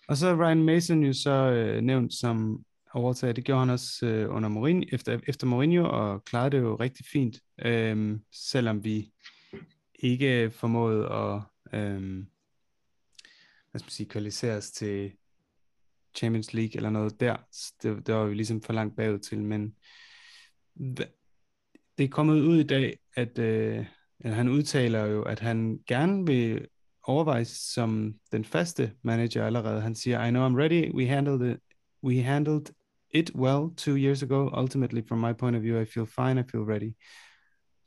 Og 0.08 0.16
så 0.16 0.34
Ryan 0.34 0.64
Mason 0.64 1.02
jo 1.02 1.12
så 1.12 1.30
øh, 1.30 1.80
nævnt 1.80 2.14
som 2.14 2.64
overtaget. 2.94 3.36
Det 3.36 3.44
gjorde 3.44 3.60
han 3.60 3.70
også 3.70 4.06
øh, 4.06 4.34
under 4.34 4.48
Mourinho, 4.48 4.84
efter, 4.92 5.20
efter 5.26 5.46
Mourinho, 5.46 5.84
og 5.84 6.24
klarede 6.24 6.50
det 6.50 6.62
jo 6.62 6.74
rigtig 6.74 7.06
fint, 7.12 7.36
øh, 7.64 8.18
selvom 8.32 8.84
vi 8.84 9.12
ikke 10.02 10.50
formået 10.50 11.04
at 11.04 11.42
øhm, 11.80 12.26
hvad 13.70 13.78
skal 13.78 13.86
man 13.86 13.90
sige, 13.90 14.08
kvalificeres 14.08 14.70
til 14.70 15.12
Champions 16.14 16.54
League 16.54 16.76
eller 16.76 16.90
noget 16.90 17.20
der. 17.20 17.36
Det, 17.82 18.06
det 18.06 18.14
var 18.14 18.26
vi 18.26 18.34
ligesom 18.34 18.62
for 18.62 18.72
langt 18.72 18.96
bagud 18.96 19.18
til, 19.18 19.42
men 19.42 19.74
det 21.98 22.04
er 22.04 22.08
kommet 22.08 22.40
ud 22.40 22.58
i 22.58 22.66
dag, 22.66 22.98
at 23.16 23.38
øh, 23.38 23.86
han 24.24 24.48
udtaler 24.48 25.04
jo, 25.04 25.22
at 25.22 25.40
han 25.40 25.80
gerne 25.86 26.26
vil 26.26 26.66
overvejes 27.02 27.48
som 27.48 28.14
den 28.32 28.44
faste 28.44 28.92
manager 29.02 29.46
allerede. 29.46 29.80
Han 29.80 29.94
siger, 29.94 30.24
I 30.24 30.30
know 30.30 30.48
I'm 30.48 30.56
ready. 30.56 30.92
We 30.94 31.06
handled 31.06 31.52
it. 31.52 31.60
We 32.04 32.22
handled 32.22 32.66
it 33.10 33.30
well 33.34 33.70
two 33.76 33.96
years 33.96 34.22
ago. 34.22 34.60
Ultimately, 34.62 35.02
from 35.08 35.18
my 35.18 35.32
point 35.32 35.56
of 35.56 35.62
view, 35.62 35.82
I 35.82 35.84
feel 35.84 36.06
fine. 36.06 36.40
I 36.40 36.44
feel 36.50 36.62
ready. 36.62 36.92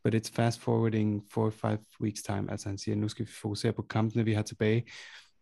But 0.05 0.13
it's 0.13 0.29
fast 0.29 0.61
forwarding 0.61 1.23
four 1.31 1.45
or 1.45 1.51
five 1.51 1.79
weeks 2.01 2.23
time. 2.23 2.51
Altså 2.51 2.69
han 2.69 2.77
siger, 2.77 2.95
nu 2.95 3.07
skal 3.07 3.25
vi 3.25 3.31
fokusere 3.31 3.73
på 3.73 3.81
kampene, 3.81 4.25
vi 4.25 4.33
har 4.33 4.41
tilbage. 4.41 4.85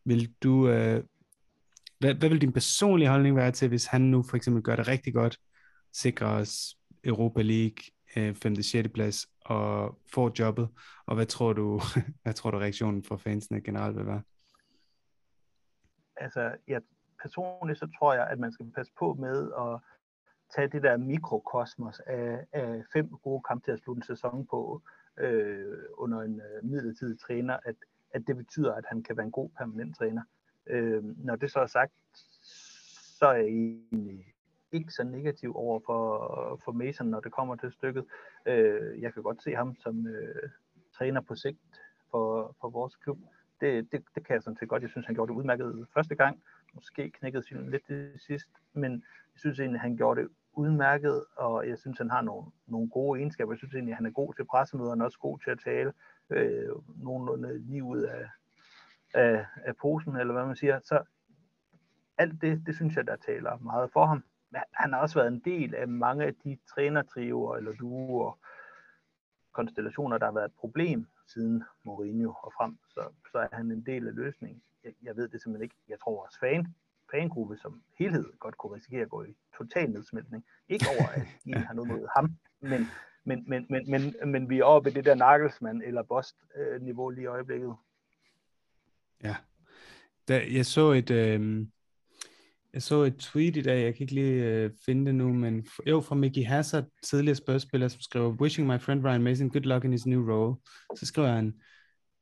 Vil 0.05 0.33
du, 0.43 0.69
øh, 0.69 1.03
hvad, 1.99 2.13
hvad 2.13 2.29
vil 2.29 2.41
din 2.41 2.53
personlige 2.53 3.09
holdning 3.09 3.35
være 3.35 3.51
til, 3.51 3.67
hvis 3.67 3.85
han 3.85 4.01
nu 4.01 4.23
for 4.23 4.37
eksempel 4.37 4.63
gør 4.63 4.75
det 4.75 4.87
rigtig 4.87 5.13
godt, 5.13 5.37
sikrer 5.93 6.27
os 6.27 6.77
Europa 7.03 7.41
League, 7.41 7.77
5. 8.15 8.55
og 8.57 8.63
6. 8.63 8.89
plads 8.93 9.27
og 9.41 9.99
får 10.13 10.31
jobbet, 10.39 10.69
og 11.05 11.15
hvad 11.15 11.25
tror 11.25 11.53
du, 11.53 11.81
hvad 12.23 12.33
tror 12.33 12.51
du 12.51 12.57
reaktionen 12.57 13.03
fra 13.03 13.17
fansene 13.17 13.61
generelt 13.61 13.97
vil 13.97 14.05
være? 14.05 14.21
Altså, 16.17 16.55
ja, 16.67 16.79
personligt 17.21 17.79
så 17.79 17.87
tror 17.99 18.13
jeg, 18.13 18.27
at 18.27 18.39
man 18.39 18.53
skal 18.53 18.71
passe 18.75 18.93
på 18.99 19.13
med 19.13 19.51
at 19.51 19.79
tage 20.55 20.67
det 20.67 20.83
der 20.83 20.97
mikrokosmos 20.97 21.99
af, 21.99 22.45
af 22.51 22.83
fem 22.93 23.09
gode 23.23 23.41
kampe 23.47 23.65
til 23.65 23.71
at 23.71 23.79
slutte 23.79 23.99
en 23.99 24.03
sæson 24.03 24.45
på 24.45 24.81
øh, 25.17 25.77
under 25.97 26.21
en 26.21 26.41
øh, 26.41 26.69
midlertidig 26.69 27.19
træner, 27.19 27.57
at, 27.65 27.75
at 28.11 28.27
det 28.27 28.37
betyder, 28.37 28.73
at 28.73 28.85
han 28.87 29.03
kan 29.03 29.17
være 29.17 29.25
en 29.25 29.31
god 29.31 29.49
permanent 29.57 29.97
træner. 29.97 30.21
Øh, 30.67 31.03
når 31.03 31.35
det 31.35 31.51
så 31.51 31.59
er 31.59 31.65
sagt, 31.65 31.93
så 33.19 33.25
er 33.25 33.33
jeg 33.33 33.45
egentlig 33.45 34.33
ikke 34.71 34.91
så 34.91 35.03
negativ 35.03 35.55
over 35.55 35.79
for, 35.85 36.59
for 36.63 36.71
Mason, 36.71 37.07
når 37.07 37.19
det 37.19 37.31
kommer 37.31 37.55
til 37.55 37.71
stykket. 37.71 38.05
Øh, 38.45 39.01
jeg 39.01 39.13
kan 39.13 39.23
godt 39.23 39.43
se 39.43 39.55
ham 39.55 39.75
som 39.75 40.07
øh, 40.07 40.49
træner 40.97 41.21
på 41.21 41.35
sigt 41.35 41.59
for, 42.11 42.55
for 42.61 42.69
vores 42.69 42.95
klub. 42.95 43.17
Det, 43.61 43.91
det, 43.91 44.03
det 44.15 44.25
kan 44.25 44.33
jeg 44.33 44.43
sådan 44.43 44.57
set 44.57 44.69
godt. 44.69 44.81
Jeg 44.81 44.89
synes, 44.89 45.05
han 45.05 45.15
gjorde 45.15 45.31
det 45.31 45.37
udmærket 45.37 45.87
første 45.93 46.15
gang. 46.15 46.43
Måske 46.73 47.09
knækkede 47.09 47.43
sin 47.43 47.69
lidt 47.69 47.85
til 47.85 48.11
sidst, 48.17 48.49
men 48.73 48.91
jeg 49.33 49.39
synes 49.39 49.59
egentlig, 49.59 49.81
han 49.81 49.97
gjorde 49.97 50.21
det 50.21 50.29
udmærket, 50.53 51.25
og 51.35 51.69
jeg 51.69 51.79
synes, 51.79 51.97
han 51.97 52.09
har 52.09 52.21
nogle, 52.21 52.45
nogle 52.67 52.89
gode 52.89 53.19
egenskaber. 53.19 53.51
Jeg 53.51 53.57
synes 53.57 53.73
egentlig, 53.73 53.95
han 53.95 54.05
er 54.05 54.11
god 54.11 54.33
til 54.33 54.45
pressemøderne, 54.45 55.05
også 55.05 55.19
god 55.19 55.39
til 55.39 55.51
at 55.51 55.59
tale 55.63 55.93
øh, 56.29 56.69
nogenlunde 56.95 57.59
lige 57.59 57.83
ud 57.83 58.01
af, 58.01 58.29
af, 59.13 59.45
af 59.55 59.75
posen, 59.75 60.15
eller 60.15 60.33
hvad 60.33 60.45
man 60.45 60.55
siger. 60.55 60.79
Så 60.83 61.03
alt 62.17 62.41
det, 62.41 62.63
det 62.65 62.75
synes 62.75 62.95
jeg, 62.95 63.07
der 63.07 63.15
taler 63.15 63.57
meget 63.57 63.91
for 63.91 64.05
ham 64.05 64.23
han 64.73 64.93
har 64.93 64.99
også 64.99 65.19
været 65.19 65.27
en 65.27 65.39
del 65.39 65.75
af 65.75 65.87
mange 65.87 66.25
af 66.25 66.35
de 66.35 66.57
trænertriver 66.69 67.55
eller 67.57 67.71
duer, 67.71 68.39
konstellationer, 69.51 70.17
der 70.17 70.25
har 70.25 70.33
været 70.33 70.45
et 70.45 70.57
problem 70.59 71.07
siden 71.27 71.63
Mourinho 71.83 72.33
og 72.43 72.53
frem, 72.57 72.77
så, 72.89 73.01
så 73.31 73.37
er 73.37 73.47
han 73.51 73.71
en 73.71 73.85
del 73.85 74.07
af 74.07 74.15
løsningen. 74.15 74.61
Jeg, 74.83 74.93
jeg 75.03 75.15
ved 75.15 75.27
det 75.27 75.41
simpelthen 75.41 75.63
ikke. 75.63 75.75
Jeg 75.87 75.99
tror 75.99 76.11
vores 76.11 76.37
fan, 76.39 76.75
fangruppe 77.13 77.57
som 77.57 77.81
helhed 77.99 78.25
godt 78.39 78.57
kunne 78.57 78.75
risikere 78.75 79.01
at 79.01 79.09
gå 79.09 79.23
i 79.23 79.35
total 79.57 79.89
nedsmeltning. 79.89 80.45
Ikke 80.69 80.85
over, 80.89 81.07
at 81.09 81.21
de 81.45 81.53
har 81.53 81.73
noget 81.73 81.91
mod 81.91 82.07
ham, 82.15 82.37
men, 82.61 82.87
men, 83.25 83.43
men, 83.47 83.65
men, 83.69 83.91
men, 83.91 84.31
men 84.31 84.49
vi 84.49 84.59
er 84.59 84.63
oppe 84.63 84.89
i 84.89 84.93
det 84.93 85.05
der 85.05 85.15
Nagelsmann 85.15 85.81
eller 85.81 86.03
Bost-niveau 86.03 87.09
lige 87.09 87.23
i 87.23 87.25
øjeblikket. 87.25 87.75
Ja. 89.23 89.35
Da, 90.27 90.45
jeg 90.51 90.65
så 90.65 90.91
et, 90.91 91.11
øh, 91.11 91.65
jeg 92.73 92.81
så 92.81 92.95
et 92.95 93.17
tweet 93.17 93.55
i 93.55 93.61
dag, 93.61 93.83
jeg 93.83 93.95
kan 93.95 94.03
ikke 94.03 94.13
lige 94.13 94.45
øh, 94.45 94.71
finde 94.85 95.05
det 95.05 95.15
nu, 95.15 95.33
men 95.33 95.67
jo, 95.87 96.01
fra 96.01 96.15
Mickey 96.15 96.45
Hazard, 96.45 96.85
tidligere 97.03 97.35
spørgspiller, 97.35 97.87
som 97.87 98.01
skriver, 98.01 98.29
Wishing 98.29 98.67
my 98.67 98.79
friend 98.79 99.05
Ryan 99.05 99.23
Mason 99.23 99.49
good 99.49 99.61
luck 99.61 99.85
in 99.85 99.91
his 99.91 100.05
new 100.05 100.31
role. 100.31 100.55
Så 100.95 101.05
skriver 101.05 101.27
han, 101.27 101.53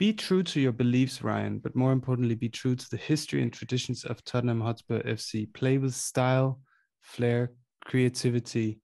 Be 0.01 0.13
true 0.13 0.41
to 0.41 0.59
your 0.59 0.71
beliefs, 0.71 1.23
Ryan, 1.23 1.59
but 1.59 1.75
more 1.75 1.91
importantly, 1.91 2.33
be 2.33 2.49
true 2.49 2.75
to 2.75 2.89
the 2.89 2.97
history 2.97 3.43
and 3.43 3.53
traditions 3.53 4.03
of 4.03 4.23
Tottenham 4.23 4.59
Hotspur 4.59 5.03
FC. 5.03 5.53
Play 5.53 5.77
with 5.77 5.93
style, 5.93 6.59
flair, 7.03 7.51
creativity, 7.85 8.79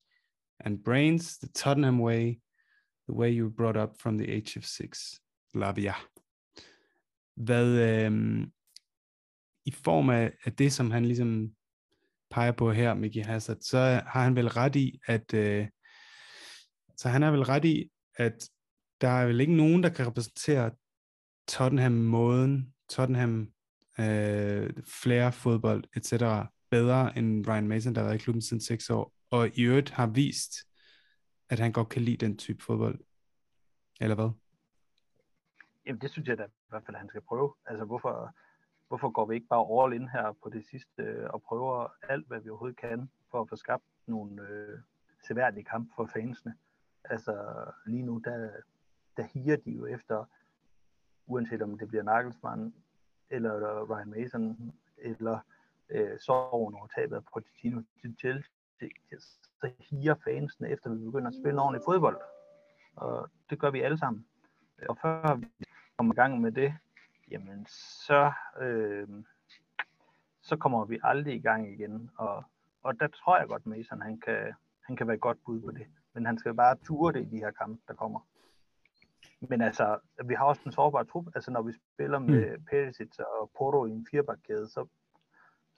and 0.59 0.83
brains, 0.83 1.39
the 1.39 1.47
Tottenham 1.47 1.97
way, 1.97 2.39
the 3.07 3.15
way 3.15 3.31
you 3.31 3.45
were 3.45 3.49
brought 3.49 3.77
up 3.77 3.97
from 3.97 4.19
the 4.19 4.29
age 4.29 4.57
of 4.57 4.63
six. 4.63 5.19
Lavia. 5.55 5.95
Hvad, 7.35 7.67
øh, 7.67 8.47
i 9.65 9.71
form 9.71 10.09
af, 10.09 10.31
af 10.45 10.53
det, 10.53 10.73
som 10.73 10.91
han 10.91 11.05
ligesom 11.05 11.51
peger 12.31 12.51
på 12.51 12.71
her, 12.71 12.93
Mickey 12.93 13.23
Hazard, 13.23 13.57
så 13.61 14.01
har 14.07 14.23
han 14.23 14.35
vel 14.35 14.47
ret 14.47 14.75
i, 14.75 14.99
at 15.07 15.33
øh, 15.33 15.67
så 16.97 17.09
han 17.09 17.21
har 17.21 17.31
vel 17.31 17.43
ret 17.43 17.65
i, 17.65 17.91
at 18.15 18.49
der 19.01 19.07
er 19.07 19.25
vel 19.25 19.41
ikke 19.41 19.55
nogen, 19.55 19.83
der 19.83 19.89
kan 19.89 20.07
repræsentere 20.07 20.71
Tottenham-måden, 21.47 22.73
Tottenham 22.89 23.51
øh, 23.99 24.69
flere 25.03 25.31
fodbold, 25.31 25.83
etc. 25.95 26.11
bedre 26.69 27.17
end 27.17 27.47
Ryan 27.47 27.67
Mason, 27.67 27.95
der 27.95 28.01
har 28.01 28.07
været 28.07 28.19
i 28.19 28.23
klubben 28.23 28.41
siden 28.41 28.61
6 28.61 28.89
år, 28.89 29.13
og 29.31 29.57
i 29.57 29.63
øvrigt 29.63 29.89
har 29.89 30.07
vist, 30.07 30.53
at 31.49 31.59
han 31.59 31.71
godt 31.71 31.89
kan 31.89 32.01
lide 32.01 32.25
den 32.25 32.37
type 32.37 32.63
fodbold. 32.63 32.99
Eller 34.01 34.15
hvad? 34.15 34.29
Jamen 35.85 36.01
det 36.01 36.11
synes 36.11 36.27
jeg 36.27 36.37
da 36.37 36.43
i 36.43 36.69
hvert 36.69 36.83
fald, 36.85 36.95
at 36.95 36.99
han 36.99 37.09
skal 37.09 37.21
prøve. 37.21 37.53
Altså 37.65 37.85
hvorfor, 37.85 38.35
hvorfor 38.87 39.09
går 39.09 39.25
vi 39.25 39.35
ikke 39.35 39.47
bare 39.47 39.83
all 39.83 39.93
in 39.93 40.09
her 40.09 40.33
på 40.43 40.49
det 40.49 40.65
sidste 40.65 41.03
øh, 41.03 41.29
og 41.29 41.41
prøver 41.41 41.87
alt, 42.09 42.27
hvad 42.27 42.39
vi 42.39 42.49
overhovedet 42.49 42.77
kan, 42.79 43.09
for 43.31 43.41
at 43.41 43.49
få 43.49 43.55
skabt 43.55 43.83
nogle 44.07 44.41
øh, 44.41 44.79
seværdige 45.27 45.63
kampe 45.63 45.93
for 45.95 46.09
fansene. 46.13 46.55
Altså 47.03 47.33
lige 47.85 48.03
nu, 48.03 48.21
der, 48.23 48.49
der 49.17 49.23
higer 49.23 49.55
de 49.55 49.71
jo 49.71 49.85
efter, 49.85 50.25
uanset 51.27 51.61
om 51.61 51.77
det 51.77 51.87
bliver 51.87 52.03
Nagelsmann, 52.03 52.73
eller 53.29 53.83
Ryan 53.89 54.09
Mason, 54.09 54.73
eller 54.97 55.39
øh, 55.89 56.19
sorgen 56.19 56.75
over 56.75 56.87
tabet 56.87 57.15
af 57.15 57.23
Pochettino 57.33 57.81
til 58.01 58.15
Chelsea, 58.19 58.51
så 59.61 59.71
higer 59.79 60.15
fansene 60.23 60.69
efter, 60.69 60.89
at 60.91 60.99
vi 60.99 61.05
begynder 61.05 61.27
at 61.27 61.37
spille 61.41 61.61
ordentligt 61.61 61.85
fodbold. 61.85 62.17
Og 62.95 63.29
det 63.49 63.59
gør 63.59 63.71
vi 63.71 63.81
alle 63.81 63.97
sammen. 63.97 64.25
Og 64.89 64.97
før 65.01 65.35
vi 65.35 65.47
kommer 65.97 66.13
i 66.13 66.15
gang 66.15 66.41
med 66.41 66.51
det, 66.51 66.73
jamen 67.31 67.65
så, 68.05 68.31
øh, 68.61 69.07
så 70.41 70.57
kommer 70.57 70.85
vi 70.85 70.99
aldrig 71.03 71.35
i 71.35 71.41
gang 71.41 71.73
igen. 71.73 72.09
Og, 72.17 72.43
og 72.83 72.99
der 72.99 73.07
tror 73.07 73.37
jeg 73.37 73.47
godt, 73.47 73.65
Mason 73.65 74.01
han 74.01 74.19
kan, 74.19 74.53
han 74.81 74.95
kan 74.95 75.07
være 75.07 75.15
et 75.15 75.21
godt 75.21 75.43
bud 75.45 75.61
på 75.61 75.71
det. 75.71 75.87
Men 76.13 76.25
han 76.25 76.37
skal 76.37 76.53
bare 76.53 76.75
ture 76.75 77.13
det 77.13 77.21
i 77.21 77.29
de 77.29 77.37
her 77.37 77.51
kampe, 77.51 77.81
der 77.87 77.93
kommer. 77.93 78.19
Men 79.41 79.61
altså, 79.61 79.97
vi 80.25 80.33
har 80.33 80.45
også 80.45 80.61
en 80.65 80.71
sårbar 80.71 81.03
trup. 81.03 81.27
Altså, 81.35 81.51
når 81.51 81.61
vi 81.61 81.73
spiller 81.93 82.19
med 82.19 82.57
mm. 82.57 82.65
Perisic 82.65 83.19
og 83.19 83.51
Porto 83.57 83.85
i 83.85 83.91
en 83.91 84.07
firebakkæde, 84.11 84.67
så, 84.67 84.87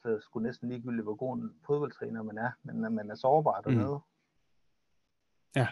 så 0.02 0.20
skulle 0.22 0.48
næsten 0.48 0.70
ligegyldigt, 0.70 1.04
hvor 1.04 1.16
god 1.16 1.38
en 1.38 1.52
fodboldtræner 1.66 2.24
man 2.24 2.38
er, 2.38 2.52
men 2.64 2.96
man 2.96 3.12
er 3.12 3.16
sårbar 3.16 3.62
dernede. 3.62 3.96
Mm. 3.96 4.02
Ja. 5.56 5.68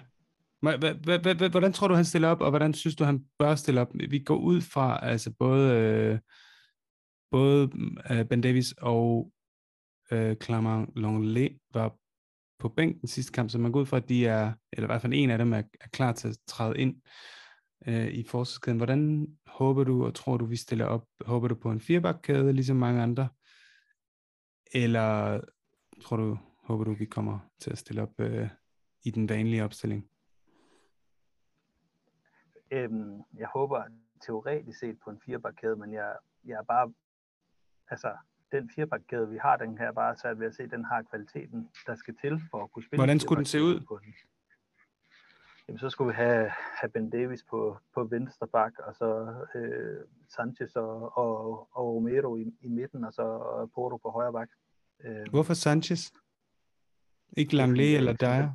Hvordan 1.49 1.73
tror 1.73 1.87
du, 1.87 1.93
han 1.93 2.05
stiller 2.05 2.27
op, 2.27 2.41
og 2.41 2.49
hvordan 2.49 2.73
synes 2.73 2.95
du, 2.95 3.03
han 3.03 3.25
bør 3.39 3.55
stille 3.55 3.81
op? 3.81 3.91
Vi 3.93 4.19
går 4.19 4.37
ud 4.37 4.61
fra, 4.61 5.05
altså 5.05 5.33
både, 5.39 5.73
øh, 5.73 6.19
både 7.31 7.71
øh, 8.11 8.25
Ben 8.25 8.41
Davis 8.41 8.71
og 8.71 9.31
øh, 10.11 10.35
Clement 10.35 10.89
Longley 10.95 11.59
var 11.73 11.95
på 12.59 12.69
bænken 12.69 13.07
sidste 13.07 13.31
kamp, 13.31 13.49
så 13.49 13.57
man 13.57 13.71
går 13.71 13.79
ud 13.79 13.85
fra, 13.85 13.97
at 13.97 14.09
de 14.09 14.27
er, 14.27 14.53
eller 14.73 14.87
i 14.87 14.91
hvert 14.91 15.01
fald 15.01 15.13
en 15.15 15.29
af 15.29 15.37
dem 15.37 15.53
er, 15.53 15.63
er 15.81 15.87
klar 15.93 16.13
til 16.13 16.27
at 16.27 16.37
træde 16.47 16.77
ind 16.77 16.95
øh, 16.95 17.36
i 18.11 18.23
forsvarskæden. 18.23 18.77
Hvordan 18.77 19.27
håber 19.47 19.83
du 19.83 20.05
og 20.05 20.15
tror 20.15 20.37
du, 20.37 20.45
vi 20.45 20.55
stiller 20.55 20.85
op? 20.85 21.07
Håber 21.25 21.47
du 21.47 21.55
på 21.55 21.71
en 21.71 21.81
firebakkæde, 21.81 22.53
ligesom 22.53 22.77
mange 22.77 23.01
andre? 23.01 23.29
Eller 24.73 25.41
tror 26.01 26.17
du, 26.17 26.37
håber 26.63 26.83
du, 26.83 26.93
vi 26.93 27.05
kommer 27.05 27.39
til 27.59 27.71
at 27.71 27.77
stille 27.77 28.01
op 28.01 28.19
øh, 28.19 28.49
i 29.03 29.11
den 29.11 29.29
vanlige 29.29 29.63
opstilling? 29.63 30.09
Øhm, 32.71 33.21
jeg 33.37 33.47
håber 33.53 33.83
teoretisk 34.25 34.79
set 34.79 34.99
på 35.03 35.09
en 35.09 35.19
firebakkæde, 35.25 35.75
men 35.75 35.93
jeg, 35.93 36.15
jeg 36.45 36.53
er 36.53 36.63
bare, 36.63 36.93
altså 37.89 38.17
den 38.51 38.69
firebakkæde, 38.75 39.29
vi 39.29 39.37
har, 39.37 39.57
den 39.57 39.77
her 39.77 39.91
bare 39.91 40.15
sat 40.15 40.39
ved 40.39 40.47
at 40.47 40.55
se, 40.55 40.67
den 40.67 40.85
har 40.85 41.01
kvaliteten, 41.01 41.69
der 41.85 41.95
skal 41.95 42.15
til 42.21 42.41
for 42.51 42.63
at 42.63 42.71
kunne 42.71 42.83
spille. 42.83 42.99
Hvordan 42.99 43.19
skulle 43.19 43.37
den 43.37 43.45
se 43.45 43.63
ud? 43.63 43.79
På 43.87 43.99
den. 44.03 44.13
Jamen, 45.67 45.79
så 45.79 45.89
skulle 45.89 46.07
vi 46.07 46.15
have, 46.15 46.49
have 46.49 46.89
Ben 46.89 47.09
Davis 47.09 47.43
på, 47.43 47.77
på 47.93 48.03
venstre 48.03 48.47
bak, 48.47 48.73
og 48.79 48.95
så 48.95 49.35
øh, 49.55 49.99
Sanchez 50.29 50.75
og, 50.75 51.17
og, 51.17 51.67
og 51.71 51.95
Romero 51.95 52.35
i, 52.37 52.53
i 52.61 52.67
midten, 52.67 53.03
og 53.03 53.13
så 53.13 53.23
Porto 53.75 53.97
på 53.97 54.09
højre 54.09 54.33
bak. 54.33 54.49
Øh, 55.03 55.25
Hvorfor 55.29 55.53
Sanchez? 55.53 56.11
Ikke 57.37 57.55
Langley 57.55 57.97
eller 57.97 58.13
Dyer? 58.13 58.49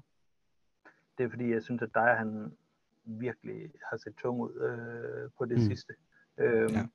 Det 1.18 1.25
er 1.25 1.31
fordi, 1.31 1.53
jeg 1.53 1.62
synes, 1.62 1.83
at 1.83 1.94
Dyer 1.94 2.14
han 2.14 2.57
virkelig 3.05 3.70
har 3.90 3.96
set 3.96 4.14
tung 4.16 4.40
ud 4.40 4.55
øh, 4.55 5.31
på 5.38 5.44
det 5.44 5.57
mm. 5.59 5.64
sidste. 5.64 5.94
Øh, 6.38 6.72
ja. 6.72 6.87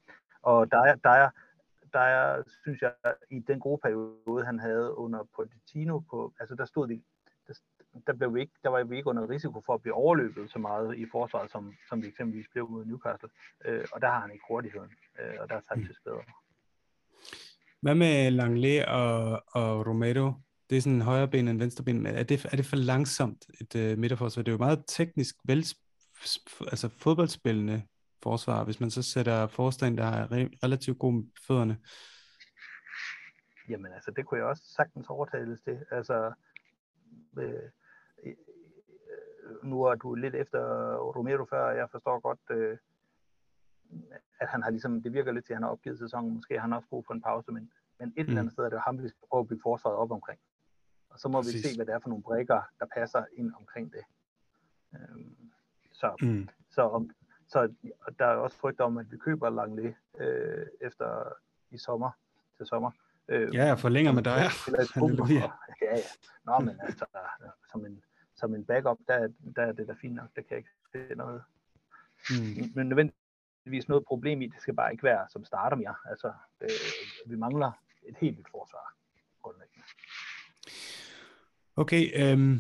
Og 0.42 0.72
Dyer, 0.72 0.96
Dyer, 0.96 1.30
Dyer, 1.94 2.44
synes 2.64 2.82
jeg, 2.82 2.94
i 3.30 3.40
den 3.40 3.60
gode 3.60 3.80
periode, 3.84 4.46
han 4.46 4.60
havde 4.60 4.98
under 4.98 5.24
Pochettino, 5.36 6.00
på, 6.00 6.34
altså 6.40 6.56
der 6.56 6.66
stod 6.66 6.88
de 6.88 7.02
der, 8.08 8.14
blev 8.14 8.36
vi 8.36 8.42
ikke, 8.42 8.54
der 8.64 8.70
var 8.70 8.84
vi 8.84 8.98
ikke 8.98 9.10
under 9.10 9.30
risiko 9.30 9.62
for 9.66 9.74
at 9.74 9.82
blive 9.82 9.94
overløbet 9.94 10.52
så 10.52 10.60
meget 10.60 10.98
i 10.98 11.06
forsvaret, 11.12 11.52
som, 11.52 11.74
som 11.90 12.02
vi 12.02 12.08
eksempelvis 12.08 12.48
blev 12.52 12.70
mod 12.70 12.86
Newcastle. 12.86 13.30
Øh, 13.66 13.86
og 13.94 14.02
der 14.02 14.08
har 14.08 14.20
han 14.20 14.32
ikke 14.32 14.46
hurtigheden, 14.50 14.92
øh, 15.20 15.34
og 15.40 15.50
der 15.50 15.56
er 15.56 15.62
Sanchez 15.68 15.98
bedre. 16.06 16.24
Hvad 17.82 17.96
med 17.96 18.32
Langley 18.32 18.84
og, 18.88 19.44
og 19.48 19.88
Romero? 19.88 20.34
Det 20.70 20.78
er 20.78 20.82
sådan 20.82 21.02
højre 21.02 21.28
ben 21.28 21.48
end 21.48 21.60
venstre 21.60 21.84
ben. 21.84 22.06
Er 22.06 22.24
det, 22.24 22.46
er 22.46 22.56
det 22.56 22.66
for 22.66 22.76
langsomt, 22.76 23.46
et 23.62 23.76
uh, 23.76 24.00
midterforsvar? 24.00 24.44
Det 24.44 24.52
er 24.52 24.54
jo 24.54 24.58
meget 24.58 24.84
teknisk 24.88 25.36
vel, 25.46 25.66
altså 26.60 26.90
fodboldspillende 26.90 27.84
forsvar, 28.24 28.64
hvis 28.64 28.80
man 28.80 28.92
så 28.92 29.02
sætter 29.02 29.48
forstand, 29.48 29.98
der 29.98 30.04
har 30.04 30.28
relativt 30.64 31.00
gode 31.00 31.26
fødderne. 31.48 31.78
Jamen 33.70 33.94
altså, 33.94 34.12
det 34.12 34.26
kunne 34.26 34.40
jeg 34.40 34.48
også 34.48 34.64
sagtens 34.76 35.08
overtales 35.10 35.62
til. 35.62 35.78
Altså, 35.92 36.34
øh, 37.38 37.70
nu 39.64 39.84
er 39.84 39.96
du 39.96 40.14
lidt 40.16 40.36
efter 40.36 40.62
Romero 40.96 41.46
før, 41.46 41.70
jeg 41.70 41.90
forstår 41.92 42.20
godt, 42.20 42.40
øh, 42.50 42.78
at 44.40 44.48
han 44.48 44.64
har 44.64 44.70
ligesom, 44.70 45.02
det 45.02 45.14
virker 45.14 45.32
lidt 45.32 45.46
til, 45.46 45.54
at 45.54 45.58
han 45.58 45.64
har 45.64 45.70
opgivet 45.70 46.00
sæsonen. 46.00 46.34
Måske 46.34 46.54
har 46.54 46.62
han 46.62 46.74
også 46.74 46.90
brug 46.90 47.06
for 47.06 47.14
en 47.14 47.22
pause, 47.22 47.52
men, 47.52 47.72
men 48.00 48.08
et 48.10 48.14
mm. 48.16 48.30
eller 48.30 48.40
andet 48.42 48.54
sted 48.54 48.64
er 48.64 48.70
det 48.70 48.80
ham, 48.80 49.04
vi 49.04 49.08
skal 49.08 49.28
prøve 49.30 49.42
at 49.42 49.48
bygge 49.48 49.62
forsvaret 49.64 49.98
op 49.98 50.12
omkring. 50.12 50.40
Og 51.10 51.20
så 51.20 51.28
må 51.28 51.42
Præcis. 51.42 51.54
vi 51.54 51.70
se, 51.70 51.76
hvad 51.78 51.86
det 51.86 51.94
er 51.94 52.00
for 52.00 52.10
nogle 52.10 52.24
brækker, 52.24 52.62
der 52.80 52.86
passer 52.94 53.26
ind 53.34 53.54
omkring 53.60 53.94
det. 53.94 54.04
Øhm, 54.96 55.52
så, 55.92 56.16
mm. 56.22 56.50
så, 56.70 56.82
om, 56.82 57.10
så 57.48 57.74
der 58.20 58.26
er 58.26 58.36
også 58.36 58.58
frygt 58.58 58.82
om, 58.82 58.98
at 58.98 59.12
vi 59.12 59.18
køber 59.18 59.50
Langley 59.50 59.94
øh, 60.20 60.66
efter 60.82 61.24
i 61.72 61.78
sommer, 61.78 62.12
til 62.58 62.66
sommer. 62.66 62.92
Øh, 63.28 63.56
ja, 63.56 63.66
jeg 63.66 63.80
forlænger 63.80 64.12
med 64.12 64.24
dig. 64.24 64.38
Ja, 65.82 65.96
ja. 65.96 66.02
Nå, 66.44 66.60
men 66.60 66.80
altså, 66.82 67.06
som 67.72 67.86
en, 67.86 68.04
som 68.38 68.56
en 68.56 68.66
backup, 68.66 68.98
der, 69.08 69.28
der 69.56 69.62
er 69.62 69.72
det 69.72 69.88
da 69.88 69.94
fint 70.02 70.16
nok. 70.16 70.30
Der 70.36 70.42
kan 70.42 70.50
jeg 70.50 70.58
ikke 70.58 70.70
se 70.92 71.16
noget. 71.16 71.42
Mm. 72.30 72.72
Men 72.76 72.88
nødvendigvis 72.88 73.88
noget 73.88 74.04
problem 74.08 74.42
i, 74.42 74.48
det 74.48 74.62
skal 74.62 74.76
bare 74.76 74.92
ikke 74.92 75.04
være 75.04 75.28
som 75.30 75.46
starter 75.46 75.78
mere. 75.78 75.96
Altså, 76.06 76.34
det, 76.62 76.72
vi 77.26 77.36
mangler 77.36 77.72
et 78.10 78.16
helt 78.22 78.38
nyt 78.40 78.48
forsvar, 78.52 78.96
grundlæggende. 79.42 79.86
Okay, 81.76 82.32
øhm, 82.32 82.60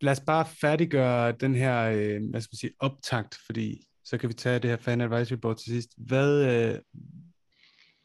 lad 0.00 0.12
os 0.12 0.20
bare 0.20 0.46
færdiggøre 0.46 1.32
den 1.32 1.54
her, 1.54 1.84
øh, 1.84 2.30
hvad 2.30 2.40
skal 2.40 2.52
man 2.52 2.58
sige, 2.58 2.74
optakt, 2.78 3.38
fordi 3.46 3.88
så 4.04 4.18
kan 4.18 4.28
vi 4.28 4.34
tage 4.34 4.58
det 4.58 4.70
her 4.70 4.76
fan 4.76 5.00
advisory 5.00 5.38
board 5.38 5.56
til 5.56 5.72
sidst. 5.72 5.90
Hvad, 5.96 6.44
øh, 6.44 6.80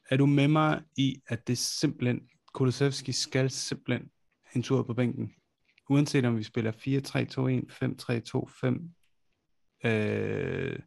er 0.09 0.17
du 0.17 0.25
med 0.25 0.47
mig 0.47 0.83
i, 0.97 1.21
at 1.27 1.47
det 1.47 1.57
simpelthen, 1.57 2.29
Kulusevski 2.53 3.12
skal 3.12 3.49
simpelthen 3.49 4.12
en 4.55 4.63
tur 4.63 4.83
på 4.83 4.93
bænken? 4.93 5.36
Uanset 5.89 6.25
om 6.25 6.37
vi 6.37 6.43
spiller 6.43 6.71
4-3-2-1, 6.71 6.79
5-3-2-5, 7.71 8.67
øh, 9.85 10.79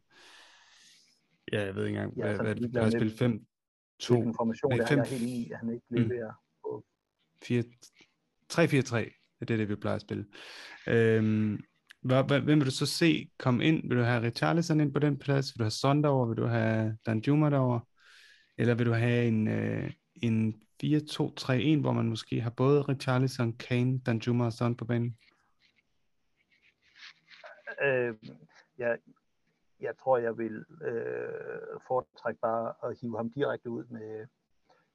ja, 1.51 1.65
jeg 1.65 1.75
ved 1.75 1.85
ikke 1.85 1.97
engang, 1.97 2.17
ja, 2.17 2.35
hvad, 2.35 2.45
hvad 2.45 2.55
det 2.55 2.75
er, 2.75 2.89
spille 2.89 3.17
5 3.17 3.45
2 3.99 4.13
nej, 4.13 4.33
5, 4.63 4.71
jeg 4.71 4.79
er 4.79 5.05
helt 5.05 5.21
i, 5.21 5.51
at 5.51 5.59
han 5.59 5.69
ikke 5.69 5.85
mm. 5.89 5.97
leverer 5.97 6.33
på 6.63 6.85
3-4-3, 8.53 9.37
det 9.39 9.51
er 9.51 9.57
det, 9.57 9.69
vi 9.69 9.75
plejer 9.75 9.95
at 9.95 10.01
spille. 10.01 10.25
Øhm, 10.87 11.59
hvem 12.01 12.59
vil 12.59 12.65
du 12.65 12.71
så 12.71 12.85
se 12.85 13.29
komme 13.39 13.65
ind? 13.65 13.89
Vil 13.89 13.97
du 13.97 14.03
have 14.03 14.21
Richarlison 14.21 14.79
ind 14.79 14.93
på 14.93 14.99
den 14.99 15.19
plads? 15.19 15.53
Vil 15.53 15.59
du 15.59 15.63
have 15.63 15.71
Son 15.71 16.03
derovre? 16.03 16.27
Vil 16.27 16.37
du 16.37 16.45
have 16.45 16.97
Danjuma 17.05 17.49
derovre? 17.49 17.81
Eller 18.57 18.75
vil 18.75 18.85
du 18.85 18.93
have 18.93 19.27
en, 19.27 19.47
øh, 19.47 19.91
en 20.21 20.61
4-2-3-1, 20.83 21.81
hvor 21.81 21.91
man 21.91 22.09
måske 22.09 22.41
har 22.41 22.49
både 22.49 22.81
Richarlison, 22.81 23.53
Kane, 23.53 23.99
Danjuma 23.99 24.45
og 24.45 24.53
Son 24.53 24.75
på 24.75 24.85
banen? 24.85 25.17
Øh, 27.83 28.15
jeg, 28.77 28.97
jeg 29.79 29.97
tror, 29.97 30.17
jeg 30.17 30.37
vil 30.37 30.65
øh, 30.81 31.79
foretrække 31.87 32.39
bare 32.39 32.73
at 32.83 32.97
hive 33.01 33.17
ham 33.17 33.29
direkte 33.29 33.69
ud 33.69 33.85
med, 33.85 34.25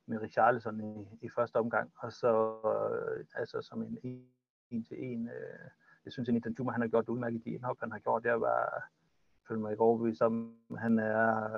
med 0.07 0.23
Richarlison 0.23 0.81
i, 0.81 1.27
i 1.27 1.29
første 1.37 1.57
omgang, 1.57 1.93
og 1.97 2.13
så 2.13 2.57
øh, 2.65 3.25
altså 3.35 3.63
som 3.63 3.83
en 3.83 3.99
en 4.71 4.85
til 4.85 4.97
en. 5.01 5.29
Øh, 5.29 5.69
jeg 6.05 6.13
synes 6.13 6.29
at 6.29 6.45
Danjuma 6.45 6.73
han 6.73 6.81
har 6.81 6.89
gjort 6.89 7.07
det 7.07 7.13
udmærket 7.13 7.41
i 7.41 7.51
de 7.51 7.55
indhop, 7.55 7.77
han 7.81 7.93
har 7.93 7.99
gjort. 7.99 8.25
Jeg 8.25 8.41
var 8.41 8.91
føler 9.49 9.61
mig 9.61 9.71
ikke 9.71 9.83
overbevist 9.83 10.23
om, 10.23 10.57
han 10.79 10.99
er 10.99 11.49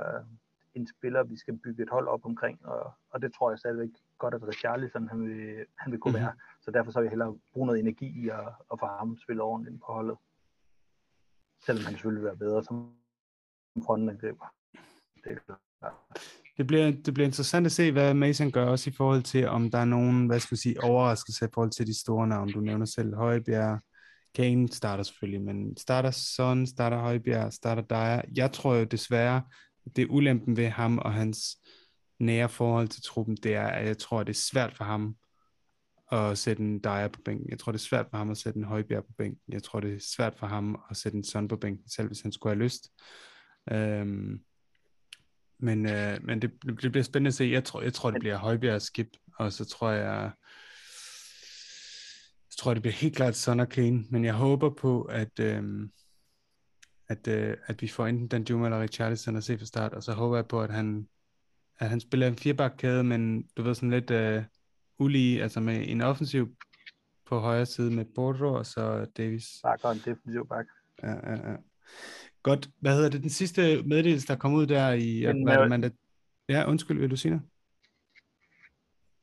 en 0.74 0.86
spiller, 0.86 1.22
vi 1.22 1.36
skal 1.36 1.58
bygge 1.58 1.82
et 1.82 1.90
hold 1.90 2.08
op 2.08 2.24
omkring, 2.24 2.66
og, 2.66 2.92
og 3.10 3.22
det 3.22 3.34
tror 3.34 3.50
jeg 3.50 3.58
stadigvæk 3.58 3.90
godt, 4.18 4.34
at 4.34 4.48
Richarlison 4.48 5.08
han 5.08 5.20
vil, 5.24 5.66
han 5.78 5.92
vil 5.92 6.00
kunne 6.00 6.12
mm-hmm. 6.12 6.24
være. 6.24 6.34
Så 6.60 6.70
derfor 6.70 6.90
så 6.90 6.98
vil 6.98 7.06
jeg 7.06 7.10
hellere 7.10 7.38
bruge 7.52 7.66
noget 7.66 7.80
energi 7.80 8.24
i 8.24 8.28
at, 8.28 8.48
at 8.72 8.80
få 8.80 8.86
ham 8.86 9.18
spille 9.18 9.42
ordentligt 9.42 9.80
på 9.86 9.92
holdet. 9.92 10.16
Selvom 11.66 11.84
han 11.84 11.94
selvfølgelig 11.94 12.22
vil 12.22 12.28
være 12.28 12.36
bedre 12.36 12.64
som 12.64 12.94
frontangriber. 13.86 14.46
Det 15.24 15.38
det, 16.56 16.66
bliver, 16.66 16.90
det 16.90 17.14
bliver 17.14 17.26
interessant 17.26 17.66
at 17.66 17.72
se, 17.72 17.92
hvad 17.92 18.14
Mason 18.14 18.50
gør 18.50 18.66
også 18.66 18.90
i 18.90 18.92
forhold 18.92 19.22
til, 19.22 19.48
om 19.48 19.70
der 19.70 19.78
er 19.78 19.84
nogen, 19.84 20.26
hvad 20.26 20.40
skal 20.40 20.52
man 20.54 20.58
sige, 20.58 20.84
overraskelse 20.84 21.44
i 21.44 21.48
forhold 21.54 21.70
til 21.70 21.86
de 21.86 22.00
store 22.00 22.26
navne. 22.26 22.52
Du 22.52 22.60
nævner 22.60 22.86
selv 22.86 23.14
Højbjerg, 23.14 23.80
Kane 24.34 24.68
starter 24.68 25.02
selvfølgelig, 25.02 25.42
men 25.42 25.76
starter 25.76 26.10
Son, 26.10 26.66
starter 26.66 26.98
Højbjerg, 26.98 27.52
starter 27.52 27.82
Dyer. 27.82 28.22
Jeg 28.36 28.52
tror 28.52 28.74
jo 28.74 28.84
desværre, 28.84 29.42
det 29.96 30.02
er 30.02 30.10
ulempen 30.10 30.56
ved 30.56 30.68
ham 30.68 30.98
og 30.98 31.12
hans 31.12 31.58
nære 32.18 32.48
forhold 32.48 32.88
til 32.88 33.02
truppen, 33.02 33.36
det 33.36 33.54
er, 33.54 33.66
at 33.66 33.86
jeg 33.86 33.98
tror, 33.98 34.20
at 34.20 34.26
det 34.26 34.32
er 34.32 34.40
svært 34.50 34.76
for 34.76 34.84
ham 34.84 35.16
at 36.12 36.38
sætte 36.38 36.62
en 36.62 36.80
Dyer 36.80 37.08
på 37.08 37.20
bænken. 37.24 37.50
Jeg 37.50 37.58
tror, 37.58 37.72
det 37.72 37.78
er 37.78 37.84
svært 37.84 38.06
for 38.10 38.16
ham 38.16 38.30
at 38.30 38.36
sætte 38.36 38.58
en 38.58 38.64
Højbjerg 38.64 39.04
på 39.04 39.12
bænken. 39.18 39.52
Jeg 39.52 39.62
tror, 39.62 39.80
det 39.80 39.94
er 39.94 40.00
svært 40.16 40.34
for 40.38 40.46
ham 40.46 40.82
at 40.90 40.96
sætte 40.96 41.18
en 41.18 41.24
Son 41.24 41.48
på 41.48 41.56
bænken, 41.56 41.88
selv 41.88 42.06
hvis 42.06 42.20
han 42.20 42.32
skulle 42.32 42.54
have 42.54 42.64
lyst. 42.64 42.88
Øhm, 43.72 44.40
men 45.58 45.86
øh, 45.86 46.18
men 46.22 46.42
det, 46.42 46.52
det 46.66 46.92
bliver 46.92 47.02
spændende 47.02 47.28
at 47.28 47.34
se. 47.34 47.44
Jeg 47.44 47.64
tror, 47.64 47.82
jeg 47.82 47.94
tror 47.94 48.10
det 48.10 48.20
bliver 48.20 48.36
Højbjerg 48.36 48.82
skip, 48.82 49.08
og 49.38 49.52
så 49.52 49.64
tror 49.64 49.90
jeg, 49.90 50.30
så 52.50 52.56
tror 52.58 52.70
jeg, 52.70 52.76
det 52.76 52.82
bliver 52.82 52.94
helt 52.94 53.16
klart 53.16 53.36
Son 53.36 53.60
og 53.60 53.68
Kane, 53.68 54.04
men 54.10 54.24
jeg 54.24 54.34
håber 54.34 54.70
på, 54.70 55.02
at, 55.02 55.40
øh, 55.40 55.88
at, 57.08 57.28
øh, 57.28 57.56
at 57.66 57.82
vi 57.82 57.88
får 57.88 58.06
enten 58.06 58.28
Dan 58.28 58.46
Juma 58.50 58.66
eller 58.66 58.80
Richarlison 58.80 59.36
at 59.36 59.44
se 59.44 59.58
fra 59.58 59.66
start, 59.66 59.92
og 59.92 60.02
så 60.02 60.12
håber 60.12 60.36
jeg 60.36 60.48
på, 60.48 60.62
at 60.62 60.70
han, 60.70 61.08
at 61.78 61.88
han 61.88 62.00
spiller 62.00 62.26
en 62.26 62.36
firebakkæde, 62.36 63.04
men 63.04 63.48
du 63.56 63.62
ved 63.62 63.74
sådan 63.74 63.90
lidt 63.90 64.10
øh, 64.10 64.44
ulige, 64.98 65.42
altså 65.42 65.60
med 65.60 65.84
en 65.88 66.00
offensiv 66.00 66.56
på 67.26 67.38
højre 67.38 67.66
side 67.66 67.90
med 67.90 68.04
Bordeaux 68.04 68.58
og 68.58 68.66
så 68.66 69.06
Davis. 69.16 69.60
Bakker 69.62 69.88
en 69.88 69.98
defensiv 69.98 70.48
bak. 70.48 70.66
Ja, 71.02 71.30
ja, 71.30 71.50
ja. 71.50 71.56
Godt. 72.42 72.70
Hvad 72.80 72.94
hedder 72.94 73.10
det? 73.10 73.22
Den 73.22 73.30
sidste 73.30 73.82
meddelelse, 73.82 74.26
der 74.26 74.36
kom 74.36 74.54
ud 74.54 74.66
der 74.66 74.92
i 74.92 75.26
Men, 75.26 75.44
hvad, 75.44 75.68
mandag... 75.68 75.90
Ja, 76.48 76.68
undskyld, 76.68 76.98
vil 77.00 77.10
du 77.10 77.16
sige 77.16 77.30
noget? 77.30 77.46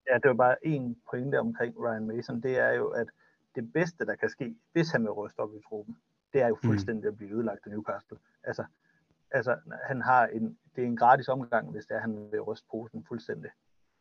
Ja, 0.09 0.15
det 0.15 0.27
var 0.27 0.33
bare 0.33 0.55
en 0.65 0.97
pointe 1.09 1.39
omkring 1.39 1.79
Ryan 1.79 2.07
Mason. 2.07 2.43
Det 2.43 2.59
er 2.59 2.71
jo, 2.71 2.87
at 2.87 3.07
det 3.55 3.73
bedste, 3.73 4.05
der 4.05 4.15
kan 4.15 4.29
ske, 4.29 4.55
hvis 4.71 4.91
han 4.91 5.03
vil 5.03 5.11
ryste 5.11 5.39
op 5.39 5.55
i 5.55 5.61
truppen, 5.69 5.97
det 6.33 6.41
er 6.41 6.47
jo 6.47 6.57
mm. 6.63 6.67
fuldstændig 6.67 7.07
at 7.07 7.17
blive 7.17 7.31
ødelagt 7.31 7.59
af 7.65 7.71
Newcastle. 7.71 8.17
Altså, 8.43 8.63
altså 9.31 9.57
han 9.87 10.01
har 10.01 10.27
en, 10.27 10.57
det 10.75 10.83
er 10.83 10.87
en 10.87 10.97
gratis 10.97 11.27
omgang, 11.27 11.71
hvis 11.71 11.85
det 11.85 11.95
er, 11.95 12.01
han 12.01 12.31
vil 12.31 12.41
ryste 12.41 12.67
posen 12.71 13.05
fuldstændig. 13.07 13.51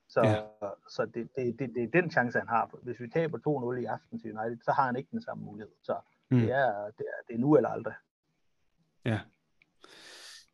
Så, 0.09 0.21
ja. 0.25 0.69
så 0.89 1.07
det, 1.15 1.29
det, 1.37 1.59
det, 1.59 1.71
det 1.75 1.83
er 1.83 2.01
den 2.01 2.11
chance, 2.11 2.39
han 2.39 2.49
har. 2.49 2.71
Hvis 2.83 3.01
vi 3.01 3.09
taber 3.09 3.39
2-0 3.75 3.83
i 3.83 3.85
aften 3.85 4.21
til 4.21 4.39
United, 4.39 4.59
så 4.65 4.73
har 4.73 4.87
han 4.87 4.97
ikke 4.97 5.09
den 5.11 5.23
samme 5.23 5.45
mulighed. 5.45 5.73
Så 5.83 5.97
mm. 6.31 6.39
det, 6.39 6.53
er, 6.53 6.91
det, 6.99 7.07
er, 7.13 7.27
det 7.29 7.35
er 7.35 7.39
nu 7.39 7.57
eller 7.57 7.69
aldrig. 7.69 7.95
Ja. 9.05 9.21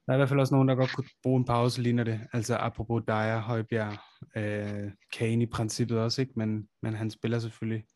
Der 0.06 0.12
er 0.12 0.16
i 0.16 0.18
hvert 0.18 0.28
fald 0.28 0.40
også 0.40 0.54
nogen, 0.54 0.68
der 0.68 0.74
godt 0.74 0.94
kunne 0.94 1.08
bruge 1.22 1.38
en 1.38 1.44
pause, 1.44 1.82
ligner 1.82 2.04
det. 2.04 2.20
Altså 2.32 2.56
apropos 2.56 3.02
Dyer, 3.06 3.38
Højbjerg, 3.38 3.98
øh, 4.36 4.92
Kane 5.12 5.42
i 5.42 5.46
princippet 5.46 5.98
også, 5.98 6.20
ikke? 6.20 6.32
Men, 6.36 6.68
men 6.82 6.94
han 6.94 7.10
spiller 7.10 7.38
selvfølgelig. 7.38 7.86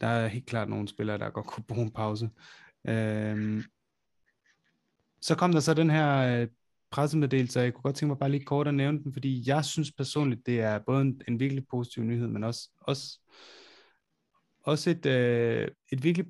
Der 0.00 0.06
er 0.06 0.26
helt 0.26 0.46
klart 0.46 0.68
nogle 0.68 0.88
spillere, 0.88 1.18
der 1.18 1.30
godt 1.30 1.46
kunne 1.46 1.64
bruge 1.64 1.82
en 1.82 1.92
pause. 1.92 2.30
Øh, 2.84 3.64
så 5.20 5.36
kom 5.36 5.52
der 5.52 5.60
så 5.60 5.74
den 5.74 5.90
her 5.90 6.40
øh, 6.40 6.48
pressemeddelelse, 6.92 7.60
og 7.60 7.64
jeg 7.64 7.74
kunne 7.74 7.82
godt 7.82 7.96
tænke 7.96 8.10
mig 8.10 8.18
bare 8.18 8.30
lige 8.30 8.44
kort 8.44 8.68
at 8.68 8.74
nævne 8.74 9.02
den, 9.02 9.12
fordi 9.12 9.42
jeg 9.46 9.64
synes 9.64 9.92
personligt, 9.92 10.46
det 10.46 10.60
er 10.60 10.78
både 10.86 11.02
en, 11.02 11.20
en 11.28 11.40
virkelig 11.40 11.64
positiv 11.70 12.04
nyhed, 12.04 12.28
men 12.28 12.44
også, 12.44 12.68
også, 12.80 13.18
også 14.64 14.90
et, 14.90 15.06
øh, 15.06 15.68
et 15.92 16.04
virkelig 16.04 16.26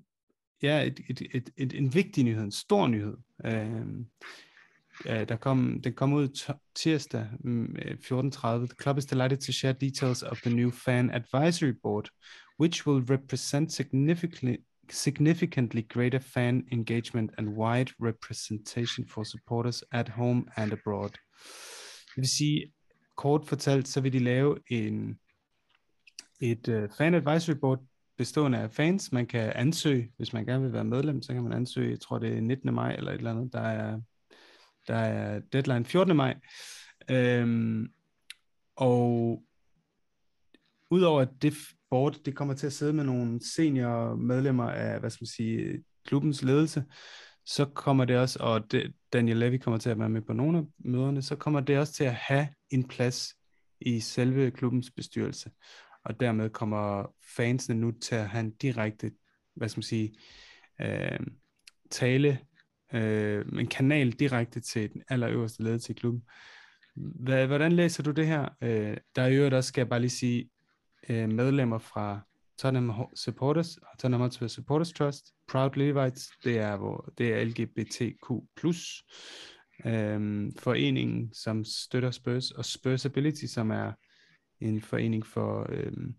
ja, 0.63 0.83
et, 0.83 1.01
et, 1.09 1.23
et, 1.35 1.51
et, 1.57 1.73
en 1.73 1.95
vigtig 1.95 2.25
nyhed, 2.25 2.43
en 2.43 2.53
stor 2.53 2.87
nyhed. 2.87 3.17
Øh, 3.45 3.87
øh, 5.07 5.29
der 5.29 5.37
kom, 5.37 5.81
den 5.85 5.93
kom 5.93 6.13
ud 6.13 6.53
tirsdag 6.75 7.27
mm, 7.41 7.77
øh, 7.83 7.97
14.30. 8.05 8.49
The 8.49 8.69
club 8.83 8.99
is 8.99 9.07
delighted 9.07 9.39
to 9.39 9.53
share 9.53 9.73
details 9.73 10.23
of 10.23 10.41
the 10.41 10.55
new 10.55 10.71
fan 10.71 11.11
advisory 11.11 11.73
board, 11.83 12.09
which 12.61 12.87
will 12.87 13.05
represent 13.11 13.73
significantly 13.73 14.57
significantly 14.91 15.83
greater 15.89 16.19
fan 16.19 16.65
engagement 16.73 17.31
and 17.39 17.49
wide 17.49 17.93
representation 18.01 19.09
for 19.09 19.25
supporters 19.25 19.85
at 19.93 20.09
home 20.09 20.45
and 20.57 20.73
abroad. 20.73 21.11
Det 22.07 22.17
vil 22.17 22.29
sige, 22.29 22.73
kort 23.17 23.47
fortalt, 23.47 23.89
så 23.89 24.01
vil 24.01 24.13
de 24.13 24.19
lave 24.19 24.59
en, 24.71 25.19
et 26.41 26.69
uh, 26.69 26.89
fan 26.99 27.15
advisory 27.15 27.55
board, 27.55 27.85
bestående 28.19 28.59
af 28.59 28.71
fans. 28.71 29.13
Man 29.13 29.27
kan 29.27 29.53
ansøge, 29.55 30.13
hvis 30.17 30.33
man 30.33 30.47
gerne 30.47 30.65
vil 30.65 30.73
være 30.73 30.85
medlem, 30.85 31.23
så 31.23 31.33
kan 31.33 31.43
man 31.43 31.53
ansøge, 31.53 31.91
jeg 31.91 32.01
tror 32.01 32.19
det 32.19 32.37
er 32.37 32.41
19. 32.41 32.75
maj 32.75 32.95
eller 32.95 33.13
et 33.13 33.19
eller 33.19 33.31
andet. 33.31 33.53
Der 33.53 33.61
er, 33.61 34.01
der 34.89 34.95
er 34.95 35.41
deadline 35.53 35.85
14. 35.85 36.17
maj. 36.17 36.35
Øhm, 37.11 37.89
og 38.77 39.43
udover 40.91 41.21
at 41.21 41.29
det 41.43 41.55
board, 41.93 42.17
det 42.25 42.37
kommer 42.37 42.55
til 42.55 42.67
at 42.67 42.73
sidde 42.73 42.93
med 42.93 43.05
nogle 43.05 43.41
senior 43.55 44.15
medlemmer 44.17 44.71
af, 44.71 45.01
hvad 45.01 45.11
skal 45.11 45.23
man 45.23 45.27
sige, 45.27 45.85
klubbens 46.07 46.43
ledelse, 46.43 46.85
så 47.47 47.65
kommer 47.65 48.05
det 48.05 48.19
også, 48.19 48.39
og 48.43 48.73
det, 48.73 48.93
Daniel 49.13 49.37
Levy 49.37 49.59
kommer 49.59 49.79
til 49.79 49.91
at 49.91 49.99
være 49.99 50.09
med 50.09 50.23
på 50.23 50.33
nogle 50.33 50.59
af 50.59 50.65
møderne, 50.79 51.23
så 51.23 51.37
kommer 51.37 51.61
det 51.61 51.79
også 51.79 51.93
til 51.93 52.05
at 52.05 52.15
have 52.15 52.49
en 52.71 52.89
plads 52.89 53.29
i 53.81 54.01
selve 54.01 54.51
klubbens 54.51 54.91
bestyrelse 54.91 55.51
og 56.05 56.21
dermed 56.21 56.51
kommer 56.51 57.15
fansene 57.37 57.81
nu 57.81 57.91
til 57.91 58.15
at 58.15 58.29
have 58.29 58.45
en 58.45 58.51
direkte, 58.51 59.13
hvad 59.55 59.69
skal 59.69 59.79
man 59.79 59.83
sige, 59.83 60.15
øh, 60.81 61.21
tale, 61.91 62.39
øh, 62.93 63.47
en 63.59 63.67
kanal 63.67 64.11
direkte 64.11 64.61
til 64.61 64.93
den 64.93 65.03
allerøverste 65.09 65.63
ledelse 65.63 65.93
i 65.93 65.95
klubben. 65.95 66.23
Hvad, 66.95 67.47
hvordan 67.47 67.73
læser 67.73 68.03
du 68.03 68.11
det 68.11 68.27
her? 68.27 68.49
Øh, 68.63 68.97
der 69.17 69.23
er 69.23 69.29
jo 69.29 69.57
også, 69.57 69.69
skal 69.69 69.81
jeg 69.81 69.89
bare 69.89 70.01
lige 70.01 70.11
sige, 70.11 70.51
øh, 71.09 71.29
medlemmer 71.29 71.79
fra 71.79 72.21
Tottenham 72.59 73.07
Supporters 73.15 73.77
og 73.77 73.99
Tottenham 73.99 74.21
Hotspur 74.21 74.47
Supporters 74.47 74.93
Trust, 74.93 75.25
Proud 75.49 75.71
Levites, 75.77 76.31
det 76.45 76.59
er, 76.59 76.77
hvor, 76.77 77.13
det 77.19 77.35
er 77.35 77.45
LGBTQ+, 77.45 78.33
Øhm, 79.87 80.53
foreningen, 80.59 81.35
som 81.35 81.65
støtter 81.65 82.11
Spurs, 82.11 82.51
og 82.51 82.65
Spurs 82.65 83.07
Ability, 83.07 83.45
som 83.45 83.71
er 83.71 83.93
en 84.61 84.81
forening 84.83 85.27
for 85.27 85.67
øhm, 85.69 86.15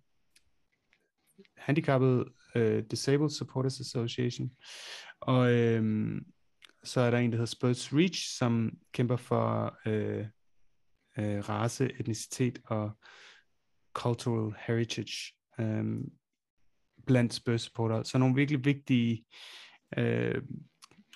handicappede 1.57 2.25
øh, 2.55 2.83
Disabled 2.91 3.29
Supporters 3.29 3.79
Association. 3.79 4.51
Og 5.21 5.51
øhm, 5.53 6.25
så 6.83 7.01
er 7.01 7.11
der 7.11 7.17
en, 7.17 7.31
der 7.31 7.37
hedder 7.37 7.45
Spurs 7.45 7.93
Reach, 7.93 8.37
som 8.37 8.77
kæmper 8.91 9.15
for 9.15 9.77
øh, 9.85 10.25
øh, 11.17 11.49
race, 11.49 11.99
etnicitet 11.99 12.59
og 12.65 12.91
cultural 13.93 14.53
heritage 14.67 15.33
øh, 15.59 15.85
blandt 17.07 17.33
Spurs 17.33 17.61
supporter. 17.61 18.03
Så 18.03 18.17
nogle 18.17 18.35
virkelig 18.35 18.65
vigtige, 18.65 19.25
øh, 19.97 20.41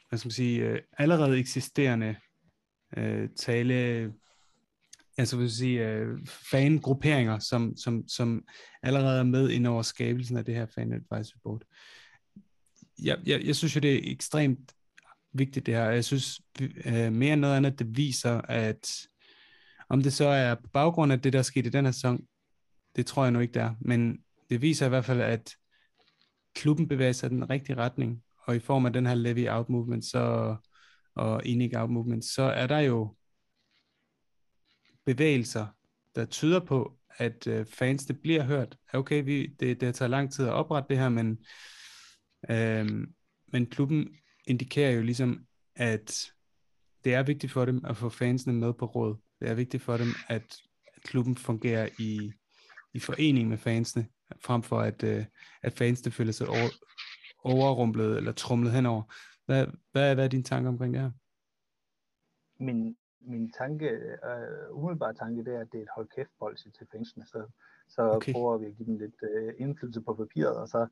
hvad 0.09 0.19
skal 0.19 0.27
man 0.27 0.31
sige, 0.31 0.59
øh, 0.59 0.81
allerede 0.97 1.39
eksisterende 1.39 2.15
øh, 2.97 3.29
tale 3.35 4.13
altså 5.17 5.37
vil 5.37 5.51
sige, 5.51 5.89
øh, 5.89 6.17
fangrupperinger, 6.51 7.39
som, 7.39 7.77
som, 7.77 8.07
som 8.07 8.45
allerede 8.83 9.19
er 9.19 9.23
med 9.23 9.49
ind 9.49 9.67
over 9.67 9.81
skabelsen 9.81 10.37
af 10.37 10.45
det 10.45 10.55
her 10.55 10.65
fan 10.75 10.93
advisory 10.93 11.39
board. 11.43 11.61
Jeg, 13.03 13.17
jeg, 13.25 13.41
jeg 13.45 13.55
synes 13.55 13.75
jo, 13.75 13.79
det 13.79 13.95
er 13.95 14.11
ekstremt 14.11 14.71
vigtigt 15.33 15.65
det 15.65 15.73
her. 15.73 15.89
Jeg 15.89 16.05
synes 16.05 16.41
øh, 16.85 17.13
mere 17.13 17.33
end 17.33 17.41
noget 17.41 17.57
andet, 17.57 17.79
det 17.79 17.97
viser, 17.97 18.41
at 18.41 19.07
om 19.89 20.03
det 20.03 20.13
så 20.13 20.27
er 20.27 20.55
på 20.55 20.69
baggrund 20.73 21.11
af 21.11 21.21
det, 21.21 21.33
der 21.33 21.41
skete 21.41 21.67
i 21.67 21.71
den 21.71 21.85
her 21.85 21.91
sæson, 21.91 22.25
det 22.97 23.05
tror 23.05 23.23
jeg 23.23 23.31
nu 23.31 23.39
ikke, 23.39 23.53
der. 23.53 23.75
Men 23.81 24.23
det 24.49 24.61
viser 24.61 24.85
i 24.85 24.89
hvert 24.89 25.05
fald, 25.05 25.21
at 25.21 25.55
klubben 26.55 26.87
bevæger 26.87 27.11
sig 27.11 27.27
i 27.27 27.29
den 27.29 27.49
rigtige 27.49 27.75
retning, 27.75 28.23
og 28.37 28.55
i 28.55 28.59
form 28.59 28.85
af 28.85 28.93
den 28.93 29.05
her 29.05 29.15
levy 29.15 29.49
out 29.49 29.69
movement, 29.69 30.05
så, 30.05 30.55
og 31.15 31.41
enig 31.45 31.77
out 31.77 31.89
movement, 31.89 32.25
så 32.25 32.41
er 32.41 32.67
der 32.67 32.79
jo 32.79 33.15
bevægelser, 35.05 35.67
der 36.15 36.25
tyder 36.25 36.59
på, 36.59 36.97
at 37.17 37.47
øh, 37.47 37.65
det 37.79 38.19
bliver 38.21 38.43
hørt. 38.43 38.77
Okay, 38.93 39.23
vi, 39.23 39.47
det, 39.59 39.81
det 39.81 39.95
tager 39.95 40.09
lang 40.09 40.33
tid 40.33 40.45
at 40.45 40.53
oprette 40.53 40.89
det 40.89 40.97
her, 40.97 41.09
men, 41.09 41.37
øh, 42.49 43.07
men 43.47 43.65
klubben 43.65 44.09
indikerer 44.45 44.91
jo 44.91 45.01
ligesom, 45.01 45.45
at 45.75 46.31
det 47.03 47.13
er 47.13 47.23
vigtigt 47.23 47.53
for 47.53 47.65
dem 47.65 47.85
at 47.85 47.97
få 47.97 48.09
fansene 48.09 48.53
med 48.53 48.73
på 48.73 48.85
råd. 48.85 49.15
Det 49.39 49.49
er 49.49 49.53
vigtigt 49.53 49.83
for 49.83 49.97
dem, 49.97 50.07
at 50.27 50.57
klubben 51.03 51.37
fungerer 51.37 51.89
i, 51.99 52.31
i 52.97 52.99
forening 52.99 53.49
med 53.49 53.57
fansene, 53.57 54.07
frem 54.47 54.63
for 54.63 54.79
at, 54.79 55.03
øh, 55.03 55.25
at 55.61 55.73
fansene 55.73 56.11
føler 56.11 56.31
sig 56.31 56.47
over, 56.47 56.69
overrumplet 57.43 58.17
eller 58.17 58.31
trumlet 58.31 58.71
henover. 58.71 59.03
Hvad, 59.45 59.67
hvad, 59.91 60.15
hvad 60.15 60.25
er 60.25 60.29
din 60.29 60.43
tanke 60.43 60.69
omkring 60.69 60.93
det 60.93 61.01
her? 61.01 61.11
Min, 62.59 62.97
min 63.21 63.51
tanke, 63.51 63.89
uh, 64.29 64.77
umiddelbare 64.77 65.13
tanke, 65.13 65.45
det 65.45 65.55
er, 65.55 65.59
at 65.59 65.71
det 65.71 65.77
er 65.77 65.83
et 65.83 65.95
hold 65.95 66.07
kæft 66.15 66.29
policy 66.39 66.67
til 66.77 66.87
fansene, 66.91 67.25
så, 67.25 67.45
så 67.87 68.01
okay. 68.01 68.33
prøver 68.33 68.57
vi 68.57 68.65
at 68.65 68.75
give 68.77 68.85
dem 68.85 68.97
lidt 68.97 69.15
uh, 69.21 69.53
indflydelse 69.57 70.01
på 70.01 70.13
papiret, 70.13 70.55
og 70.57 70.67
så, 70.67 70.87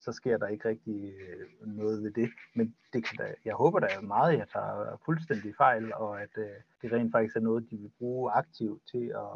så 0.00 0.12
sker 0.12 0.38
der 0.38 0.46
ikke 0.46 0.68
rigtig 0.68 1.12
øh, 1.12 1.66
noget 1.66 2.02
ved 2.02 2.10
det. 2.10 2.30
Men 2.54 2.74
det 2.92 3.04
kan 3.04 3.16
da, 3.18 3.34
jeg 3.44 3.54
håber 3.54 3.78
da 3.80 4.00
meget, 4.02 4.32
at 4.32 4.38
jeg 4.38 4.48
tager 4.48 5.00
fuldstændig 5.04 5.54
fejl, 5.56 5.94
og 5.94 6.22
at 6.22 6.34
øh, 6.36 6.56
det 6.82 6.92
rent 6.92 7.12
faktisk 7.12 7.36
er 7.36 7.40
noget, 7.40 7.70
de 7.70 7.76
vil 7.76 7.92
bruge 7.98 8.32
aktivt 8.32 8.82
til 8.90 9.06
at, 9.24 9.32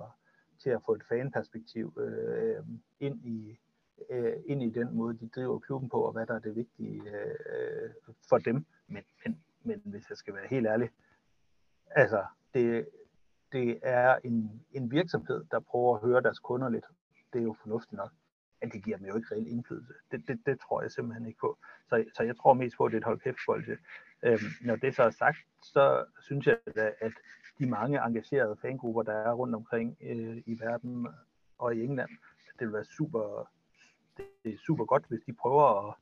til 0.63 0.71
at 0.71 0.83
få 0.87 0.95
et 0.95 1.03
fanperspektiv 1.09 1.99
øh, 1.99 2.65
ind 3.01 3.27
i 3.27 3.59
øh, 4.11 4.37
ind 4.47 4.63
i 4.63 4.71
den 4.71 4.95
måde, 4.97 5.19
de 5.19 5.29
driver 5.29 5.59
klubben 5.59 5.89
på, 5.91 5.97
og 5.97 6.13
hvad 6.13 6.27
der 6.27 6.35
er 6.35 6.39
det 6.39 6.57
vigtige 6.57 7.03
øh, 7.09 7.91
for 8.29 8.39
dem. 8.39 8.67
Men, 8.87 9.03
men, 9.25 9.41
men 9.63 9.83
hvis 9.85 10.11
jeg 10.11 10.17
skal 10.17 10.35
være 10.35 10.47
helt 10.51 10.67
ærlig, 10.67 10.91
altså 11.91 12.25
det, 12.55 12.89
det 13.53 13.79
er 13.83 14.19
en, 14.25 14.65
en 14.73 14.91
virksomhed, 14.91 15.45
der 15.51 15.61
prøver 15.61 15.95
at 15.95 16.03
høre 16.03 16.23
deres 16.23 16.39
kunder 16.39 16.69
lidt. 16.69 16.85
Det 17.33 17.39
er 17.39 17.45
jo 17.45 17.57
fornuftigt 17.63 17.97
nok 17.97 18.11
at 18.63 18.73
det 18.73 18.85
giver 18.85 18.97
dem 18.97 19.07
jo 19.07 19.17
ikke 19.17 19.35
reel 19.35 19.47
indflydelse. 19.47 19.93
Det, 20.11 20.29
det, 20.29 20.41
det 20.47 20.61
tror 20.61 20.83
jeg 20.83 20.91
simpelthen 20.91 21.27
ikke 21.27 21.39
på. 21.41 21.59
Så, 21.89 22.05
så 22.17 22.23
jeg 22.23 22.37
tror 22.37 22.55
mest 22.55 22.77
på, 22.77 22.85
at 22.85 22.93
det 22.93 22.97
er 22.97 23.01
et 23.01 23.05
hold 23.05 23.21
kæft 23.21 23.39
Øhm, 24.25 24.39
når 24.61 24.77
det 24.77 24.95
så 24.95 25.03
er 25.03 25.11
sagt, 25.11 25.39
så 25.63 26.05
synes 26.21 26.47
jeg 26.47 26.59
da, 26.77 26.93
at 27.01 27.13
de 27.59 27.67
mange 27.67 28.07
engagerede 28.07 28.57
fangrupper, 28.57 29.03
der 29.03 29.13
er 29.13 29.33
rundt 29.33 29.55
omkring 29.55 29.97
øh, 30.01 30.43
i 30.47 30.61
verden 30.61 31.09
og 31.59 31.77
i 31.77 31.85
England, 31.85 32.11
det 32.59 32.67
vil 32.67 32.73
være 32.73 32.85
super, 32.85 33.51
det 34.17 34.55
er 34.55 34.59
super 34.67 34.85
godt, 34.85 35.05
hvis 35.09 35.21
de 35.27 35.33
prøver 35.33 35.89
at, 35.89 35.95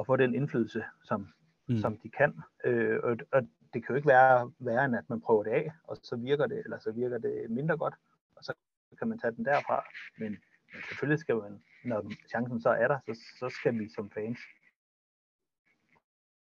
at 0.00 0.06
få 0.06 0.16
den 0.16 0.34
indflydelse, 0.34 0.84
som, 1.04 1.28
mm. 1.68 1.76
som 1.76 1.98
de 1.98 2.10
kan. 2.10 2.34
Øh, 2.64 3.00
og, 3.02 3.16
og 3.32 3.42
det 3.72 3.86
kan 3.86 3.88
jo 3.88 3.94
ikke 3.94 4.08
være 4.08 4.52
værre, 4.58 4.84
end 4.84 4.96
at 4.96 5.10
man 5.10 5.20
prøver 5.20 5.42
det 5.42 5.50
af, 5.50 5.72
og 5.84 5.96
så 6.02 6.16
virker 6.16 6.46
det, 6.46 6.58
eller 6.64 6.78
så 6.78 6.92
virker 6.92 7.18
det 7.18 7.50
mindre 7.50 7.76
godt, 7.76 7.94
og 8.36 8.44
så 8.44 8.54
kan 8.98 9.08
man 9.08 9.18
tage 9.18 9.32
den 9.32 9.44
derfra. 9.44 9.84
Men 10.18 10.38
men 10.72 10.82
selvfølgelig 10.88 11.18
skal 11.18 11.36
man, 11.36 11.62
når 11.84 12.12
chancen 12.28 12.60
så 12.60 12.70
er 12.70 12.88
der, 12.88 12.98
så, 13.06 13.14
så 13.38 13.48
skal 13.48 13.78
vi 13.78 13.88
som 13.88 14.10
fans 14.10 14.38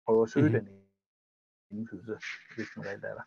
prøve 0.06 0.24
at 0.24 0.30
søge 0.30 0.50
mm-hmm. 0.50 0.66
den 0.66 0.84
indflydelse, 1.72 2.20
hvis 2.56 2.68
den 2.76 2.86
reelt 2.86 3.06
er 3.06 3.14
der. 3.14 3.24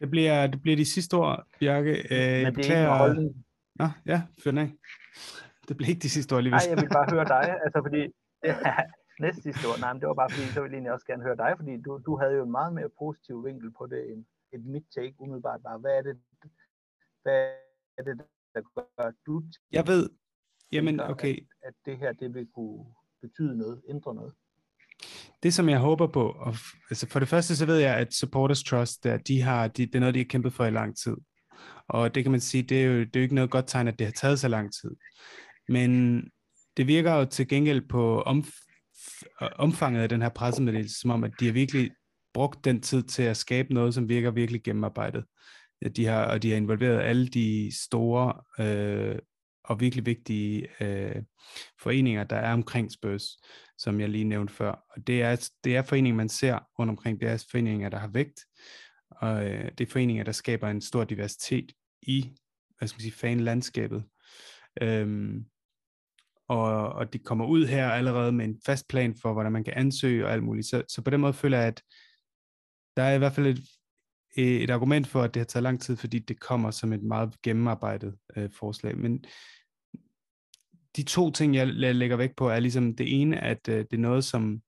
Det 0.00 0.10
bliver, 0.10 0.46
det 0.46 0.62
bliver 0.62 0.76
de 0.76 0.84
sidste 0.84 1.14
ord, 1.14 1.46
Bjarke. 1.60 1.90
Øh, 1.90 2.42
Men 2.44 2.54
det 2.54 2.70
er 2.70 2.78
ikke 2.78 2.98
holdning. 3.04 3.44
Nå, 3.74 3.86
ja, 4.06 4.22
fyr 4.44 4.58
af. 4.58 4.72
Det 5.68 5.76
bliver 5.76 5.90
ikke 5.90 6.02
de 6.02 6.10
sidste 6.10 6.32
ord 6.32 6.38
alligevel. 6.38 6.60
Nej, 6.60 6.70
jeg 6.74 6.82
vil 6.82 6.88
bare 6.98 7.08
høre 7.14 7.24
dig, 7.24 7.44
altså 7.64 7.78
fordi, 7.86 8.02
ja, 8.44 8.56
næste 9.20 9.42
sidste 9.42 9.64
ord, 9.68 9.78
nej, 9.80 9.92
men 9.92 10.00
det 10.00 10.08
var 10.08 10.14
bare 10.14 10.30
fordi, 10.30 10.46
så 10.54 10.60
ville 10.62 10.72
jeg 10.72 10.78
egentlig 10.78 10.92
også 10.92 11.06
gerne 11.06 11.22
høre 11.22 11.36
dig, 11.36 11.52
fordi 11.56 11.72
du, 11.86 11.90
du 12.06 12.12
havde 12.20 12.34
jo 12.38 12.42
en 12.44 12.50
meget 12.50 12.72
mere 12.78 12.90
positiv 12.98 13.44
vinkel 13.46 13.70
på 13.78 13.86
det, 13.92 14.12
end 14.12 14.24
et 14.54 14.64
mit 14.64 14.86
take 14.96 15.14
umiddelbart 15.18 15.60
bare. 15.62 15.78
Hvad 15.78 15.94
er 15.98 16.02
det, 16.02 16.16
hvad 17.22 17.40
er 17.98 18.02
det, 18.02 18.14
der 18.54 18.62
gør, 18.74 19.10
du 19.26 19.42
Jeg 19.72 19.86
ved, 19.86 20.10
jamen 20.72 21.00
okay. 21.00 21.34
At, 21.36 21.68
at 21.68 21.74
det 21.86 21.98
her, 21.98 22.12
det 22.12 22.34
vil 22.34 22.46
kunne 22.54 22.84
betyde 23.20 23.58
noget, 23.58 23.82
ændre 23.88 24.14
noget? 24.14 24.34
Det, 25.42 25.54
som 25.54 25.68
jeg 25.68 25.78
håber 25.78 26.06
på, 26.06 26.30
og 26.30 26.56
altså 26.90 27.08
for 27.08 27.18
det 27.18 27.28
første, 27.28 27.56
så 27.56 27.66
ved 27.66 27.78
jeg, 27.78 27.96
at 27.96 28.14
Supporters 28.14 28.62
Trust, 28.62 29.04
der, 29.04 29.16
de 29.16 29.40
har, 29.40 29.68
de, 29.68 29.86
det 29.86 29.94
er 29.94 30.00
noget, 30.00 30.14
de 30.14 30.20
har 30.20 30.24
kæmpet 30.24 30.52
for 30.52 30.64
i 30.64 30.70
lang 30.70 30.96
tid. 30.96 31.16
Og 31.88 32.14
det 32.14 32.22
kan 32.24 32.30
man 32.30 32.40
sige, 32.40 32.62
det 32.62 32.82
er 32.82 32.86
jo, 32.86 33.00
det 33.00 33.16
er 33.16 33.20
jo 33.20 33.22
ikke 33.22 33.34
noget 33.34 33.50
godt 33.50 33.64
tegn, 33.68 33.88
at 33.88 33.98
det 33.98 34.06
har 34.06 34.12
taget 34.12 34.38
så 34.38 34.48
lang 34.48 34.72
tid. 34.72 34.90
Men 35.68 36.22
det 36.76 36.86
virker 36.86 37.14
jo 37.14 37.24
til 37.24 37.48
gengæld 37.48 37.88
på 37.88 38.22
omf- 38.26 38.68
omfanget 39.56 40.02
af 40.02 40.08
den 40.08 40.22
her 40.22 40.28
pressemeddelelse, 40.28 41.00
som 41.00 41.10
om, 41.10 41.24
at 41.24 41.32
de 41.40 41.46
har 41.46 41.52
virkelig 41.52 41.90
brugt 42.34 42.64
den 42.64 42.80
tid 42.80 43.02
til 43.02 43.22
at 43.22 43.36
skabe 43.36 43.74
noget, 43.74 43.94
som 43.94 44.08
virker 44.08 44.30
virkelig 44.30 44.62
gennemarbejdet 44.62 45.24
de 45.96 46.06
har, 46.06 46.24
og 46.24 46.42
de 46.42 46.50
har 46.50 46.56
involveret 46.56 47.00
alle 47.00 47.28
de 47.28 47.72
store 47.84 48.34
øh, 48.64 49.18
og 49.64 49.80
virkelig 49.80 50.06
vigtige 50.06 50.68
øh, 50.80 51.22
foreninger, 51.82 52.24
der 52.24 52.36
er 52.36 52.52
omkring 52.52 52.92
Spurs, 52.92 53.24
som 53.82 54.00
jeg 54.00 54.08
lige 54.08 54.24
nævnte 54.24 54.54
før. 54.54 54.70
Og 54.90 55.06
det 55.06 55.22
er, 55.22 55.48
det 55.64 55.76
er 55.76 55.82
foreninger, 55.82 56.16
man 56.16 56.28
ser 56.28 56.58
rundt 56.78 56.90
omkring. 56.90 57.20
Det 57.20 57.28
er 57.28 57.46
foreninger, 57.50 57.88
der 57.88 57.98
har 57.98 58.08
vægt, 58.08 58.40
og 59.10 59.50
øh, 59.50 59.70
det 59.78 59.86
er 59.86 59.90
foreninger, 59.90 60.24
der 60.24 60.32
skaber 60.32 60.68
en 60.68 60.80
stor 60.80 61.04
diversitet 61.04 61.72
i 62.02 62.32
hvad 62.82 62.88
skal 62.88 62.96
man 62.96 63.02
sige, 63.02 63.12
fanlandskabet. 63.12 64.04
Øhm, 64.80 65.44
og, 66.48 66.88
og 66.88 67.12
de 67.12 67.18
kommer 67.18 67.46
ud 67.46 67.66
her 67.66 67.90
allerede 67.90 68.32
med 68.32 68.44
en 68.44 68.60
fast 68.66 68.88
plan 68.88 69.14
for, 69.22 69.32
hvordan 69.32 69.52
man 69.52 69.64
kan 69.64 69.72
ansøge 69.76 70.26
og 70.26 70.32
alt 70.32 70.42
muligt. 70.42 70.66
Så, 70.66 70.82
så 70.88 71.02
på 71.02 71.10
den 71.10 71.20
måde 71.20 71.32
føler 71.32 71.58
jeg, 71.58 71.66
at 71.66 71.82
der 72.96 73.02
er 73.02 73.14
i 73.14 73.18
hvert 73.18 73.32
fald 73.32 73.46
et, 73.46 73.60
et 74.36 74.70
argument 74.70 75.06
for, 75.06 75.22
at 75.22 75.34
det 75.34 75.40
har 75.40 75.44
taget 75.44 75.62
lang 75.62 75.80
tid, 75.80 75.96
fordi 75.96 76.18
det 76.18 76.40
kommer 76.40 76.70
som 76.70 76.92
et 76.92 77.02
meget 77.02 77.42
gennemarbejdet 77.42 78.14
øh, 78.36 78.50
forslag. 78.58 78.98
Men 78.98 79.24
de 80.96 81.02
to 81.02 81.30
ting, 81.30 81.54
jeg 81.54 81.66
lægger 81.94 82.16
vægt 82.16 82.36
på, 82.36 82.48
er 82.48 82.60
ligesom 82.60 82.96
det 82.96 83.20
ene, 83.20 83.40
at 83.40 83.68
øh, 83.68 83.78
det 83.78 83.92
er 83.92 83.98
noget, 83.98 84.24
som 84.24 84.62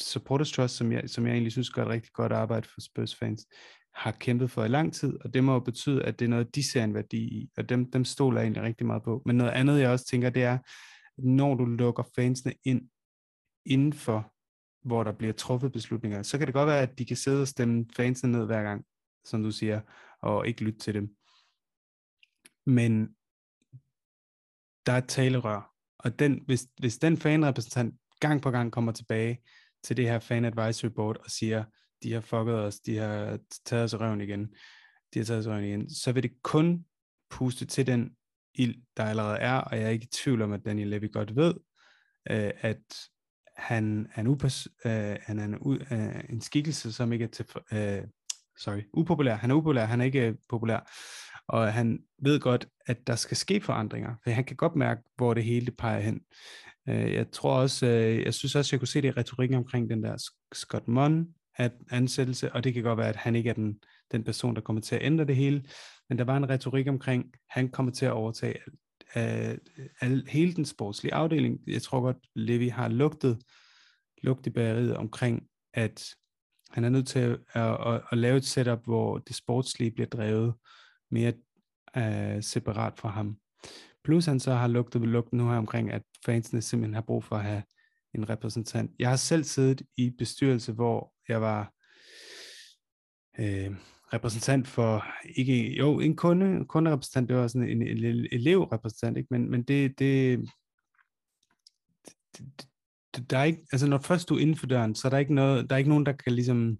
Supporters 0.00 0.52
Trust, 0.52 0.76
som 0.76 0.92
jeg, 0.92 1.10
som 1.10 1.26
jeg 1.26 1.32
egentlig 1.32 1.52
synes 1.52 1.70
gør 1.70 1.82
et 1.82 1.88
rigtig 1.88 2.12
godt 2.12 2.32
arbejde 2.32 2.68
for 2.68 2.80
Spurs 2.80 3.14
fans, 3.14 3.46
har 3.94 4.12
kæmpet 4.12 4.50
for 4.50 4.64
i 4.64 4.68
lang 4.68 4.94
tid, 4.94 5.18
og 5.24 5.34
det 5.34 5.44
må 5.44 5.52
jo 5.52 5.60
betyde, 5.60 6.04
at 6.04 6.18
det 6.18 6.24
er 6.24 6.28
noget, 6.28 6.54
de 6.54 6.70
ser 6.70 6.84
en 6.84 6.94
værdi 6.94 7.22
i, 7.22 7.50
og 7.56 7.68
dem, 7.68 7.90
dem 7.90 8.04
stoler 8.04 8.40
jeg 8.40 8.44
egentlig 8.44 8.62
rigtig 8.62 8.86
meget 8.86 9.02
på. 9.02 9.22
Men 9.26 9.36
noget 9.36 9.50
andet, 9.50 9.80
jeg 9.80 9.90
også 9.90 10.06
tænker, 10.06 10.30
det 10.30 10.42
er, 10.42 10.58
når 11.18 11.54
du 11.54 11.64
lukker 11.64 12.02
fansene 12.16 12.54
ind 12.64 12.88
inden 13.66 13.92
for 13.92 14.32
hvor 14.84 15.04
der 15.04 15.12
bliver 15.12 15.32
truffet 15.32 15.72
beslutninger, 15.72 16.22
så 16.22 16.38
kan 16.38 16.46
det 16.46 16.54
godt 16.54 16.66
være, 16.66 16.82
at 16.82 16.98
de 16.98 17.06
kan 17.06 17.16
sidde 17.16 17.42
og 17.42 17.48
stemme 17.48 17.86
fansene 17.96 18.32
ned 18.32 18.46
hver 18.46 18.62
gang, 18.62 18.84
som 19.24 19.42
du 19.42 19.50
siger, 19.50 19.80
og 20.22 20.48
ikke 20.48 20.64
lytte 20.64 20.78
til 20.78 20.94
dem. 20.94 21.16
Men 22.66 23.16
der 24.86 24.92
er 24.92 24.98
et 24.98 25.08
talerør, 25.08 25.72
og 25.98 26.18
den, 26.18 26.42
hvis, 26.46 26.66
hvis 26.78 26.98
den 26.98 27.16
fanrepræsentant 27.16 27.94
gang 28.20 28.42
på 28.42 28.50
gang 28.50 28.72
kommer 28.72 28.92
tilbage 28.92 29.42
til 29.84 29.96
det 29.96 30.08
her 30.08 30.18
fan 30.18 30.44
advisory 30.44 30.90
board 30.90 31.16
og 31.24 31.30
siger, 31.30 31.64
de 32.02 32.12
har 32.12 32.20
fucket 32.20 32.54
os, 32.54 32.80
de 32.80 32.96
har 32.96 33.38
taget 33.66 33.84
os 33.84 34.00
røven 34.00 34.20
igen, 34.20 34.46
de 35.14 35.18
har 35.18 35.24
taget 35.24 35.40
os 35.40 35.46
røven 35.46 35.64
igen, 35.64 35.90
så 35.90 36.12
vil 36.12 36.22
det 36.22 36.42
kun 36.42 36.84
puste 37.30 37.66
til 37.66 37.86
den 37.86 38.10
ild, 38.54 38.82
der 38.96 39.04
allerede 39.04 39.38
er, 39.38 39.54
og 39.54 39.76
jeg 39.76 39.84
er 39.84 39.88
ikke 39.88 40.04
i 40.04 40.12
tvivl 40.12 40.42
om, 40.42 40.52
at 40.52 40.64
Daniel 40.64 40.88
Levy 40.88 41.12
godt 41.12 41.36
ved, 41.36 41.54
øh, 42.30 42.50
at 42.60 42.82
han 43.56 44.08
er 44.14 44.20
en, 44.20 44.26
upas, 44.26 44.68
øh, 44.84 45.16
han 45.22 45.38
er 45.38 45.44
en, 45.44 45.82
øh, 45.90 46.24
en 46.30 46.40
skikkelse, 46.40 46.92
som 46.92 47.12
ikke 47.12 47.24
er 47.24 47.28
til, 47.28 47.46
øh, 47.72 48.02
sorry, 48.58 48.82
upopulær. 48.92 49.34
Han 49.34 49.50
er 49.50 49.54
upopulær, 49.54 49.84
han 49.84 50.00
er 50.00 50.04
ikke 50.04 50.36
populær. 50.48 50.90
Og 51.48 51.72
han 51.72 51.98
ved 52.22 52.40
godt, 52.40 52.68
at 52.86 53.06
der 53.06 53.16
skal 53.16 53.36
ske 53.36 53.60
forandringer, 53.60 54.14
for 54.22 54.30
han 54.30 54.44
kan 54.44 54.56
godt 54.56 54.76
mærke, 54.76 55.02
hvor 55.16 55.34
det 55.34 55.44
hele 55.44 55.70
peger 55.70 56.00
hen. 56.00 56.20
Øh, 56.88 57.12
jeg 57.12 57.30
tror 57.30 57.54
også, 57.54 57.86
øh, 57.86 58.22
jeg 58.22 58.34
synes 58.34 58.54
også, 58.54 58.74
jeg 58.74 58.80
kunne 58.80 58.88
se 58.88 59.02
det 59.02 59.08
i 59.08 59.20
retorikken 59.20 59.58
omkring 59.58 59.90
den 59.90 60.02
der 60.02 60.30
Scott 60.54 60.88
Munn 60.88 61.28
ansættelse, 61.90 62.52
og 62.52 62.64
det 62.64 62.74
kan 62.74 62.82
godt 62.82 62.98
være, 62.98 63.08
at 63.08 63.16
han 63.16 63.36
ikke 63.36 63.50
er 63.50 63.54
den, 63.54 63.80
den 64.12 64.24
person, 64.24 64.54
der 64.54 64.60
kommer 64.60 64.82
til 64.82 64.94
at 64.94 65.02
ændre 65.02 65.24
det 65.24 65.36
hele, 65.36 65.64
men 66.08 66.18
der 66.18 66.24
var 66.24 66.36
en 66.36 66.48
retorik 66.48 66.88
omkring, 66.88 67.24
han 67.50 67.68
kommer 67.68 67.92
til 67.92 68.06
at 68.06 68.12
overtage 68.12 68.58
af, 69.14 69.58
af 70.00 70.08
hele 70.28 70.54
den 70.54 70.64
sportslige 70.64 71.14
afdeling. 71.14 71.58
Jeg 71.66 71.82
tror 71.82 72.00
godt, 72.00 72.16
Levi 72.34 72.68
har 72.68 72.88
lugtet, 72.88 73.42
lugtet 74.22 74.46
i 74.46 74.50
bageriet 74.50 74.96
omkring, 74.96 75.42
at 75.74 76.14
han 76.70 76.84
er 76.84 76.88
nødt 76.88 77.06
til 77.06 77.18
at, 77.18 77.38
at, 77.52 77.94
at, 77.94 78.00
at 78.12 78.18
lave 78.18 78.36
et 78.36 78.44
setup, 78.44 78.84
hvor 78.84 79.18
det 79.18 79.36
sportslige 79.36 79.90
bliver 79.90 80.08
drevet 80.08 80.54
mere 81.12 81.32
øh, 81.96 82.42
separat 82.42 82.98
fra 82.98 83.08
ham. 83.08 83.36
Plus 84.04 84.26
han 84.26 84.40
så 84.40 84.54
har 84.54 84.66
lugtet 84.66 85.02
lugten 85.02 85.38
nu 85.38 85.48
her 85.48 85.56
omkring, 85.56 85.90
at 85.90 86.02
fansene 86.26 86.62
simpelthen 86.62 86.94
har 86.94 87.00
brug 87.00 87.24
for 87.24 87.36
at 87.36 87.44
have 87.44 87.62
en 88.14 88.28
repræsentant. 88.28 88.90
Jeg 88.98 89.08
har 89.08 89.16
selv 89.16 89.44
siddet 89.44 89.82
i 89.96 90.10
bestyrelse, 90.18 90.72
hvor 90.72 91.12
jeg 91.28 91.40
var 91.40 91.72
øh, 93.38 93.76
repræsentant 94.12 94.68
for, 94.68 95.04
ikke, 95.36 95.76
jo, 95.76 96.00
en 96.00 96.16
kunde, 96.16 96.64
kunderepræsentant, 96.64 97.28
det 97.28 97.36
var 97.36 97.46
sådan 97.46 97.68
en, 97.68 97.82
en, 97.82 98.04
en 98.04 98.26
elevrepræsentant, 98.32 99.16
ikke? 99.16 99.28
men, 99.30 99.50
men 99.50 99.62
det, 99.62 99.98
det, 99.98 100.38
det, 102.38 102.68
det, 103.16 103.30
der 103.30 103.38
er 103.38 103.44
ikke, 103.44 103.66
altså 103.72 103.86
når 103.86 103.98
først 103.98 104.28
du 104.28 104.34
er 104.34 104.38
inden 104.38 104.56
for 104.56 104.66
døren, 104.66 104.94
så 104.94 105.08
er 105.08 105.10
der 105.10 105.18
ikke 105.18 105.34
noget, 105.34 105.70
der 105.70 105.76
er 105.76 105.78
ikke 105.78 105.90
nogen, 105.90 106.06
der 106.06 106.12
kan 106.12 106.32
ligesom, 106.32 106.78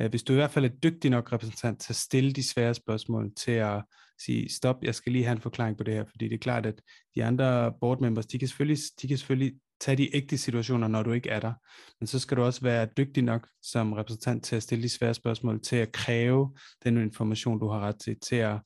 øh, 0.00 0.10
hvis 0.10 0.22
du 0.22 0.32
i 0.32 0.36
hvert 0.36 0.50
fald 0.50 0.64
er 0.64 0.68
dygtig 0.68 1.10
nok 1.10 1.32
repræsentant 1.32 1.80
til 1.80 1.92
at 1.92 1.96
stille 1.96 2.32
de 2.32 2.48
svære 2.48 2.74
spørgsmål, 2.74 3.34
til 3.34 3.52
at 3.52 3.82
sige, 4.20 4.52
stop, 4.52 4.76
jeg 4.82 4.94
skal 4.94 5.12
lige 5.12 5.24
have 5.24 5.36
en 5.36 5.42
forklaring 5.42 5.76
på 5.76 5.84
det 5.84 5.94
her, 5.94 6.04
fordi 6.10 6.28
det 6.28 6.34
er 6.34 6.38
klart, 6.38 6.66
at 6.66 6.80
de 7.14 7.24
andre 7.24 7.72
board 7.80 8.00
members, 8.00 8.26
de 8.26 8.38
kan 8.38 8.48
selvfølgelig, 8.48 8.78
de 9.02 9.08
kan 9.08 9.18
selvfølgelig 9.18 9.54
tage 9.80 9.96
de 9.96 10.16
ægte 10.16 10.38
situationer, 10.38 10.88
når 10.88 11.02
du 11.02 11.12
ikke 11.12 11.30
er 11.30 11.40
der. 11.40 11.52
Men 12.00 12.06
så 12.06 12.18
skal 12.18 12.36
du 12.36 12.42
også 12.42 12.60
være 12.60 12.88
dygtig 12.96 13.22
nok 13.22 13.48
som 13.62 13.92
repræsentant 13.92 14.44
til 14.44 14.56
at 14.56 14.62
stille 14.62 14.82
de 14.82 14.88
svære 14.88 15.14
spørgsmål, 15.14 15.62
til 15.62 15.76
at 15.76 15.92
kræve 15.92 16.56
den 16.84 16.96
information, 16.96 17.60
du 17.60 17.68
har 17.68 17.80
ret 17.80 17.98
til, 18.00 18.16
til 18.20 18.36
at 18.36 18.58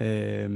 øh, 0.00 0.50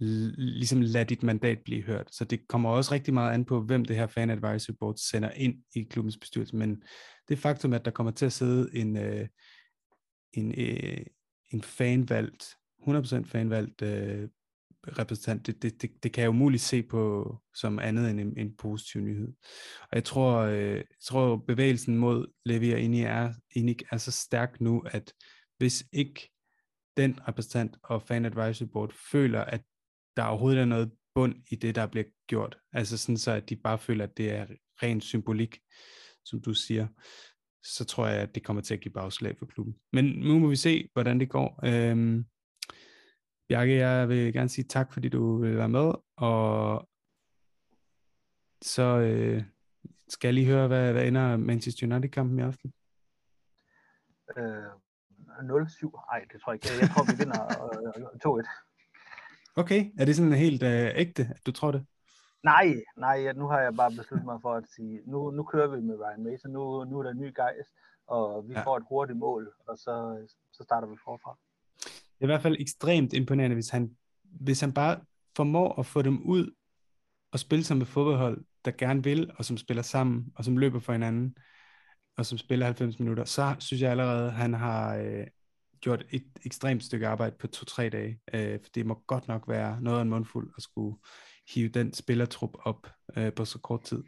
ligesom 0.00 0.80
lade 0.80 1.04
dit 1.04 1.22
mandat 1.22 1.58
blive 1.64 1.82
hørt. 1.82 2.08
Så 2.10 2.24
det 2.24 2.48
kommer 2.48 2.70
også 2.70 2.94
rigtig 2.94 3.14
meget 3.14 3.34
an 3.34 3.44
på, 3.44 3.60
hvem 3.60 3.84
det 3.84 3.96
her 3.96 4.06
fan 4.06 4.30
advisory 4.30 4.74
board 4.80 4.96
sender 4.96 5.30
ind 5.30 5.54
i 5.74 5.82
klubbens 5.82 6.16
bestyrelse. 6.16 6.56
Men 6.56 6.82
det 7.28 7.38
faktum, 7.38 7.72
at 7.72 7.84
der 7.84 7.90
kommer 7.90 8.12
til 8.12 8.26
at 8.26 8.32
sidde 8.32 8.76
en, 8.76 8.96
øh, 8.96 9.28
en, 10.32 10.54
øh, 10.58 11.06
en 11.50 11.62
fanvalgt, 11.62 12.56
100% 12.78 13.24
fanvalgt 13.24 13.82
øh, 13.82 14.28
repræsentant, 14.86 15.46
det, 15.46 15.62
det, 15.62 15.82
det, 15.82 16.02
det 16.02 16.12
kan 16.12 16.22
jeg 16.22 16.30
umuligt 16.30 16.62
se 16.62 16.82
på 16.82 17.34
som 17.54 17.78
andet 17.78 18.10
end 18.10 18.20
en, 18.20 18.38
en 18.38 18.56
positiv 18.56 19.00
nyhed. 19.00 19.28
Og 19.80 19.88
jeg 19.92 20.04
tror, 20.04 20.38
øh, 20.38 20.74
jeg 20.74 20.84
tror 21.04 21.36
bevægelsen 21.36 21.98
mod 21.98 22.26
Levi 22.44 22.72
og 22.72 22.80
Inik 22.80 23.04
er, 23.04 23.32
Inik 23.54 23.82
er 23.90 23.96
så 23.96 24.10
stærk 24.10 24.60
nu, 24.60 24.80
at 24.86 25.12
hvis 25.58 25.84
ikke 25.92 26.30
den 26.96 27.28
repræsentant 27.28 27.76
og 27.82 28.02
Fan 28.02 28.24
Advisory 28.24 28.68
Board 28.72 28.92
føler, 29.10 29.40
at 29.40 29.62
der 30.16 30.24
overhovedet 30.24 30.60
er 30.60 30.64
noget 30.64 30.92
bund 31.14 31.34
i 31.50 31.56
det, 31.56 31.74
der 31.74 31.86
bliver 31.86 32.04
gjort, 32.26 32.58
altså 32.72 32.98
sådan 32.98 33.18
så, 33.18 33.32
at 33.32 33.48
de 33.48 33.56
bare 33.56 33.78
føler, 33.78 34.04
at 34.04 34.16
det 34.16 34.30
er 34.30 34.46
ren 34.82 35.00
symbolik, 35.00 35.58
som 36.28 36.40
du 36.40 36.54
siger, 36.54 36.86
så 37.62 37.84
tror 37.84 38.06
jeg, 38.06 38.22
at 38.22 38.34
det 38.34 38.44
kommer 38.44 38.62
til 38.62 38.74
at 38.74 38.80
give 38.80 38.92
bagslag 38.92 39.38
for 39.38 39.46
klubben. 39.46 39.76
Men 39.92 40.04
nu 40.04 40.38
må 40.38 40.48
vi 40.48 40.56
se, 40.56 40.88
hvordan 40.92 41.20
det 41.20 41.30
går. 41.30 41.60
Øhm, 41.64 42.26
Bjarke, 43.48 43.76
jeg 43.76 44.08
vil 44.08 44.32
gerne 44.32 44.48
sige 44.48 44.64
tak, 44.64 44.92
fordi 44.92 45.08
du 45.08 45.40
vil 45.40 45.56
være 45.56 45.68
med, 45.68 45.92
og 46.16 46.88
så 48.62 48.82
øh, 48.82 49.42
skal 50.08 50.28
jeg 50.28 50.34
lige 50.34 50.46
høre, 50.46 50.66
hvad, 50.68 50.92
hvad 50.92 51.06
ender 51.06 51.36
Manchester 51.36 51.86
United-kampen 51.86 52.38
i 52.38 52.42
aften? 52.42 52.72
Øh, 54.38 54.44
0-7. 55.38 56.12
Ej, 56.12 56.24
det 56.32 56.40
tror 56.40 56.52
jeg 56.52 56.54
ikke. 56.54 56.80
Jeg 56.80 56.90
tror, 56.90 57.04
vi 57.12 57.16
vinder 57.18 57.42
øh, 58.36 58.42
2-1. 58.42 58.68
Okay, 59.56 59.90
er 59.98 60.04
det 60.04 60.16
sådan 60.16 60.32
helt 60.32 60.62
øh, 60.62 60.90
ægte, 60.94 61.22
at 61.30 61.46
du 61.46 61.52
tror 61.52 61.70
det? 61.72 61.86
Nej, 62.44 62.82
nej, 62.96 63.32
nu 63.32 63.46
har 63.46 63.60
jeg 63.60 63.74
bare 63.76 63.90
besluttet 63.90 64.24
mig 64.24 64.38
for 64.42 64.54
at 64.54 64.64
sige, 64.76 65.00
nu, 65.06 65.30
nu 65.30 65.42
kører 65.42 65.66
vi 65.66 65.80
med 65.80 65.98
Ryan 66.00 66.22
Mason, 66.22 66.50
nu, 66.50 66.84
nu 66.84 66.98
er 66.98 67.02
der 67.02 67.10
en 67.10 67.18
ny 67.18 67.34
gejst, 67.34 67.70
og 68.06 68.48
vi 68.48 68.52
ja. 68.54 68.62
får 68.62 68.76
et 68.76 68.84
hurtigt 68.88 69.18
mål, 69.18 69.52
og 69.68 69.78
så, 69.78 70.26
så 70.52 70.62
starter 70.62 70.88
vi 70.88 70.96
forfra. 71.04 71.38
Det 71.84 72.20
er 72.20 72.24
i 72.24 72.26
hvert 72.26 72.42
fald 72.42 72.56
ekstremt 72.60 73.12
imponerende, 73.12 73.54
hvis 73.54 73.70
han, 73.70 73.96
hvis 74.22 74.60
han 74.60 74.72
bare 74.72 75.00
formår 75.36 75.78
at 75.78 75.86
få 75.86 76.02
dem 76.02 76.22
ud 76.22 76.50
og 77.32 77.38
spille 77.38 77.64
som 77.64 77.80
et 77.80 77.88
fodboldhold, 77.88 78.44
der 78.64 78.70
gerne 78.70 79.04
vil, 79.04 79.30
og 79.38 79.44
som 79.44 79.56
spiller 79.56 79.82
sammen, 79.82 80.32
og 80.36 80.44
som 80.44 80.56
løber 80.56 80.80
for 80.80 80.92
hinanden, 80.92 81.36
og 82.16 82.26
som 82.26 82.38
spiller 82.38 82.66
90 82.66 82.98
minutter, 82.98 83.24
så 83.24 83.56
synes 83.58 83.82
jeg 83.82 83.90
allerede, 83.90 84.26
at 84.26 84.32
han 84.32 84.54
har 84.54 84.96
øh, 84.96 85.26
gjort 85.80 86.04
et 86.10 86.26
ekstremt 86.44 86.84
stykke 86.84 87.08
arbejde 87.08 87.36
på 87.38 87.46
to-tre 87.46 87.88
dage. 87.88 88.20
Øh, 88.34 88.58
for 88.62 88.70
det 88.74 88.86
må 88.86 89.02
godt 89.06 89.28
nok 89.28 89.48
være 89.48 89.80
noget 89.80 89.98
af 89.98 90.02
en 90.02 90.10
mundfuld 90.10 90.52
at 90.56 90.62
skulle 90.62 90.96
hive 91.54 91.68
den 91.68 91.94
spillertrup 91.94 92.56
op 92.64 92.86
øh, 93.16 93.32
på 93.32 93.44
så 93.44 93.58
kort 93.58 93.82
tid. 93.82 94.02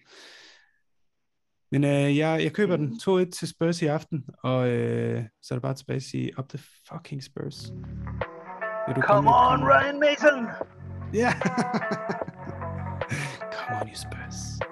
Men 1.73 1.85
øh, 1.85 2.17
jeg, 2.17 2.43
jeg 2.43 2.53
køber 2.53 2.77
den 2.77 2.93
2-1 2.93 3.31
til 3.31 3.49
Spurs 3.49 3.83
i 3.83 3.87
aften, 3.87 4.25
og 4.43 4.69
øh, 4.69 5.25
så 5.43 5.55
er 5.55 5.57
det 5.57 5.63
bare 5.63 5.75
tilbage 5.75 5.97
at 5.97 6.03
sige, 6.03 6.39
up 6.39 6.49
the 6.49 6.59
fucking 6.93 7.23
Spurs. 7.23 7.73
Vil 8.87 8.97
du 8.97 9.01
Come 9.01 9.31
on, 9.31 9.65
Ryan 9.65 10.01
Mason! 10.01 10.47
Ja! 11.15 11.21
Yeah. 11.21 11.33
Come 13.55 13.81
on, 13.81 13.89
you 13.89 13.95
Spurs. 13.95 14.70